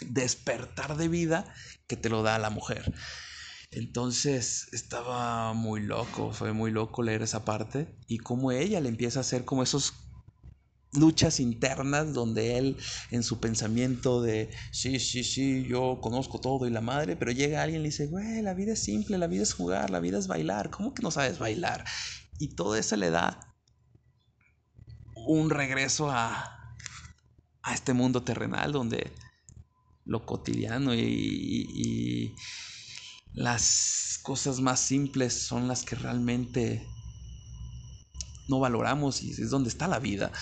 despertar 0.00 0.96
de 0.96 1.08
vida 1.08 1.52
que 1.86 1.96
te 1.96 2.08
lo 2.08 2.22
da 2.22 2.38
la 2.38 2.50
mujer. 2.50 2.92
Entonces 3.70 4.68
estaba 4.72 5.52
muy 5.52 5.82
loco, 5.82 6.32
fue 6.32 6.52
muy 6.52 6.70
loco 6.70 7.02
leer 7.02 7.22
esa 7.22 7.44
parte 7.44 7.86
y 8.06 8.18
cómo 8.18 8.50
ella 8.52 8.80
le 8.80 8.88
empieza 8.88 9.18
a 9.18 9.22
hacer 9.22 9.44
como 9.44 9.62
esos 9.62 10.07
luchas 10.92 11.40
internas 11.40 12.14
donde 12.14 12.56
él 12.58 12.76
en 13.10 13.22
su 13.22 13.40
pensamiento 13.40 14.22
de 14.22 14.50
sí, 14.72 14.98
sí, 15.00 15.22
sí, 15.24 15.64
yo 15.68 16.00
conozco 16.00 16.40
todo 16.40 16.66
y 16.66 16.70
la 16.70 16.80
madre, 16.80 17.16
pero 17.16 17.30
llega 17.30 17.62
alguien 17.62 17.80
y 17.80 17.84
le 17.84 17.88
dice, 17.90 18.06
güey, 18.06 18.42
la 18.42 18.54
vida 18.54 18.72
es 18.72 18.82
simple, 18.82 19.18
la 19.18 19.26
vida 19.26 19.42
es 19.42 19.52
jugar, 19.52 19.90
la 19.90 20.00
vida 20.00 20.18
es 20.18 20.26
bailar, 20.26 20.70
¿cómo 20.70 20.94
que 20.94 21.02
no 21.02 21.10
sabes 21.10 21.38
bailar? 21.38 21.84
Y 22.38 22.54
todo 22.54 22.76
eso 22.76 22.96
le 22.96 23.10
da 23.10 23.40
un 25.14 25.50
regreso 25.50 26.10
a, 26.10 26.74
a 27.62 27.74
este 27.74 27.92
mundo 27.92 28.22
terrenal 28.22 28.72
donde 28.72 29.12
lo 30.04 30.24
cotidiano 30.24 30.94
y, 30.94 31.00
y 31.02 32.34
las 33.34 34.20
cosas 34.22 34.60
más 34.60 34.80
simples 34.80 35.46
son 35.46 35.68
las 35.68 35.82
que 35.84 35.96
realmente 35.96 36.86
no 38.48 38.58
valoramos 38.58 39.22
y 39.22 39.30
es 39.30 39.50
donde 39.50 39.68
está 39.68 39.86
la 39.86 39.98
vida. 39.98 40.32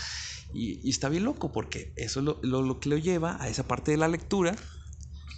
Y, 0.56 0.88
está 0.88 1.08
bien 1.08 1.24
loco 1.24 1.52
porque 1.52 1.92
eso 1.96 2.20
es 2.20 2.48
lo, 2.48 2.80
que 2.80 2.88
lo 2.88 2.96
lleva 2.96 3.36
a 3.40 3.48
esa 3.48 3.68
parte 3.68 3.90
de 3.90 3.98
la 3.98 4.08
lectura 4.08 4.56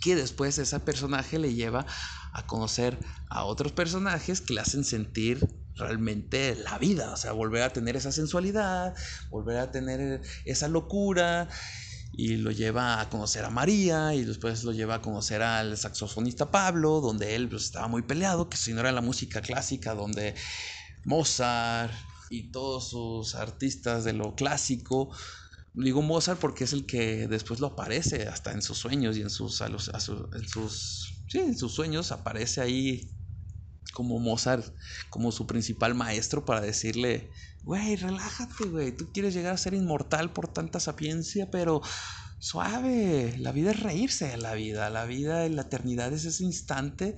que 0.01 0.15
después 0.15 0.59
ese 0.59 0.79
personaje 0.81 1.39
le 1.39 1.55
lleva 1.55 1.85
a 2.33 2.47
conocer 2.47 2.99
a 3.29 3.45
otros 3.45 3.73
personajes 3.73 4.41
que 4.41 4.55
le 4.55 4.61
hacen 4.61 4.85
sentir 4.85 5.49
realmente 5.75 6.55
la 6.57 6.79
vida, 6.79 7.13
o 7.13 7.17
sea, 7.17 7.33
volver 7.33 7.63
a 7.63 7.73
tener 7.73 7.97
esa 7.97 8.13
sensualidad, 8.13 8.95
volver 9.31 9.59
a 9.59 9.71
tener 9.73 10.23
esa 10.45 10.69
locura 10.69 11.49
y 12.13 12.37
lo 12.37 12.51
lleva 12.51 13.01
a 13.01 13.09
conocer 13.09 13.45
a 13.45 13.51
María 13.51 14.15
y 14.15 14.25
después 14.25 14.65
lo 14.65 14.73
lleva 14.73 14.97
a 14.97 15.03
conocer 15.03 15.43
al 15.43 15.77
saxofonista 15.77 16.51
Pablo, 16.51 17.01
donde 17.01 17.35
él 17.35 17.49
pues, 17.49 17.65
estaba 17.65 17.89
muy 17.89 18.03
peleado, 18.03 18.49
que 18.49 18.57
si 18.57 18.73
no 18.73 18.81
era 18.81 18.93
la 18.93 19.01
música 19.01 19.41
clásica, 19.41 19.95
donde 19.95 20.35
Mozart, 21.05 21.93
y 22.31 22.51
todos 22.51 22.91
sus 22.91 23.35
artistas 23.35 24.05
de 24.05 24.13
lo 24.13 24.35
clásico. 24.35 25.15
Digo 25.75 26.03
Mozart 26.03 26.41
porque 26.41 26.65
es 26.65 26.73
el 26.73 26.87
que 26.87 27.29
después 27.29 27.61
lo 27.61 27.69
aparece 27.69 28.29
hasta 28.29 28.53
en 28.53 28.63
sus 28.63 28.79
sueños 28.79 29.17
y 29.17 29.23
en 29.23 29.31
sus, 29.31 29.61
en 29.61 29.79
sus, 30.49 31.25
sí, 31.29 31.39
en 31.39 31.57
sus 31.57 31.73
sueños 31.73 32.11
aparece 32.11 32.61
ahí 32.61 33.15
como 33.93 34.19
Mozart, 34.19 34.75
como 35.11 35.33
su 35.33 35.47
principal 35.47 35.95
maestro 35.95 36.45
para 36.45 36.61
decirle, 36.61 37.31
güey, 37.63 37.97
relájate, 37.97 38.65
güey, 38.69 38.97
tú 38.97 39.11
quieres 39.13 39.35
llegar 39.35 39.55
a 39.55 39.59
ser 39.59 39.75
inmortal 39.75 40.33
por 40.33 40.53
tanta 40.53 40.81
sapiencia, 40.81 41.51
pero 41.51 41.81
suave, 42.39 43.37
la 43.39 43.53
vida 43.53 43.71
es 43.71 43.81
reírse 43.81 44.29
de 44.29 44.37
la 44.37 44.55
vida, 44.55 44.91
la 44.91 45.05
vida 45.05 45.47
y 45.47 45.51
la 45.51 45.63
eternidad 45.63 46.13
es 46.13 46.25
ese 46.25 46.45
instante 46.45 47.17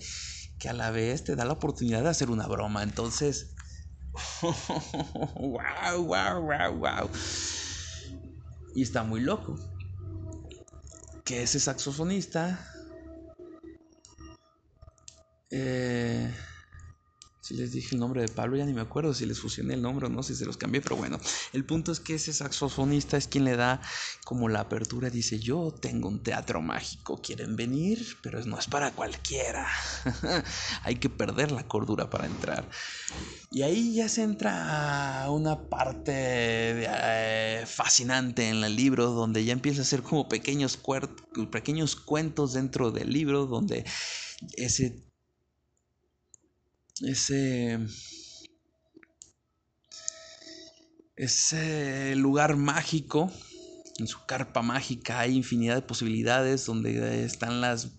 que 0.58 0.68
a 0.68 0.72
la 0.72 0.90
vez 0.90 1.24
te 1.24 1.36
da 1.36 1.44
la 1.44 1.54
oportunidad 1.54 2.02
de 2.02 2.10
hacer 2.10 2.30
una 2.30 2.46
broma, 2.46 2.82
entonces 2.82 3.54
wow, 4.42 6.00
wow, 6.00 6.40
wow, 6.40 6.72
wow. 6.72 7.10
Y 8.74 8.82
está 8.82 9.02
muy 9.02 9.20
loco. 9.20 9.58
Que 11.24 11.42
ese 11.42 11.60
saxofonista 11.60 12.58
eh, 15.50 16.30
si 17.50 17.56
les 17.56 17.72
dije 17.72 17.96
el 17.96 18.00
nombre 18.00 18.22
de 18.22 18.28
Pablo, 18.28 18.56
ya 18.56 18.64
ni 18.64 18.72
me 18.72 18.80
acuerdo 18.80 19.12
si 19.12 19.26
les 19.26 19.40
fusioné 19.40 19.74
el 19.74 19.82
nombre 19.82 20.06
o 20.06 20.08
no, 20.08 20.22
si 20.22 20.36
se 20.36 20.46
los 20.46 20.56
cambié, 20.56 20.80
pero 20.80 20.94
bueno, 20.94 21.18
el 21.52 21.64
punto 21.64 21.90
es 21.90 21.98
que 21.98 22.14
ese 22.14 22.32
saxofonista 22.32 23.16
es 23.16 23.26
quien 23.26 23.44
le 23.44 23.56
da 23.56 23.80
como 24.24 24.48
la 24.48 24.60
apertura, 24.60 25.10
dice, 25.10 25.40
yo 25.40 25.74
tengo 25.74 26.08
un 26.08 26.22
teatro 26.22 26.62
mágico, 26.62 27.20
¿quieren 27.20 27.56
venir? 27.56 28.06
Pero 28.22 28.44
no 28.46 28.56
es 28.56 28.68
para 28.68 28.92
cualquiera, 28.92 29.66
hay 30.84 30.94
que 31.00 31.10
perder 31.10 31.50
la 31.50 31.66
cordura 31.66 32.08
para 32.08 32.26
entrar. 32.26 32.68
Y 33.50 33.62
ahí 33.62 33.96
ya 33.96 34.08
se 34.08 34.22
entra 34.22 35.24
a 35.24 35.30
una 35.32 35.68
parte 35.68 36.12
eh, 36.14 37.64
fascinante 37.66 38.48
en 38.48 38.62
el 38.62 38.76
libro, 38.76 39.10
donde 39.10 39.44
ya 39.44 39.52
empieza 39.52 39.82
a 39.82 39.84
ser 39.84 40.04
como 40.04 40.28
pequeños, 40.28 40.78
pequeños 41.50 41.96
cuentos 41.96 42.52
dentro 42.52 42.92
del 42.92 43.12
libro, 43.12 43.46
donde 43.46 43.84
ese 44.56 45.09
ese, 47.02 47.78
ese 51.16 52.14
lugar 52.16 52.56
mágico, 52.56 53.30
en 53.98 54.06
su 54.06 54.24
carpa 54.26 54.62
mágica 54.62 55.20
hay 55.20 55.36
infinidad 55.36 55.74
de 55.74 55.82
posibilidades 55.82 56.64
donde 56.64 57.24
están 57.24 57.60
las 57.60 57.90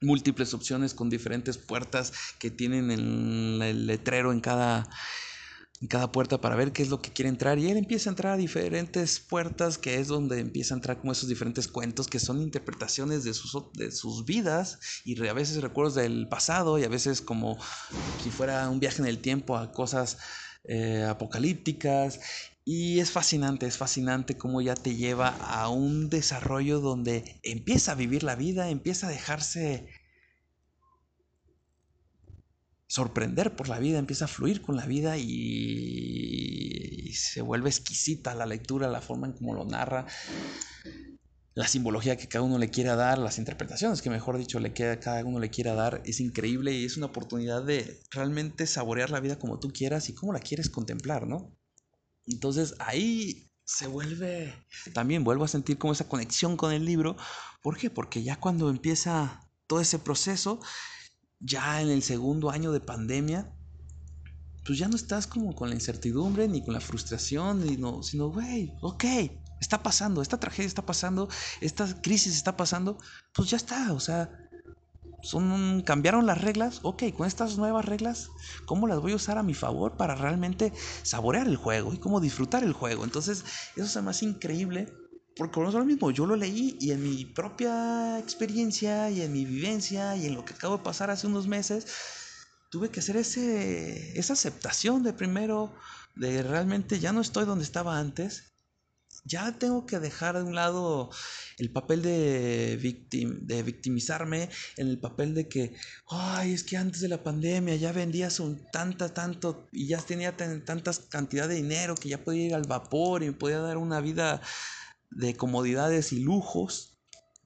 múltiples 0.00 0.54
opciones 0.54 0.94
con 0.94 1.10
diferentes 1.10 1.58
puertas 1.58 2.12
que 2.38 2.50
tienen 2.50 2.90
el, 2.90 3.60
el 3.62 3.86
letrero 3.86 4.32
en 4.32 4.40
cada 4.40 4.88
en 5.80 5.88
cada 5.88 6.10
puerta 6.10 6.40
para 6.40 6.56
ver 6.56 6.72
qué 6.72 6.82
es 6.82 6.88
lo 6.88 7.00
que 7.00 7.12
quiere 7.12 7.28
entrar 7.28 7.58
y 7.58 7.70
él 7.70 7.76
empieza 7.76 8.10
a 8.10 8.12
entrar 8.12 8.32
a 8.34 8.36
diferentes 8.36 9.20
puertas 9.20 9.78
que 9.78 9.96
es 9.96 10.08
donde 10.08 10.40
empieza 10.40 10.74
a 10.74 10.78
entrar 10.78 10.98
como 10.98 11.12
esos 11.12 11.28
diferentes 11.28 11.68
cuentos 11.68 12.08
que 12.08 12.18
son 12.18 12.42
interpretaciones 12.42 13.24
de 13.24 13.34
sus, 13.34 13.56
de 13.74 13.92
sus 13.92 14.24
vidas 14.24 14.78
y 15.04 15.26
a 15.26 15.32
veces 15.32 15.62
recuerdos 15.62 15.94
del 15.94 16.28
pasado 16.28 16.78
y 16.78 16.84
a 16.84 16.88
veces 16.88 17.20
como 17.20 17.58
si 18.22 18.30
fuera 18.30 18.68
un 18.68 18.80
viaje 18.80 19.02
en 19.02 19.08
el 19.08 19.20
tiempo 19.20 19.56
a 19.56 19.72
cosas 19.72 20.18
eh, 20.64 21.04
apocalípticas. 21.08 22.20
Y 22.64 23.00
es 23.00 23.10
fascinante, 23.10 23.66
es 23.66 23.78
fascinante 23.78 24.36
cómo 24.36 24.60
ya 24.60 24.74
te 24.74 24.94
lleva 24.94 25.28
a 25.28 25.70
un 25.70 26.10
desarrollo 26.10 26.80
donde 26.80 27.40
empieza 27.42 27.92
a 27.92 27.94
vivir 27.94 28.22
la 28.22 28.36
vida, 28.36 28.68
empieza 28.68 29.06
a 29.06 29.10
dejarse 29.10 29.88
sorprender 32.88 33.54
por 33.54 33.68
la 33.68 33.78
vida, 33.78 33.98
empieza 33.98 34.24
a 34.24 34.28
fluir 34.28 34.62
con 34.62 34.74
la 34.74 34.86
vida 34.86 35.16
y, 35.18 37.12
se 37.12 37.42
vuelve 37.42 37.68
exquisita 37.68 38.34
la 38.34 38.46
lectura, 38.46 38.88
la 38.88 39.00
forma 39.00 39.26
en 39.26 39.34
cómo 39.34 39.54
lo 39.54 39.64
narra, 39.64 40.06
la 41.54 41.66
simbología 41.66 42.16
que 42.16 42.28
cada 42.28 42.44
uno 42.44 42.58
le 42.58 42.70
quiera 42.70 42.96
dar, 42.96 43.18
las 43.18 43.38
interpretaciones 43.38 44.02
que 44.02 44.10
mejor 44.10 44.38
dicho 44.38 44.60
le 44.60 44.72
queda, 44.72 45.00
cada 45.00 45.24
uno 45.24 45.40
le 45.40 45.50
quiera 45.50 45.74
dar, 45.74 46.00
es 46.04 46.20
increíble 46.20 46.72
y 46.72 46.84
es 46.84 46.96
una 46.96 47.06
oportunidad 47.06 47.62
de 47.62 48.00
realmente 48.10 48.66
saborear 48.66 49.10
la 49.10 49.20
vida 49.20 49.38
como 49.38 49.58
tú 49.58 49.72
quieras 49.72 50.08
y 50.08 50.14
cómo 50.14 50.32
la 50.32 50.40
quieres 50.40 50.70
contemplar, 50.70 51.26
¿no? 51.26 51.56
Entonces 52.26 52.74
ahí 52.78 53.50
se 53.64 53.86
vuelve, 53.86 54.54
también 54.94 55.24
vuelvo 55.24 55.44
a 55.44 55.48
sentir 55.48 55.76
como 55.76 55.92
esa 55.92 56.08
conexión 56.08 56.56
con 56.56 56.72
el 56.72 56.84
libro. 56.84 57.16
¿Por 57.62 57.76
qué? 57.76 57.90
Porque 57.90 58.22
ya 58.22 58.38
cuando 58.38 58.70
empieza 58.70 59.50
todo 59.66 59.80
ese 59.80 59.98
proceso, 59.98 60.60
ya 61.40 61.80
en 61.80 61.88
el 61.88 62.02
segundo 62.02 62.50
año 62.50 62.72
de 62.72 62.80
pandemia, 62.80 63.52
pues 64.64 64.78
ya 64.78 64.88
no 64.88 64.96
estás 64.96 65.26
como 65.26 65.54
con 65.54 65.70
la 65.70 65.74
incertidumbre 65.74 66.48
ni 66.48 66.64
con 66.64 66.74
la 66.74 66.80
frustración, 66.80 67.64
ni 67.64 67.76
no, 67.76 68.02
sino, 68.02 68.28
güey, 68.28 68.72
ok, 68.82 69.04
está 69.60 69.82
pasando, 69.82 70.20
esta 70.20 70.38
tragedia 70.38 70.66
está 70.66 70.84
pasando, 70.84 71.28
esta 71.60 72.00
crisis 72.02 72.34
está 72.36 72.56
pasando, 72.56 72.98
pues 73.34 73.50
ya 73.50 73.56
está, 73.56 73.92
o 73.92 74.00
sea, 74.00 74.30
son, 75.22 75.82
cambiaron 75.82 76.26
las 76.26 76.40
reglas, 76.40 76.80
ok, 76.82 77.04
con 77.16 77.26
estas 77.26 77.56
nuevas 77.56 77.84
reglas, 77.84 78.28
¿cómo 78.66 78.86
las 78.86 79.00
voy 79.00 79.12
a 79.12 79.16
usar 79.16 79.38
a 79.38 79.42
mi 79.42 79.54
favor 79.54 79.96
para 79.96 80.14
realmente 80.14 80.72
saborear 81.02 81.46
el 81.46 81.56
juego 81.56 81.94
y 81.94 81.98
cómo 81.98 82.20
disfrutar 82.20 82.62
el 82.62 82.72
juego? 82.72 83.04
Entonces, 83.04 83.44
eso 83.76 83.98
es 83.98 84.04
más 84.04 84.22
increíble 84.22 84.92
porque 85.38 85.64
es 85.64 85.72
lo 85.72 85.84
mismo, 85.84 86.10
yo 86.10 86.26
lo 86.26 86.34
leí 86.34 86.76
y 86.80 86.90
en 86.90 87.02
mi 87.02 87.24
propia 87.24 88.18
experiencia 88.18 89.08
y 89.08 89.22
en 89.22 89.32
mi 89.32 89.44
vivencia 89.44 90.16
y 90.16 90.26
en 90.26 90.34
lo 90.34 90.44
que 90.44 90.54
acabo 90.54 90.78
de 90.78 90.82
pasar 90.82 91.10
hace 91.10 91.28
unos 91.28 91.46
meses, 91.46 91.86
tuve 92.70 92.90
que 92.90 93.00
hacer 93.00 93.16
ese, 93.16 94.18
esa 94.18 94.32
aceptación 94.32 95.04
de 95.04 95.12
primero, 95.12 95.72
de 96.16 96.42
realmente 96.42 96.98
ya 96.98 97.12
no 97.12 97.20
estoy 97.20 97.44
donde 97.44 97.64
estaba 97.64 97.98
antes, 98.00 98.52
ya 99.24 99.52
tengo 99.58 99.86
que 99.86 100.00
dejar 100.00 100.36
de 100.36 100.42
un 100.42 100.54
lado 100.54 101.10
el 101.58 101.70
papel 101.70 102.02
de, 102.02 102.76
de 102.76 103.62
victimizarme, 103.62 104.48
en 104.76 104.88
el 104.88 104.98
papel 104.98 105.34
de 105.34 105.48
que, 105.48 105.74
ay, 106.08 106.52
es 106.52 106.64
que 106.64 106.76
antes 106.76 107.00
de 107.00 107.08
la 107.08 107.22
pandemia 107.22 107.76
ya 107.76 107.92
vendías 107.92 108.40
un 108.40 108.66
tanta, 108.72 109.14
tanto, 109.14 109.68
y 109.70 109.86
ya 109.86 109.98
tenía 109.98 110.36
tantas 110.36 111.00
cantidad 111.00 111.48
de 111.48 111.56
dinero 111.56 111.94
que 111.94 112.08
ya 112.08 112.24
podía 112.24 112.46
ir 112.46 112.54
al 112.54 112.66
vapor 112.66 113.22
y 113.22 113.30
podía 113.30 113.58
dar 113.58 113.76
una 113.76 114.00
vida 114.00 114.40
de 115.10 115.36
comodidades 115.36 116.12
y 116.12 116.20
lujos 116.20 116.98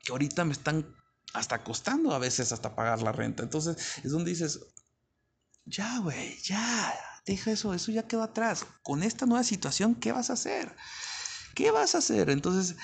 que 0.05 0.13
ahorita 0.13 0.45
me 0.45 0.53
están 0.53 0.95
hasta 1.33 1.63
costando 1.65 2.13
a 2.13 2.19
veces 2.19 2.53
hasta 2.53 2.75
pagar 2.75 3.03
la 3.03 3.13
renta. 3.13 3.43
Entonces 3.43 3.77
es 4.03 4.11
donde 4.11 4.31
dices, 4.31 4.61
ya, 5.65 5.99
güey, 5.99 6.39
ya, 6.43 6.93
deja 7.27 7.53
eso, 7.53 7.73
eso 7.75 7.93
ya 7.93 8.07
quedó 8.07 8.23
atrás. 8.23 8.67
Con 8.83 9.03
esta 9.03 9.27
nueva 9.27 9.45
situación, 9.45 9.95
¿qué 9.95 10.13
vas 10.13 10.31
a 10.31 10.35
hacer? 10.35 10.75
¿Qué 11.55 11.71
vas 11.71 11.95
a 11.95 11.99
hacer? 11.99 12.31
Entonces, 12.31 12.77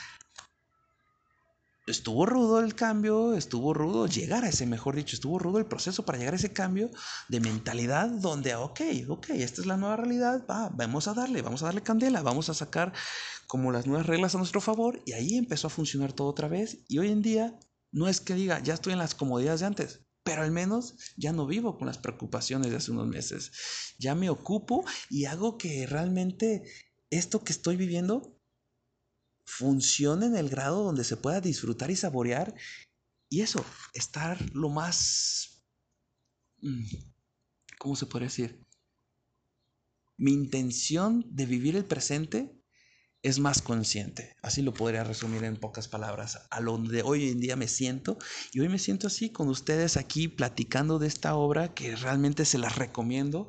estuvo 1.87 2.27
rudo 2.27 2.61
el 2.61 2.75
cambio, 2.75 3.35
estuvo 3.35 3.75
rudo 3.75 4.07
llegar 4.07 4.45
a 4.45 4.49
ese, 4.49 4.67
mejor 4.67 4.97
dicho, 4.97 5.17
estuvo 5.17 5.39
rudo 5.39 5.59
el 5.59 5.67
proceso 5.67 6.05
para 6.05 6.19
llegar 6.19 6.35
a 6.35 6.37
ese 6.37 6.53
cambio 6.53 6.91
de 7.29 7.41
mentalidad 7.41 8.09
donde, 8.09 8.55
ok, 8.55 8.81
ok, 9.09 9.31
esta 9.31 9.61
es 9.61 9.67
la 9.67 9.77
nueva 9.77 9.97
realidad, 9.97 10.45
va, 10.49 10.69
vamos 10.69 11.09
a 11.09 11.15
darle, 11.15 11.43
vamos 11.43 11.63
a 11.63 11.67
darle 11.67 11.83
candela, 11.83 12.23
vamos 12.23 12.49
a 12.49 12.55
sacar 12.55 12.93
como 13.49 13.73
las 13.73 13.87
nuevas 13.87 14.07
reglas 14.07 14.35
a 14.35 14.39
nuestro 14.39 14.61
favor 14.61 15.03
y 15.07 15.13
ahí 15.13 15.37
empezó 15.37 15.67
a 15.67 15.71
funcionar 15.71 16.13
todo 16.13 16.29
otra 16.29 16.49
vez 16.49 16.85
y 16.87 16.99
hoy 16.99 17.09
en 17.09 17.23
día 17.23 17.59
no 17.91 18.07
es 18.07 18.21
que 18.21 18.35
diga, 18.35 18.63
ya 18.63 18.75
estoy 18.75 18.93
en 18.93 18.99
las 18.99 19.15
comodidades 19.15 19.61
de 19.61 19.67
antes, 19.67 20.01
pero 20.23 20.43
al 20.43 20.51
menos 20.51 20.97
ya 21.17 21.33
no 21.33 21.47
vivo 21.47 21.79
con 21.79 21.87
las 21.87 21.97
preocupaciones 21.97 22.71
de 22.71 22.77
hace 22.77 22.91
unos 22.91 23.09
meses. 23.09 23.51
Ya 23.99 24.15
me 24.15 24.29
ocupo 24.29 24.85
y 25.09 25.25
hago 25.25 25.57
que 25.57 25.87
realmente 25.87 26.63
esto 27.09 27.43
que 27.43 27.53
estoy 27.53 27.77
viviendo 27.77 28.39
funcione 29.47 30.27
en 30.27 30.37
el 30.37 30.51
grado 30.51 30.85
donde 30.85 31.05
se 31.05 31.17
pueda 31.17 31.41
disfrutar 31.41 31.91
y 31.91 31.97
saborear. 31.97 32.55
Y 33.31 33.41
eso, 33.41 33.65
estar 33.95 34.39
lo 34.55 34.69
más... 34.69 35.63
Mm, 36.61 36.85
¿Cómo 37.79 37.97
se 37.97 38.05
puede 38.05 38.27
decir? 38.27 38.67
Mi 40.19 40.33
intención 40.33 41.25
de 41.31 41.47
vivir 41.47 41.77
el 41.77 41.87
presente 41.87 42.58
es 43.23 43.39
más 43.39 43.63
consciente. 43.63 44.35
Así 44.43 44.63
lo 44.63 44.75
podría 44.75 45.05
resumir 45.05 45.45
en 45.45 45.57
pocas 45.57 45.89
palabras. 45.89 46.47
A 46.51 46.61
lo 46.61 46.79
de 46.79 47.03
hoy 47.03 47.29
en 47.29 47.41
día 47.41 47.57
me 47.57 47.69
siento. 47.69 48.19
Y 48.53 48.61
hoy 48.61 48.69
me 48.69 48.79
siento 48.79 49.07
así 49.09 49.31
con 49.31 49.49
ustedes 49.49 49.97
aquí 49.97 50.29
platicando 50.29 50.99
de 50.99 51.09
esta 51.09 51.35
obra 51.35 51.75
que 51.75 51.97
realmente 51.97 52.45
se 52.45 52.59
las 52.59 52.77
recomiendo. 52.77 53.49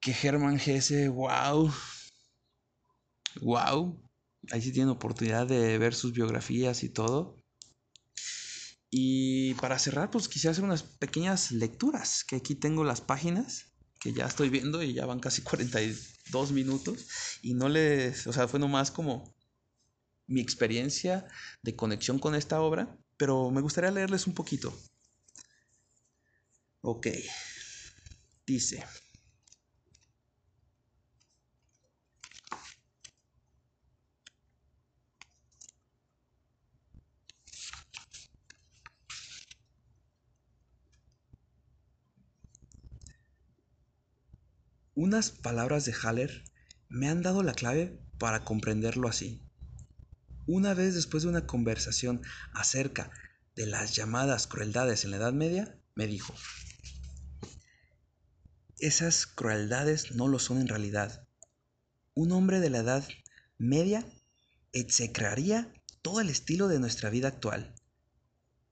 Que 0.00 0.12
Germán 0.12 0.58
Gese, 0.58 1.08
wow. 1.08 1.72
Wow 3.40 4.04
ahí 4.50 4.60
sí 4.60 4.72
tienen 4.72 4.90
oportunidad 4.90 5.46
de 5.46 5.78
ver 5.78 5.94
sus 5.94 6.12
biografías 6.12 6.82
y 6.82 6.88
todo. 6.88 7.42
Y 8.90 9.54
para 9.54 9.78
cerrar, 9.78 10.10
pues 10.10 10.28
quisiera 10.28 10.52
hacer 10.52 10.64
unas 10.64 10.82
pequeñas 10.82 11.50
lecturas, 11.50 12.24
que 12.24 12.36
aquí 12.36 12.54
tengo 12.54 12.84
las 12.84 13.00
páginas, 13.00 13.73
que 14.04 14.12
ya 14.12 14.26
estoy 14.26 14.50
viendo 14.50 14.82
y 14.82 14.92
ya 14.92 15.06
van 15.06 15.18
casi 15.18 15.40
42 15.50 16.52
minutos. 16.52 17.06
Y 17.42 17.54
no 17.54 17.70
les, 17.70 18.26
o 18.26 18.32
sea, 18.34 18.46
fue 18.46 18.60
nomás 18.60 18.90
como 18.90 19.34
mi 20.26 20.42
experiencia 20.42 21.26
de 21.62 21.74
conexión 21.74 22.18
con 22.18 22.34
esta 22.34 22.60
obra, 22.60 22.98
pero 23.16 23.50
me 23.50 23.62
gustaría 23.62 23.90
leerles 23.90 24.26
un 24.26 24.34
poquito. 24.34 24.78
Ok, 26.82 27.08
dice. 28.46 28.84
Unas 44.96 45.30
palabras 45.32 45.84
de 45.84 45.92
Haller 45.92 46.44
me 46.88 47.08
han 47.08 47.22
dado 47.22 47.42
la 47.42 47.54
clave 47.54 48.00
para 48.18 48.44
comprenderlo 48.44 49.08
así. 49.08 49.42
Una 50.46 50.72
vez 50.72 50.94
después 50.94 51.24
de 51.24 51.30
una 51.30 51.46
conversación 51.46 52.22
acerca 52.52 53.10
de 53.56 53.66
las 53.66 53.96
llamadas 53.96 54.46
crueldades 54.46 55.04
en 55.04 55.10
la 55.10 55.16
Edad 55.16 55.32
Media, 55.32 55.76
me 55.96 56.06
dijo, 56.06 56.32
esas 58.78 59.26
crueldades 59.26 60.12
no 60.12 60.28
lo 60.28 60.38
son 60.38 60.60
en 60.60 60.68
realidad. 60.68 61.26
Un 62.14 62.30
hombre 62.30 62.60
de 62.60 62.70
la 62.70 62.78
Edad 62.78 63.08
Media 63.58 64.06
execraría 64.72 65.72
todo 66.02 66.20
el 66.20 66.28
estilo 66.28 66.68
de 66.68 66.78
nuestra 66.78 67.10
vida 67.10 67.28
actual, 67.28 67.74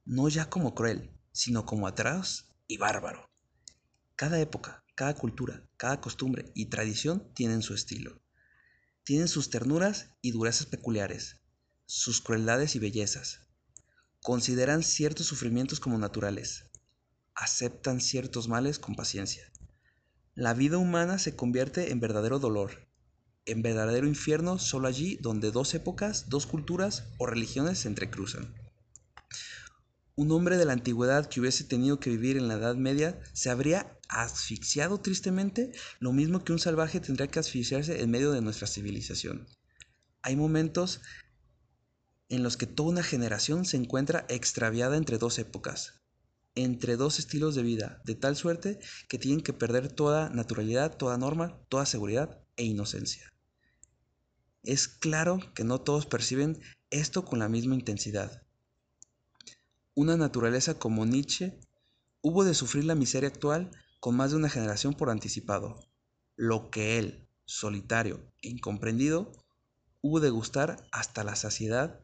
no 0.05 0.29
ya 0.29 0.49
como 0.51 0.75
cruel, 0.75 1.11
sino 1.33 1.67
como 1.67 1.89
atroz 1.89 2.49
y 2.69 2.77
bárbaro. 2.77 3.29
Cada 4.15 4.39
época, 4.39 4.82
cada 4.95 5.15
cultura, 5.15 5.67
cada 5.77 6.01
costumbre 6.01 6.51
y 6.55 6.67
tradición 6.67 7.33
tienen 7.35 7.63
su 7.63 7.75
estilo. 7.75 8.21
Tienen 9.05 9.29
sus 9.29 9.51
ternuras 9.51 10.11
y 10.21 10.31
durezas 10.31 10.67
peculiares, 10.67 11.41
sus 11.87 12.21
crueldades 12.21 12.77
y 12.77 12.79
bellezas. 12.79 13.41
Consideran 14.21 14.83
ciertos 14.83 15.27
sufrimientos 15.27 15.81
como 15.81 15.99
naturales. 15.99 16.71
Aceptan 17.35 18.01
ciertos 18.01 18.49
males 18.49 18.79
con 18.79 18.95
paciencia. 18.95 19.51
La 20.35 20.55
vida 20.55 20.79
humana 20.79 21.19
se 21.19 21.35
convierte 21.35 21.91
en 21.91 22.01
verdadero 22.01 22.39
dolor, 22.39 22.87
en 23.45 23.63
verdadero 23.63 24.07
infierno 24.07 24.59
solo 24.59 24.87
allí 24.87 25.19
donde 25.21 25.51
dos 25.51 25.75
épocas, 25.75 26.29
dos 26.29 26.47
culturas 26.47 27.05
o 27.19 27.27
religiones 27.27 27.81
se 27.81 27.89
entrecruzan. 27.89 28.55
Un 30.15 30.31
hombre 30.31 30.59
de 30.59 30.65
la 30.65 30.75
antigüedad 30.75 31.27
que 31.29 31.41
hubiese 31.41 31.65
tenido 31.65 31.99
que 31.99 32.11
vivir 32.11 32.37
en 32.37 32.47
la 32.47 32.55
Edad 32.55 32.77
Media 32.77 33.19
se 33.33 33.51
habría 33.51 33.99
asfixiado 34.13 35.01
tristemente, 35.01 35.73
lo 36.01 36.13
mismo 36.13 36.45
que 36.45 36.53
un 36.53 36.59
salvaje 36.59 37.01
tendría 37.01 37.29
que 37.29 37.39
asfixiarse 37.39 38.03
en 38.03 38.11
medio 38.11 38.33
de 38.33 38.43
nuestra 38.43 38.67
civilización. 38.67 39.47
Hay 40.23 40.37
momentos 40.37 41.01
en 42.29 42.43
los 42.43 42.57
que 42.57 42.67
toda 42.67 42.91
una 42.91 43.03
generación 43.03 43.65
se 43.65 43.77
encuentra 43.77 44.27
extraviada 44.29 44.97
entre 44.97 45.19
dos 45.19 45.39
épocas. 45.39 46.03
entre 46.55 46.97
dos 46.97 47.19
estilos 47.19 47.55
de 47.55 47.63
vida, 47.63 48.03
de 48.05 48.15
tal 48.15 48.37
suerte 48.37 48.79
que 49.09 49.19
tienen 49.19 49.43
que 49.43 49.53
perder 49.53 49.91
toda 49.91 50.29
naturalidad, 50.31 50.97
toda 50.97 51.17
norma, 51.17 51.59
toda 51.69 51.87
seguridad 51.87 52.43
e 52.57 52.65
inocencia. 52.65 53.33
Es 54.63 54.87
claro 54.87 55.41
que 55.55 55.65
no 55.65 55.81
todos 55.81 56.07
perciben 56.07 56.61
esto 56.91 57.25
con 57.25 57.39
la 57.39 57.49
misma 57.49 57.75
intensidad. 57.75 58.43
Una 59.95 60.17
naturaleza 60.17 60.79
como 60.79 61.07
Nietzsche 61.07 61.59
hubo 62.21 62.45
de 62.45 62.55
sufrir 62.55 62.85
la 62.85 62.95
miseria 62.95 63.29
actual 63.29 63.71
con 64.03 64.17
más 64.17 64.33
de 64.33 64.37
una 64.37 64.49
generación 64.49 64.95
por 64.95 65.11
anticipado. 65.11 65.79
Lo 66.35 66.71
que 66.71 66.99
él, 66.99 67.29
solitario 67.45 68.35
e 68.43 68.49
incomprendido, 68.49 69.31
hubo 70.01 70.19
de 70.19 70.29
gustar 70.29 70.85
hasta 70.91 71.23
la 71.23 71.37
saciedad, 71.37 72.03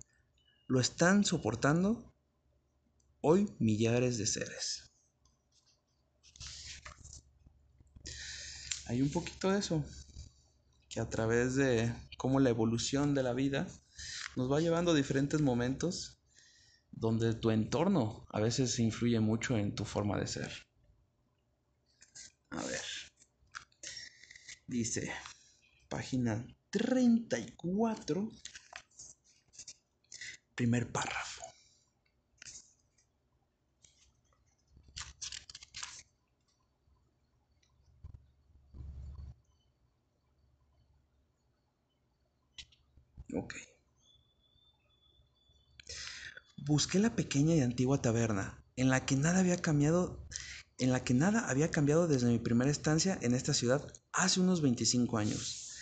lo 0.69 0.79
están 0.79 1.25
soportando 1.25 2.15
hoy 3.21 3.53
millares 3.59 4.17
de 4.17 4.29
seres. 4.29 4.93
Hay 8.87 9.03
un 9.03 9.11
poquito 9.11 9.51
de 9.51 9.59
eso, 9.59 9.85
que 10.89 11.01
a 11.01 11.11
través 11.11 11.57
de 11.57 11.93
cómo 12.17 12.39
la 12.39 12.51
evolución 12.51 13.13
de 13.17 13.25
la 13.25 13.33
vida 13.33 13.67
nos 14.37 14.49
va 14.49 14.61
llevando 14.61 14.93
a 14.93 14.95
diferentes 14.95 15.41
momentos 15.41 16.21
donde 16.93 17.35
tu 17.35 17.51
entorno 17.51 18.25
a 18.31 18.39
veces 18.39 18.79
influye 18.79 19.19
mucho 19.19 19.59
en 19.59 19.75
tu 19.75 19.85
forma 19.85 20.17
de 20.17 20.29
ser. 20.29 20.68
A 22.51 22.63
ver. 22.63 22.83
Dice, 24.67 25.11
página 25.89 26.47
34, 26.71 28.29
primer 30.55 30.91
párrafo. 30.93 31.43
Ok. 43.35 43.55
Busqué 46.57 46.99
la 46.99 47.15
pequeña 47.17 47.55
y 47.55 47.61
antigua 47.61 48.03
taberna, 48.03 48.63
en 48.77 48.91
la 48.91 49.07
que 49.07 49.17
nada 49.17 49.41
había 49.41 49.57
cambiado, 49.57 50.27
en 50.79 50.93
la 50.93 51.05
que 51.05 51.15
nada 51.15 51.49
había 51.49 51.71
cambiado 51.71 52.07
desde 52.07 52.29
mi 52.29 52.39
primera 52.39 52.71
estancia 52.71 53.19
en 53.21 53.35
esta 53.35 53.53
ciudad 53.53 53.93
hace 54.13 54.41
unos 54.41 54.63
25 54.63 55.19
años. 55.19 55.77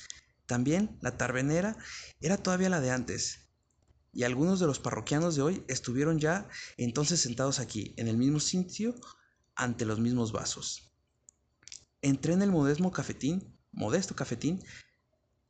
También 0.47 0.99
la 1.01 1.17
tarbenera 1.17 1.77
era 2.21 2.37
todavía 2.37 2.69
la 2.69 2.81
de 2.81 2.91
antes, 2.91 3.47
y 4.13 4.25
algunos 4.25 4.61
de 4.61 4.67
los 4.67 4.79
parroquianos 4.79 5.37
de 5.37 5.43
hoy 5.43 5.65
estuvieron 5.69 6.19
ya 6.19 6.49
entonces 6.79 7.21
sentados 7.21 7.59
aquí, 7.59 7.93
en 7.99 8.09
el 8.09 8.17
mismo 8.17 8.41
sitio, 8.41 8.95
ante 9.55 9.85
los 9.85 9.99
mismos 9.99 10.33
vasos. 10.33 10.91
Entré 12.01 12.33
en 12.33 12.41
el 12.41 12.51
modesto 12.51 12.91
cafetín, 12.91 13.59
modesto 13.73 14.17
cafetín, 14.17 14.65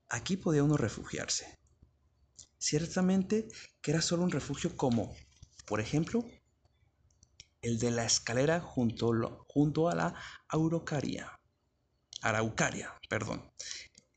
aquí 0.08 0.36
podía 0.36 0.64
uno 0.64 0.76
refugiarse. 0.76 1.58
Ciertamente 2.58 3.46
que 3.80 3.92
era 3.92 4.02
solo 4.02 4.24
un 4.24 4.32
refugio 4.32 4.76
como, 4.76 5.14
por 5.66 5.80
ejemplo, 5.80 6.26
el 7.66 7.80
de 7.80 7.90
la 7.90 8.04
escalera 8.04 8.60
junto, 8.60 9.88
a 9.88 9.94
la 9.96 10.14
Araucaria. 10.48 11.40
Araucaria, 12.22 12.94
perdón. 13.08 13.42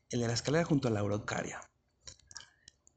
El 0.08 0.20
de 0.20 0.28
la 0.28 0.34
escalera 0.34 0.64
junto 0.64 0.86
a 0.86 0.92
la 0.92 1.00
Araucaria. 1.00 1.60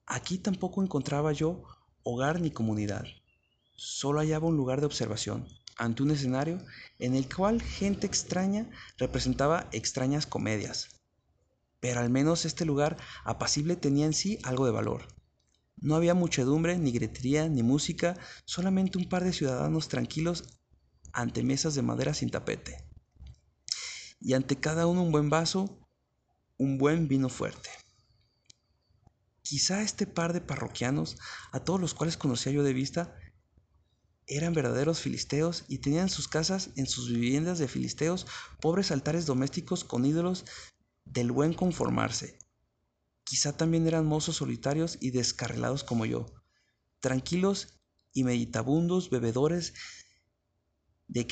Aquí 0.05 0.37
tampoco 0.37 0.83
encontraba 0.83 1.31
yo 1.31 1.63
hogar 2.03 2.39
ni 2.39 2.51
comunidad. 2.51 3.03
Solo 3.75 4.19
hallaba 4.19 4.47
un 4.47 4.55
lugar 4.55 4.79
de 4.79 4.85
observación, 4.85 5.47
ante 5.75 6.03
un 6.03 6.11
escenario 6.11 6.59
en 6.99 7.15
el 7.15 7.27
cual 7.33 7.59
gente 7.59 8.05
extraña 8.05 8.69
representaba 8.99 9.67
extrañas 9.71 10.27
comedias. 10.27 11.01
Pero 11.79 11.99
al 11.99 12.11
menos 12.11 12.45
este 12.45 12.63
lugar 12.63 12.97
apacible 13.23 13.75
tenía 13.75 14.05
en 14.05 14.13
sí 14.13 14.37
algo 14.43 14.67
de 14.67 14.71
valor. 14.71 15.07
No 15.77 15.95
había 15.95 16.13
muchedumbre, 16.13 16.77
ni 16.77 16.91
gritería, 16.91 17.49
ni 17.49 17.63
música, 17.63 18.17
solamente 18.45 18.97
un 18.97 19.09
par 19.09 19.23
de 19.23 19.33
ciudadanos 19.33 19.89
tranquilos 19.89 20.59
ante 21.11 21.43
mesas 21.43 21.75
de 21.75 21.81
madera 21.81 22.13
sin 22.13 22.29
tapete. 22.29 22.85
Y 24.19 24.33
ante 24.33 24.55
cada 24.55 24.87
uno 24.87 25.03
un 25.03 25.11
buen 25.11 25.29
vaso, 25.29 25.87
un 26.57 26.77
buen 26.77 27.07
vino 27.07 27.29
fuerte. 27.29 27.69
Quizá 29.41 29.81
este 29.81 30.07
par 30.07 30.31
de 30.31 30.41
parroquianos, 30.41 31.17
a 31.51 31.59
todos 31.59 31.81
los 31.81 31.93
cuales 31.93 32.17
conocía 32.17 32.53
yo 32.53 32.63
de 32.63 32.73
vista, 32.73 33.15
eran 34.25 34.53
verdaderos 34.53 35.01
filisteos 35.01 35.65
y 35.67 35.79
tenían 35.79 36.09
sus 36.09 36.27
casas 36.27 36.69
en 36.77 36.87
sus 36.87 37.09
viviendas 37.09 37.59
de 37.59 37.67
filisteos 37.67 38.25
pobres 38.61 38.91
altares 38.91 39.25
domésticos 39.25 39.83
con 39.83 40.05
ídolos 40.05 40.45
del 41.03 41.31
buen 41.31 41.53
conformarse, 41.53 42.39
Quizá 43.33 43.57
también 43.57 43.87
eran 43.87 44.05
mozos 44.05 44.35
solitarios 44.35 44.99
y 45.01 45.09
descarrelados 45.09 45.83
como 45.83 46.05
yo, 46.05 46.27
tranquilos 46.99 47.79
y 48.13 48.23
meditabundos 48.23 49.09
bebedores 49.09 49.73
de, 51.07 51.25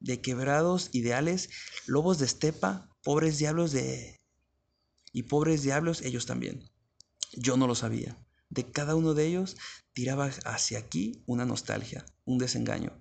de 0.00 0.20
quebrados 0.22 0.88
ideales, 0.92 1.50
lobos 1.84 2.18
de 2.18 2.24
estepa, 2.24 2.88
pobres 3.02 3.36
diablos 3.36 3.72
de... 3.72 4.22
y 5.12 5.24
pobres 5.24 5.64
diablos 5.64 6.00
ellos 6.00 6.24
también. 6.24 6.70
Yo 7.34 7.58
no 7.58 7.66
lo 7.66 7.74
sabía. 7.74 8.16
De 8.48 8.72
cada 8.72 8.94
uno 8.94 9.12
de 9.12 9.26
ellos 9.26 9.58
tiraba 9.92 10.30
hacia 10.46 10.78
aquí 10.78 11.22
una 11.26 11.44
nostalgia, 11.44 12.06
un 12.24 12.38
desengaño, 12.38 12.98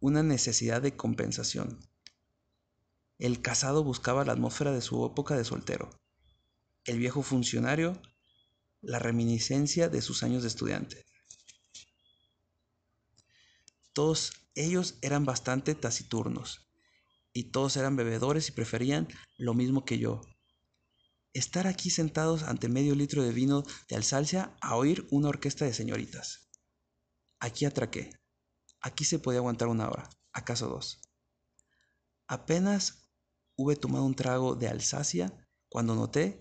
una 0.00 0.24
necesidad 0.24 0.82
de 0.82 0.96
compensación. 0.96 1.78
El 3.20 3.42
casado 3.42 3.84
buscaba 3.84 4.24
la 4.24 4.32
atmósfera 4.32 4.72
de 4.72 4.80
su 4.80 5.06
época 5.06 5.36
de 5.36 5.44
soltero 5.44 6.03
el 6.84 6.98
viejo 6.98 7.22
funcionario 7.22 8.00
la 8.80 8.98
reminiscencia 8.98 9.88
de 9.88 10.02
sus 10.02 10.22
años 10.22 10.42
de 10.42 10.48
estudiante. 10.48 11.06
Todos 13.92 14.32
ellos 14.54 14.96
eran 15.02 15.24
bastante 15.24 15.74
taciturnos 15.74 16.68
y 17.32 17.44
todos 17.44 17.76
eran 17.76 17.96
bebedores 17.96 18.48
y 18.48 18.52
preferían 18.52 19.08
lo 19.36 19.54
mismo 19.54 19.84
que 19.84 19.98
yo. 19.98 20.20
Estar 21.32 21.66
aquí 21.66 21.90
sentados 21.90 22.42
ante 22.44 22.68
medio 22.68 22.94
litro 22.94 23.22
de 23.22 23.32
vino 23.32 23.64
de 23.88 23.96
Alsacia 23.96 24.56
a 24.60 24.76
oír 24.76 25.06
una 25.10 25.28
orquesta 25.28 25.64
de 25.64 25.74
señoritas. 25.74 26.50
Aquí 27.40 27.64
atraqué. 27.64 28.12
Aquí 28.80 29.04
se 29.04 29.18
podía 29.18 29.40
aguantar 29.40 29.68
una 29.68 29.88
hora, 29.88 30.08
acaso 30.32 30.68
dos. 30.68 31.00
Apenas 32.26 33.10
hube 33.56 33.76
tomado 33.76 34.04
un 34.04 34.14
trago 34.14 34.54
de 34.54 34.68
Alsacia 34.68 35.32
cuando 35.68 35.94
noté 35.94 36.38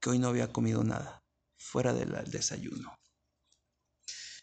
que 0.00 0.10
hoy 0.10 0.18
no 0.18 0.28
había 0.28 0.52
comido 0.52 0.84
nada 0.84 1.24
fuera 1.58 1.92
del 1.92 2.12
desayuno. 2.30 2.96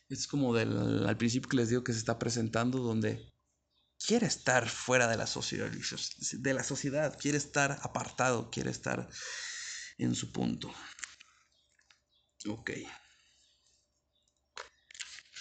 Es 0.10 0.28
como 0.28 0.54
del, 0.54 1.06
al 1.08 1.18
principio 1.18 1.50
que 1.50 1.58
les 1.58 1.70
digo 1.70 1.84
que 1.84 1.94
se 1.94 2.00
está 2.00 2.20
presentando 2.20 2.80
donde 2.80 3.34
quiere 4.06 4.28
estar 4.28 4.70
fuera 4.70 5.08
de 5.08 5.18
la 5.18 5.28
sociedad, 5.28 5.72
de 5.72 6.54
la 6.54 6.64
sociedad, 6.64 7.18
quiere 7.20 7.38
estar 7.38 7.80
apartado, 7.82 8.50
quiere 8.52 8.70
estar 8.70 9.10
en 9.98 10.14
su 10.16 10.32
punto. 10.32 10.72
Ok. 12.48 12.72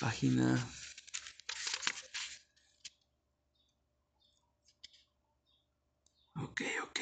Página 0.00 0.58
Ok, 6.36 6.60
ok. 6.82 7.00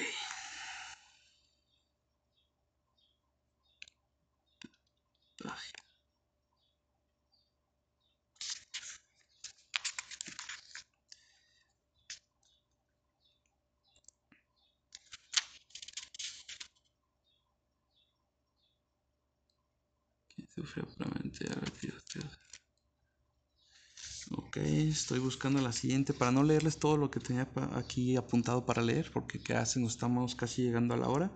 Ok, 24.33 24.57
estoy 24.59 25.19
buscando 25.19 25.61
la 25.61 25.73
siguiente 25.73 26.13
para 26.15 26.31
no 26.31 26.43
leerles 26.43 26.79
todo 26.79 26.97
lo 26.97 27.11
que 27.11 27.21
tenía 27.21 27.49
aquí 27.73 28.17
apuntado 28.17 28.65
para 28.65 28.83
leer, 28.83 29.11
porque 29.13 29.43
¿qué 29.43 29.55
hacen? 29.55 29.85
Estamos 29.85 30.35
casi 30.35 30.63
llegando 30.63 30.95
a 30.95 30.97
la 30.97 31.09
hora. 31.09 31.33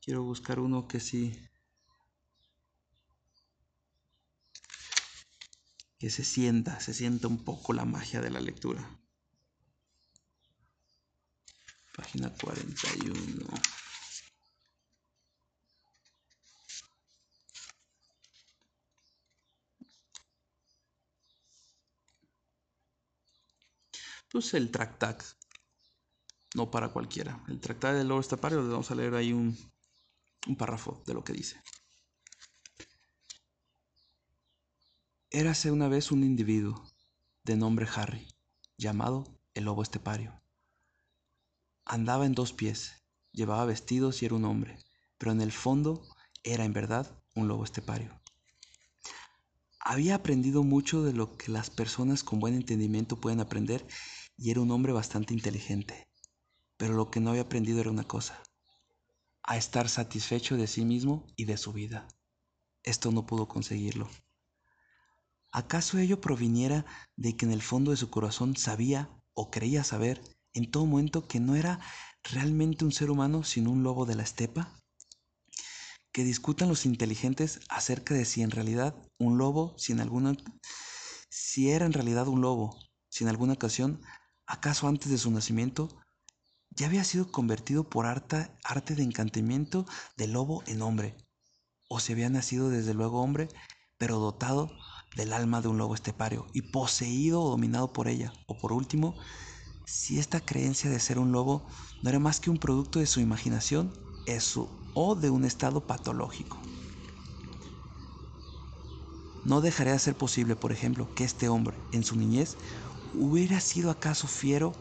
Quiero 0.00 0.24
buscar 0.24 0.58
uno 0.58 0.88
que 0.88 0.98
sí 0.98 1.32
que 5.98 6.10
se 6.10 6.24
sienta, 6.24 6.80
se 6.80 6.92
sienta 6.94 7.28
un 7.28 7.44
poco 7.44 7.72
la 7.72 7.84
magia 7.84 8.20
de 8.20 8.30
la 8.30 8.40
lectura. 8.40 8.98
Página 11.96 12.32
41. 12.34 13.44
Pues 24.32 24.54
el 24.54 24.70
tractac. 24.70 25.24
No 26.54 26.70
para 26.70 26.88
cualquiera. 26.88 27.44
El 27.48 27.60
tractac 27.60 27.94
del 27.94 28.08
lobo 28.08 28.20
estepario, 28.20 28.60
les 28.60 28.70
vamos 28.70 28.90
a 28.90 28.94
leer 28.94 29.14
ahí 29.14 29.32
un, 29.32 29.56
un 30.46 30.56
párrafo 30.56 31.02
de 31.06 31.14
lo 31.14 31.22
que 31.22 31.32
dice. 31.32 31.62
Érase 35.30 35.70
una 35.70 35.88
vez 35.88 36.10
un 36.10 36.24
individuo 36.24 36.84
de 37.44 37.56
nombre 37.56 37.86
Harry, 37.94 38.28
llamado 38.76 39.24
el 39.54 39.64
lobo 39.64 39.82
estepario. 39.82 40.42
Andaba 41.84 42.26
en 42.26 42.34
dos 42.34 42.52
pies, 42.52 43.02
llevaba 43.32 43.64
vestidos 43.64 44.22
y 44.22 44.26
era 44.26 44.34
un 44.34 44.44
hombre, 44.44 44.78
pero 45.18 45.32
en 45.32 45.40
el 45.40 45.52
fondo 45.52 46.06
era 46.42 46.64
en 46.64 46.72
verdad 46.72 47.22
un 47.34 47.48
lobo 47.48 47.64
estepario. 47.64 48.20
Había 49.80 50.16
aprendido 50.16 50.62
mucho 50.62 51.02
de 51.02 51.12
lo 51.12 51.36
que 51.36 51.50
las 51.50 51.70
personas 51.70 52.22
con 52.22 52.38
buen 52.38 52.54
entendimiento 52.54 53.20
pueden 53.20 53.40
aprender 53.40 53.86
y 54.36 54.50
era 54.50 54.60
un 54.60 54.70
hombre 54.70 54.92
bastante 54.92 55.34
inteligente. 55.34 56.08
Pero 56.76 56.94
lo 56.94 57.10
que 57.10 57.20
no 57.20 57.30
había 57.30 57.42
aprendido 57.42 57.80
era 57.80 57.90
una 57.90 58.04
cosa, 58.04 58.42
a 59.42 59.56
estar 59.56 59.88
satisfecho 59.88 60.56
de 60.56 60.66
sí 60.66 60.84
mismo 60.84 61.26
y 61.36 61.44
de 61.44 61.56
su 61.56 61.72
vida. 61.72 62.08
Esto 62.82 63.12
no 63.12 63.26
pudo 63.26 63.48
conseguirlo. 63.48 64.08
¿Acaso 65.52 65.98
ello 65.98 66.20
proviniera 66.20 66.86
de 67.16 67.36
que 67.36 67.44
en 67.44 67.52
el 67.52 67.62
fondo 67.62 67.90
de 67.90 67.96
su 67.96 68.10
corazón 68.10 68.56
sabía 68.56 69.10
o 69.34 69.50
creía 69.50 69.84
saber 69.84 70.22
en 70.54 70.70
todo 70.70 70.86
momento 70.86 71.28
que 71.28 71.40
no 71.40 71.56
era 71.56 71.78
realmente 72.24 72.84
un 72.84 72.92
ser 72.92 73.10
humano 73.10 73.44
sino 73.44 73.70
un 73.70 73.82
lobo 73.82 74.06
de 74.06 74.14
la 74.14 74.22
estepa? 74.22 74.80
Que 76.10 76.24
discutan 76.24 76.68
los 76.68 76.86
inteligentes 76.86 77.60
acerca 77.68 78.14
de 78.14 78.24
si 78.24 78.42
en 78.42 78.50
realidad 78.50 78.94
un 79.18 79.38
lobo, 79.38 79.74
si 79.78 79.92
en 79.92 80.00
alguna 80.00 80.34
si 81.28 81.70
era 81.70 81.86
en 81.86 81.92
realidad 81.92 82.28
un 82.28 82.40
lobo, 82.40 82.78
si 83.08 83.24
en 83.24 83.30
alguna 83.30 83.54
ocasión, 83.54 84.00
acaso 84.52 84.86
antes 84.86 85.10
de 85.10 85.16
su 85.16 85.30
nacimiento, 85.30 85.88
ya 86.68 86.86
había 86.86 87.04
sido 87.04 87.32
convertido 87.32 87.88
por 87.88 88.04
arte, 88.04 88.50
de 88.94 89.02
encantamiento 89.02 89.86
de 90.18 90.28
lobo 90.28 90.62
en 90.66 90.82
hombre, 90.82 91.16
o 91.88 92.00
si 92.00 92.12
había 92.12 92.28
nacido 92.28 92.68
desde 92.68 92.92
luego 92.92 93.22
hombre, 93.22 93.48
pero 93.96 94.18
dotado 94.18 94.70
del 95.16 95.32
alma 95.32 95.62
de 95.62 95.68
un 95.68 95.78
lobo 95.78 95.94
estepario 95.94 96.46
y 96.52 96.70
poseído 96.70 97.40
o 97.40 97.48
dominado 97.48 97.94
por 97.94 98.08
ella. 98.08 98.32
O 98.46 98.58
por 98.58 98.74
último, 98.74 99.16
si 99.86 100.18
esta 100.18 100.40
creencia 100.40 100.90
de 100.90 101.00
ser 101.00 101.18
un 101.18 101.32
lobo 101.32 101.66
no 102.02 102.10
era 102.10 102.18
más 102.18 102.38
que 102.38 102.50
un 102.50 102.58
producto 102.58 102.98
de 102.98 103.06
su 103.06 103.20
imaginación 103.20 103.90
eso, 104.26 104.68
o 104.94 105.14
de 105.14 105.30
un 105.30 105.46
estado 105.46 105.86
patológico. 105.86 106.58
No 109.44 109.62
dejaría 109.62 109.94
de 109.94 109.98
ser 109.98 110.14
posible, 110.14 110.56
por 110.56 110.72
ejemplo, 110.72 111.08
que 111.14 111.24
este 111.24 111.48
hombre, 111.48 111.76
en 111.92 112.04
su 112.04 112.16
niñez, 112.16 112.56
hubiera 113.14 113.60
sido 113.60 113.90
acaso 113.90 114.26
fiero 114.26 114.72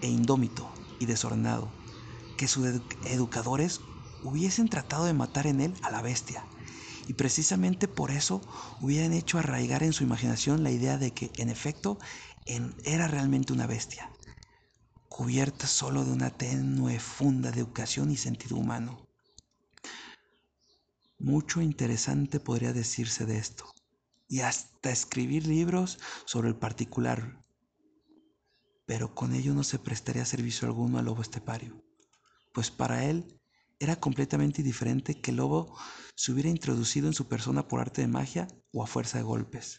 e 0.00 0.08
indómito 0.08 0.74
y 0.98 1.06
desordenado, 1.06 1.74
que 2.36 2.48
sus 2.48 2.66
educadores 3.02 3.80
hubiesen 4.22 4.68
tratado 4.68 5.04
de 5.04 5.14
matar 5.14 5.46
en 5.46 5.60
él 5.60 5.74
a 5.82 5.90
la 5.90 6.02
bestia, 6.02 6.48
y 7.06 7.14
precisamente 7.14 7.88
por 7.88 8.10
eso 8.10 8.40
hubieran 8.80 9.12
hecho 9.12 9.38
arraigar 9.38 9.82
en 9.82 9.92
su 9.92 10.04
imaginación 10.04 10.62
la 10.62 10.70
idea 10.70 10.96
de 10.98 11.12
que, 11.12 11.30
en 11.36 11.50
efecto, 11.50 11.98
era 12.84 13.08
realmente 13.08 13.52
una 13.52 13.66
bestia, 13.66 14.10
cubierta 15.08 15.66
solo 15.66 16.04
de 16.04 16.12
una 16.12 16.30
tenue 16.30 16.98
funda 16.98 17.50
de 17.50 17.60
educación 17.60 18.10
y 18.10 18.16
sentido 18.16 18.56
humano. 18.56 19.06
Mucho 21.18 21.60
interesante 21.62 22.40
podría 22.40 22.72
decirse 22.72 23.24
de 23.24 23.38
esto, 23.38 23.73
y 24.34 24.40
hasta 24.40 24.90
escribir 24.90 25.46
libros 25.46 26.00
sobre 26.24 26.48
el 26.48 26.56
particular, 26.56 27.40
pero 28.84 29.14
con 29.14 29.32
ello 29.32 29.54
no 29.54 29.62
se 29.62 29.78
prestaría 29.78 30.24
servicio 30.24 30.66
alguno 30.66 30.98
al 30.98 31.04
lobo 31.04 31.22
estepario, 31.22 31.84
pues 32.52 32.72
para 32.72 33.04
él 33.04 33.40
era 33.78 33.94
completamente 33.94 34.64
diferente 34.64 35.20
que 35.20 35.30
el 35.30 35.36
lobo 35.36 35.78
se 36.16 36.32
hubiera 36.32 36.48
introducido 36.48 37.06
en 37.06 37.14
su 37.14 37.28
persona 37.28 37.68
por 37.68 37.78
arte 37.78 38.00
de 38.00 38.08
magia 38.08 38.48
o 38.72 38.82
a 38.82 38.88
fuerza 38.88 39.18
de 39.18 39.22
golpes, 39.22 39.78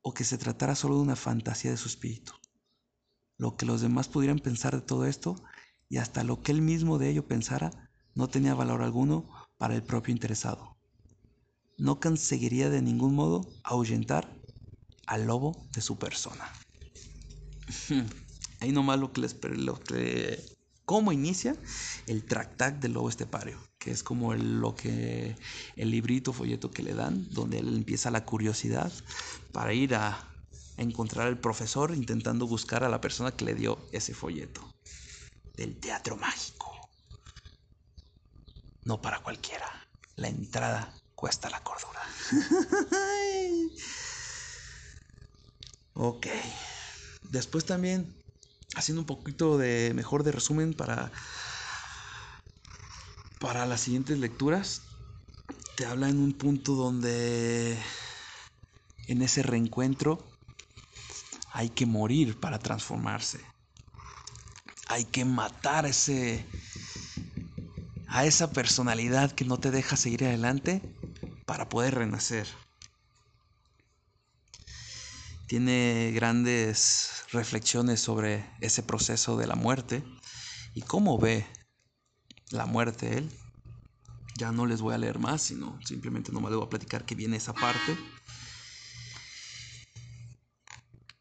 o 0.00 0.14
que 0.14 0.24
se 0.24 0.38
tratara 0.38 0.74
solo 0.74 0.94
de 0.94 1.02
una 1.02 1.16
fantasía 1.16 1.70
de 1.70 1.76
su 1.76 1.88
espíritu. 1.88 2.32
Lo 3.36 3.58
que 3.58 3.66
los 3.66 3.82
demás 3.82 4.08
pudieran 4.08 4.38
pensar 4.38 4.74
de 4.74 4.80
todo 4.80 5.04
esto 5.04 5.36
y 5.90 5.98
hasta 5.98 6.24
lo 6.24 6.40
que 6.40 6.52
él 6.52 6.62
mismo 6.62 6.96
de 6.96 7.10
ello 7.10 7.28
pensara 7.28 7.90
no 8.14 8.30
tenía 8.30 8.54
valor 8.54 8.80
alguno 8.80 9.28
para 9.58 9.74
el 9.74 9.82
propio 9.82 10.12
interesado. 10.12 10.75
No 11.78 12.00
conseguiría 12.00 12.70
de 12.70 12.82
ningún 12.82 13.14
modo 13.14 13.46
ahuyentar 13.62 14.28
al 15.06 15.26
lobo 15.26 15.66
de 15.72 15.82
su 15.82 15.98
persona. 15.98 16.50
Ahí 18.60 18.72
nomás 18.72 18.98
lo 18.98 19.12
que 19.12 19.20
les 19.20 19.36
lo 19.44 19.78
que 19.78 20.42
cómo 20.86 21.12
inicia 21.12 21.56
el 22.06 22.24
tractac 22.24 22.78
del 22.78 22.94
lobo 22.94 23.08
estepario, 23.08 23.58
que 23.78 23.90
es 23.90 24.02
como 24.02 24.32
lo 24.34 24.74
que 24.74 25.36
el 25.76 25.90
librito 25.90 26.32
folleto 26.32 26.70
que 26.70 26.82
le 26.82 26.94
dan, 26.94 27.26
donde 27.30 27.58
él 27.58 27.76
empieza 27.76 28.10
la 28.10 28.24
curiosidad 28.24 28.90
para 29.52 29.74
ir 29.74 29.94
a 29.94 30.32
encontrar 30.78 31.26
al 31.26 31.38
profesor 31.38 31.94
intentando 31.94 32.46
buscar 32.46 32.84
a 32.84 32.88
la 32.88 33.00
persona 33.00 33.32
que 33.32 33.44
le 33.44 33.54
dio 33.54 33.78
ese 33.92 34.14
folleto 34.14 34.62
del 35.56 35.78
teatro 35.78 36.16
mágico. 36.16 36.72
No 38.84 39.00
para 39.02 39.20
cualquiera. 39.20 39.66
La 40.16 40.28
entrada 40.28 40.94
cuesta 41.16 41.50
la 41.50 41.60
cordura. 41.64 42.00
ok. 45.94 46.26
Después 47.30 47.64
también, 47.64 48.14
haciendo 48.76 49.00
un 49.00 49.06
poquito 49.06 49.58
de 49.58 49.92
mejor 49.94 50.22
de 50.22 50.30
resumen 50.32 50.74
para, 50.74 51.10
para 53.40 53.66
las 53.66 53.80
siguientes 53.80 54.18
lecturas, 54.18 54.82
te 55.76 55.86
habla 55.86 56.08
en 56.08 56.18
un 56.18 56.32
punto 56.32 56.74
donde 56.74 57.76
en 59.08 59.22
ese 59.22 59.42
reencuentro 59.42 60.24
hay 61.52 61.70
que 61.70 61.86
morir 61.86 62.38
para 62.38 62.58
transformarse. 62.58 63.40
Hay 64.88 65.04
que 65.06 65.24
matar 65.24 65.86
ese 65.86 66.46
a 68.08 68.24
esa 68.24 68.52
personalidad 68.52 69.32
que 69.32 69.44
no 69.44 69.58
te 69.58 69.70
deja 69.70 69.96
seguir 69.96 70.24
adelante 70.24 70.95
para 71.46 71.68
poder 71.68 71.94
renacer. 71.94 72.46
Tiene 75.46 76.10
grandes 76.12 77.24
reflexiones 77.30 78.00
sobre 78.00 78.44
ese 78.60 78.82
proceso 78.82 79.36
de 79.36 79.46
la 79.46 79.54
muerte 79.54 80.04
y 80.74 80.82
cómo 80.82 81.18
ve 81.18 81.46
la 82.50 82.66
muerte 82.66 83.16
él. 83.16 83.30
Ya 84.36 84.52
no 84.52 84.66
les 84.66 84.82
voy 84.82 84.92
a 84.92 84.98
leer 84.98 85.18
más, 85.18 85.40
sino 85.40 85.78
simplemente 85.84 86.32
no 86.32 86.40
me 86.40 86.50
debo 86.50 86.68
platicar 86.68 87.06
que 87.06 87.14
viene 87.14 87.36
esa 87.36 87.54
parte. 87.54 87.96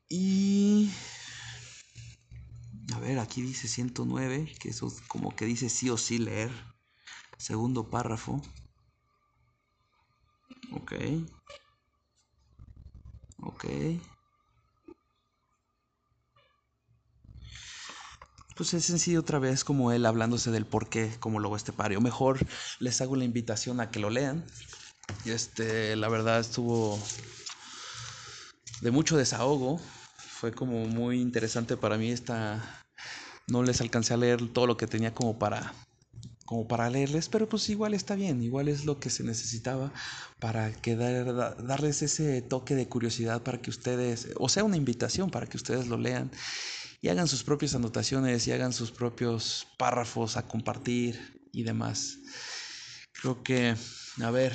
Y... 0.10 0.92
A 2.94 3.00
ver, 3.00 3.20
aquí 3.20 3.42
dice 3.42 3.68
109, 3.68 4.54
que 4.60 4.70
eso 4.70 4.94
como 5.08 5.36
que 5.36 5.46
dice 5.46 5.70
sí 5.70 5.90
o 5.90 5.98
sí 5.98 6.18
leer. 6.18 6.52
Segundo 7.38 7.90
párrafo. 7.90 8.42
Ok. 10.72 10.94
Ok. 13.42 13.66
Pues 18.56 18.74
es 18.74 18.86
sencillo 18.86 19.20
otra 19.20 19.40
vez 19.40 19.66
como 19.66 19.92
él 19.92 20.06
hablándose 20.06 20.50
del 20.50 20.66
por 20.66 20.88
qué 20.88 21.14
como 21.20 21.40
lobo 21.40 21.58
estepario. 21.58 22.00
Mejor 22.00 22.40
les 22.80 23.02
hago 23.02 23.16
la 23.16 23.26
invitación 23.26 23.82
a 23.82 23.92
que 23.92 24.00
lo 24.00 24.10
lean. 24.10 24.46
Y 25.26 25.32
este, 25.32 25.96
la 25.96 26.08
verdad 26.08 26.40
estuvo 26.40 26.98
de 28.82 28.92
mucho 28.92 29.18
desahogo. 29.18 29.80
Fue 30.18 30.54
como 30.54 30.86
muy 30.86 31.22
interesante 31.22 31.78
para 31.78 31.98
mí 31.98 32.12
esta... 32.12 32.84
No 33.48 33.62
les 33.62 33.82
alcancé 33.82 34.14
a 34.14 34.18
leer 34.18 34.48
todo 34.54 34.66
lo 34.68 34.78
que 34.78 34.88
tenía 34.88 35.14
como 35.14 35.38
para 35.38 35.74
como 36.46 36.68
para 36.68 36.90
leerles, 36.90 37.28
pero 37.28 37.50
pues 37.50 37.68
igual 37.70 37.94
está 37.94 38.16
bien, 38.16 38.44
igual 38.44 38.68
es 38.68 38.86
lo 38.86 39.00
que 39.00 39.10
se 39.10 39.24
necesitaba 39.24 39.92
para 40.40 40.72
que 40.72 40.96
darles 40.96 42.04
ese 42.04 42.42
toque 42.42 42.76
de 42.76 42.88
curiosidad 42.88 43.42
para 43.42 43.62
que 43.62 43.72
ustedes, 43.72 44.30
o 44.38 44.48
sea, 44.48 44.64
una 44.64 44.78
invitación 44.78 45.32
para 45.32 45.48
que 45.48 45.58
ustedes 45.58 45.88
lo 45.88 45.98
lean 45.98 46.32
y 47.02 47.10
hagan 47.10 47.28
sus 47.28 47.44
propias 47.44 47.76
anotaciones 47.76 48.48
y 48.48 48.52
hagan 48.52 48.74
sus 48.74 48.92
propios 48.92 49.68
párrafos 49.78 50.38
a 50.38 50.48
compartir 50.48 51.40
y 51.52 51.64
demás. 51.64 52.20
Creo 53.12 53.44
que, 53.44 53.76
a 54.22 54.32
ver, 54.32 54.54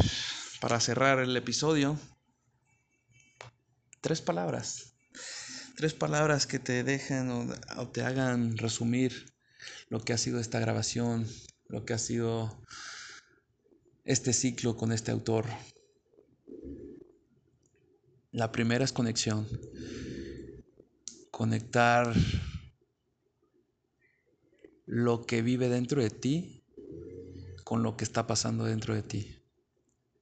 para 0.60 0.78
cerrar 0.80 1.18
el 1.18 1.36
episodio, 1.36 1.98
tres 4.00 4.20
palabras, 4.20 4.94
tres 5.76 5.94
palabras 5.94 6.46
que 6.46 6.58
te 6.58 6.84
dejen 6.84 7.30
o, 7.76 7.88
te 7.88 8.02
hagan 8.02 8.56
resumir 8.58 9.32
lo 9.88 10.00
que 10.00 10.12
ha 10.12 10.18
sido 10.18 10.38
esta 10.38 10.60
grabación, 10.60 11.26
lo 11.70 11.84
que 11.84 11.94
ha 11.94 11.98
sido 11.98 12.60
este 14.04 14.32
ciclo 14.32 14.76
con 14.76 14.92
este 14.92 15.12
autor. 15.12 15.46
La 18.32 18.50
primera 18.52 18.84
es 18.84 18.92
conexión. 18.92 19.46
conectar 21.30 22.12
lo 24.84 25.24
que 25.24 25.40
vive 25.40 25.70
dentro 25.70 26.02
de 26.02 26.10
ti 26.10 26.62
con 27.64 27.82
lo 27.82 27.96
que 27.96 28.04
está 28.04 28.26
pasando 28.26 28.64
dentro 28.64 28.94
de 28.94 29.02
ti. 29.02 29.38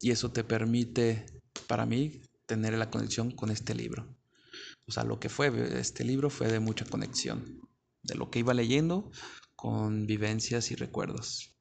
Y 0.00 0.12
eso 0.12 0.30
te 0.30 0.44
permite, 0.44 1.26
para 1.66 1.86
mí, 1.86 2.22
tener 2.46 2.74
la 2.74 2.88
conexión 2.90 3.32
con 3.32 3.50
este 3.50 3.74
libro. 3.74 4.06
O 4.86 4.92
sea, 4.92 5.02
lo 5.02 5.18
que 5.18 5.28
fue 5.28 5.80
este 5.80 6.04
libro 6.04 6.30
fue 6.30 6.52
de 6.52 6.60
mucha 6.60 6.84
conexión, 6.84 7.68
de 8.04 8.14
lo 8.14 8.30
que 8.30 8.38
iba 8.38 8.54
leyendo 8.54 9.10
con 9.58 10.06
vivencias 10.06 10.70
y 10.70 10.76
recuerdos 10.76 11.52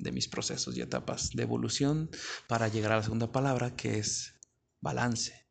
de 0.00 0.10
mis 0.10 0.26
procesos 0.26 0.76
y 0.76 0.80
etapas 0.80 1.30
de 1.30 1.44
evolución 1.44 2.10
para 2.48 2.66
llegar 2.66 2.90
a 2.90 2.96
la 2.96 3.04
segunda 3.04 3.30
palabra 3.30 3.76
que 3.76 3.98
es 3.98 4.34
balance, 4.80 5.46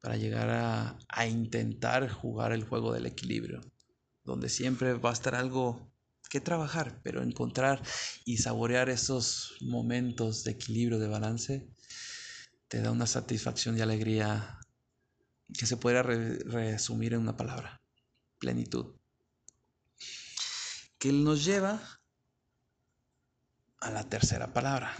para 0.00 0.16
llegar 0.16 0.48
a, 0.50 0.96
a 1.08 1.26
intentar 1.26 2.08
jugar 2.08 2.52
el 2.52 2.62
juego 2.62 2.92
del 2.92 3.06
equilibrio, 3.06 3.60
donde 4.22 4.48
siempre 4.48 4.94
va 4.94 5.10
a 5.10 5.14
estar 5.14 5.34
algo 5.34 5.92
que 6.30 6.40
trabajar, 6.40 7.00
pero 7.02 7.20
encontrar 7.20 7.82
y 8.24 8.36
saborear 8.36 8.88
esos 8.88 9.56
momentos 9.60 10.44
de 10.44 10.52
equilibrio, 10.52 11.00
de 11.00 11.08
balance, 11.08 11.68
te 12.68 12.80
da 12.80 12.92
una 12.92 13.08
satisfacción 13.08 13.76
y 13.76 13.80
alegría 13.80 14.60
que 15.58 15.66
se 15.66 15.78
podría 15.78 16.04
resumir 16.04 17.14
en 17.14 17.22
una 17.22 17.36
palabra, 17.36 17.82
plenitud. 18.38 18.94
Que 21.04 21.12
nos 21.12 21.44
lleva 21.44 21.78
a 23.78 23.90
la 23.90 24.08
tercera 24.08 24.54
palabra. 24.54 24.96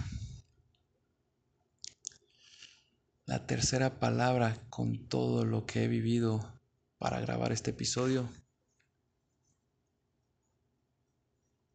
La 3.25 3.47
tercera 3.47 3.99
palabra 3.99 4.69
con 4.69 5.09
todo 5.09 5.47
lo 5.47 5.65
que 5.65 5.85
he 5.85 5.89
vivido 5.89 6.61
para 6.99 7.21
grabar 7.21 7.53
este 7.53 7.71
episodio, 7.71 8.29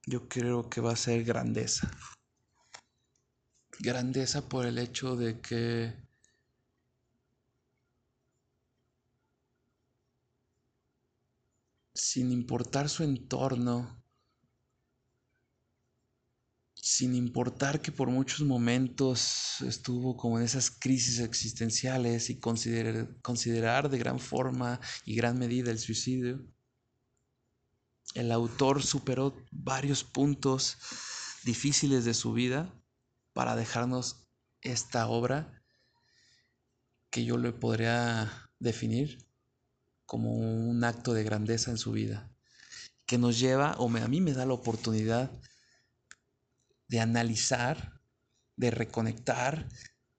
yo 0.05 0.29
creo 0.29 0.69
que 0.69 0.79
va 0.79 0.91
a 0.91 0.95
ser 0.95 1.23
grandeza. 1.23 1.89
Grandeza 3.79 4.47
por 4.47 4.67
el 4.67 4.77
hecho 4.77 5.15
de 5.15 5.41
que 5.41 6.07
sin 11.95 12.31
importar 12.31 12.89
su 12.89 13.03
entorno, 13.03 13.98
sin 16.81 17.13
importar 17.13 17.81
que 17.81 17.91
por 17.91 18.09
muchos 18.09 18.41
momentos 18.41 19.61
estuvo 19.61 20.15
como 20.15 20.39
en 20.39 20.45
esas 20.45 20.71
crisis 20.71 21.19
existenciales 21.19 22.29
y 22.29 22.39
considerar, 22.39 23.19
considerar 23.21 23.89
de 23.89 23.97
gran 23.97 24.19
forma 24.19 24.79
y 25.05 25.15
gran 25.15 25.37
medida 25.37 25.71
el 25.71 25.79
suicidio, 25.79 26.45
el 28.15 28.31
autor 28.31 28.81
superó 28.81 29.35
varios 29.51 30.03
puntos 30.03 30.77
difíciles 31.43 32.05
de 32.05 32.13
su 32.13 32.33
vida 32.33 32.73
para 33.33 33.55
dejarnos 33.55 34.27
esta 34.61 35.07
obra 35.07 35.61
que 37.09 37.25
yo 37.25 37.37
le 37.37 37.51
podría 37.51 38.51
definir 38.59 39.27
como 40.05 40.33
un 40.33 40.83
acto 40.83 41.13
de 41.13 41.23
grandeza 41.23 41.71
en 41.71 41.77
su 41.77 41.91
vida, 41.91 42.31
que 43.05 43.17
nos 43.17 43.39
lleva, 43.39 43.75
o 43.77 43.87
a 43.95 44.07
mí 44.07 44.21
me 44.21 44.33
da 44.33 44.45
la 44.45 44.53
oportunidad 44.53 45.31
de 46.89 46.99
analizar, 46.99 48.01
de 48.55 48.71
reconectar, 48.71 49.69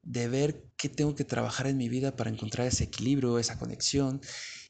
de 0.02 0.28
ver 0.28 0.72
qué 0.76 0.88
tengo 0.88 1.14
que 1.14 1.24
trabajar 1.24 1.66
en 1.66 1.76
mi 1.76 1.88
vida 1.88 2.16
para 2.16 2.30
encontrar 2.30 2.66
ese 2.66 2.84
equilibrio, 2.84 3.38
esa 3.38 3.58
conexión 3.58 4.20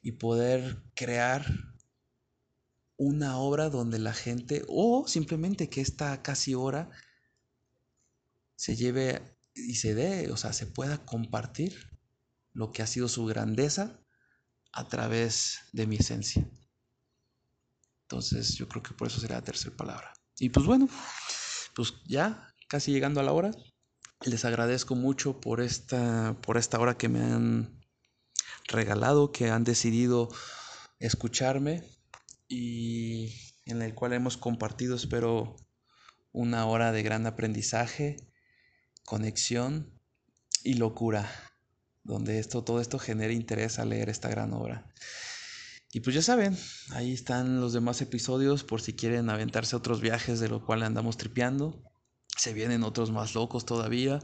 y 0.02 0.12
poder 0.12 0.82
crear 0.94 1.46
una 2.96 3.38
obra 3.38 3.70
donde 3.70 3.98
la 3.98 4.12
gente, 4.12 4.64
o 4.68 5.06
simplemente 5.06 5.70
que 5.70 5.80
esta 5.80 6.22
casi 6.22 6.54
hora 6.54 6.90
se 8.56 8.76
lleve 8.76 9.38
y 9.54 9.76
se 9.76 9.94
dé, 9.94 10.30
o 10.30 10.36
sea, 10.36 10.52
se 10.52 10.66
pueda 10.66 11.04
compartir 11.04 11.98
lo 12.52 12.72
que 12.72 12.82
ha 12.82 12.86
sido 12.86 13.08
su 13.08 13.24
grandeza 13.26 14.00
a 14.72 14.88
través 14.88 15.60
de 15.72 15.86
mi 15.86 15.96
esencia. 15.96 16.48
Entonces 18.02 18.54
yo 18.56 18.68
creo 18.68 18.82
que 18.82 18.94
por 18.94 19.08
eso 19.08 19.20
será 19.20 19.36
la 19.36 19.44
tercera 19.44 19.76
palabra. 19.76 20.12
Y 20.38 20.48
pues 20.50 20.66
bueno, 20.66 20.88
pues 21.80 21.94
ya 22.04 22.52
casi 22.68 22.92
llegando 22.92 23.20
a 23.20 23.22
la 23.22 23.32
hora. 23.32 23.52
Les 24.26 24.44
agradezco 24.44 24.94
mucho 24.94 25.40
por 25.40 25.62
esta, 25.62 26.36
por 26.42 26.58
esta 26.58 26.78
hora 26.78 26.98
que 26.98 27.08
me 27.08 27.20
han 27.20 27.80
regalado, 28.68 29.32
que 29.32 29.48
han 29.48 29.64
decidido 29.64 30.28
escucharme 30.98 31.82
y 32.48 33.34
en 33.64 33.80
el 33.80 33.94
cual 33.94 34.12
hemos 34.12 34.36
compartido, 34.36 34.94
espero, 34.94 35.56
una 36.32 36.66
hora 36.66 36.92
de 36.92 37.02
gran 37.02 37.26
aprendizaje, 37.26 38.18
conexión 39.06 39.98
y 40.62 40.74
locura, 40.74 41.32
donde 42.04 42.40
esto, 42.40 42.62
todo 42.62 42.82
esto 42.82 42.98
genera 42.98 43.32
interés 43.32 43.78
a 43.78 43.86
leer 43.86 44.10
esta 44.10 44.28
gran 44.28 44.52
obra. 44.52 44.86
Y 45.92 46.00
pues 46.00 46.14
ya 46.14 46.22
saben, 46.22 46.56
ahí 46.90 47.12
están 47.12 47.60
los 47.60 47.72
demás 47.72 48.00
episodios 48.00 48.62
por 48.62 48.80
si 48.80 48.94
quieren 48.94 49.28
aventarse 49.28 49.74
otros 49.74 50.00
viajes 50.00 50.38
de 50.38 50.48
lo 50.48 50.64
cual 50.64 50.82
andamos 50.82 51.16
tripeando. 51.16 51.82
Se 52.36 52.52
vienen 52.52 52.84
otros 52.84 53.10
más 53.10 53.34
locos 53.34 53.66
todavía. 53.66 54.20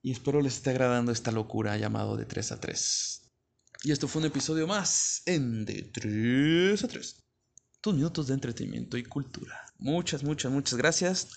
Y 0.00 0.12
espero 0.12 0.40
les 0.40 0.54
esté 0.56 0.70
agradando 0.70 1.12
esta 1.12 1.30
locura 1.30 1.76
llamado 1.76 2.16
de 2.16 2.24
3 2.24 2.52
a 2.52 2.60
3. 2.60 3.22
Y 3.84 3.92
esto 3.92 4.08
fue 4.08 4.20
un 4.20 4.26
episodio 4.26 4.66
más 4.66 5.22
en 5.26 5.66
de 5.66 5.82
3 5.82 6.84
a 6.84 6.88
3. 6.88 7.22
Tus 7.82 7.94
minutos 7.94 8.26
de 8.26 8.34
entretenimiento 8.34 8.96
y 8.96 9.04
cultura. 9.04 9.60
Muchas, 9.76 10.24
muchas, 10.24 10.50
muchas 10.50 10.78
gracias. 10.78 11.28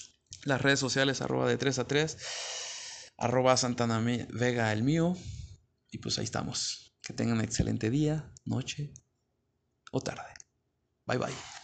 Las 0.46 0.62
redes 0.62 0.80
sociales 0.80 1.22
arroba 1.22 1.48
de 1.50 1.58
3 1.58 1.80
a 1.80 1.88
3. 1.88 2.18
Arroba 3.18 3.58
Santana 3.58 4.00
Vega 4.00 4.72
el 4.72 4.84
mío. 4.84 5.18
Y 5.92 5.98
pues 5.98 6.18
ahí 6.20 6.24
estamos. 6.24 6.87
Que 7.08 7.14
tengan 7.14 7.38
un 7.38 7.44
excelente 7.46 7.90
día, 7.90 8.30
noche 8.44 8.92
o 9.94 10.02
tarde. 10.02 10.34
Bye 11.06 11.18
bye. 11.18 11.57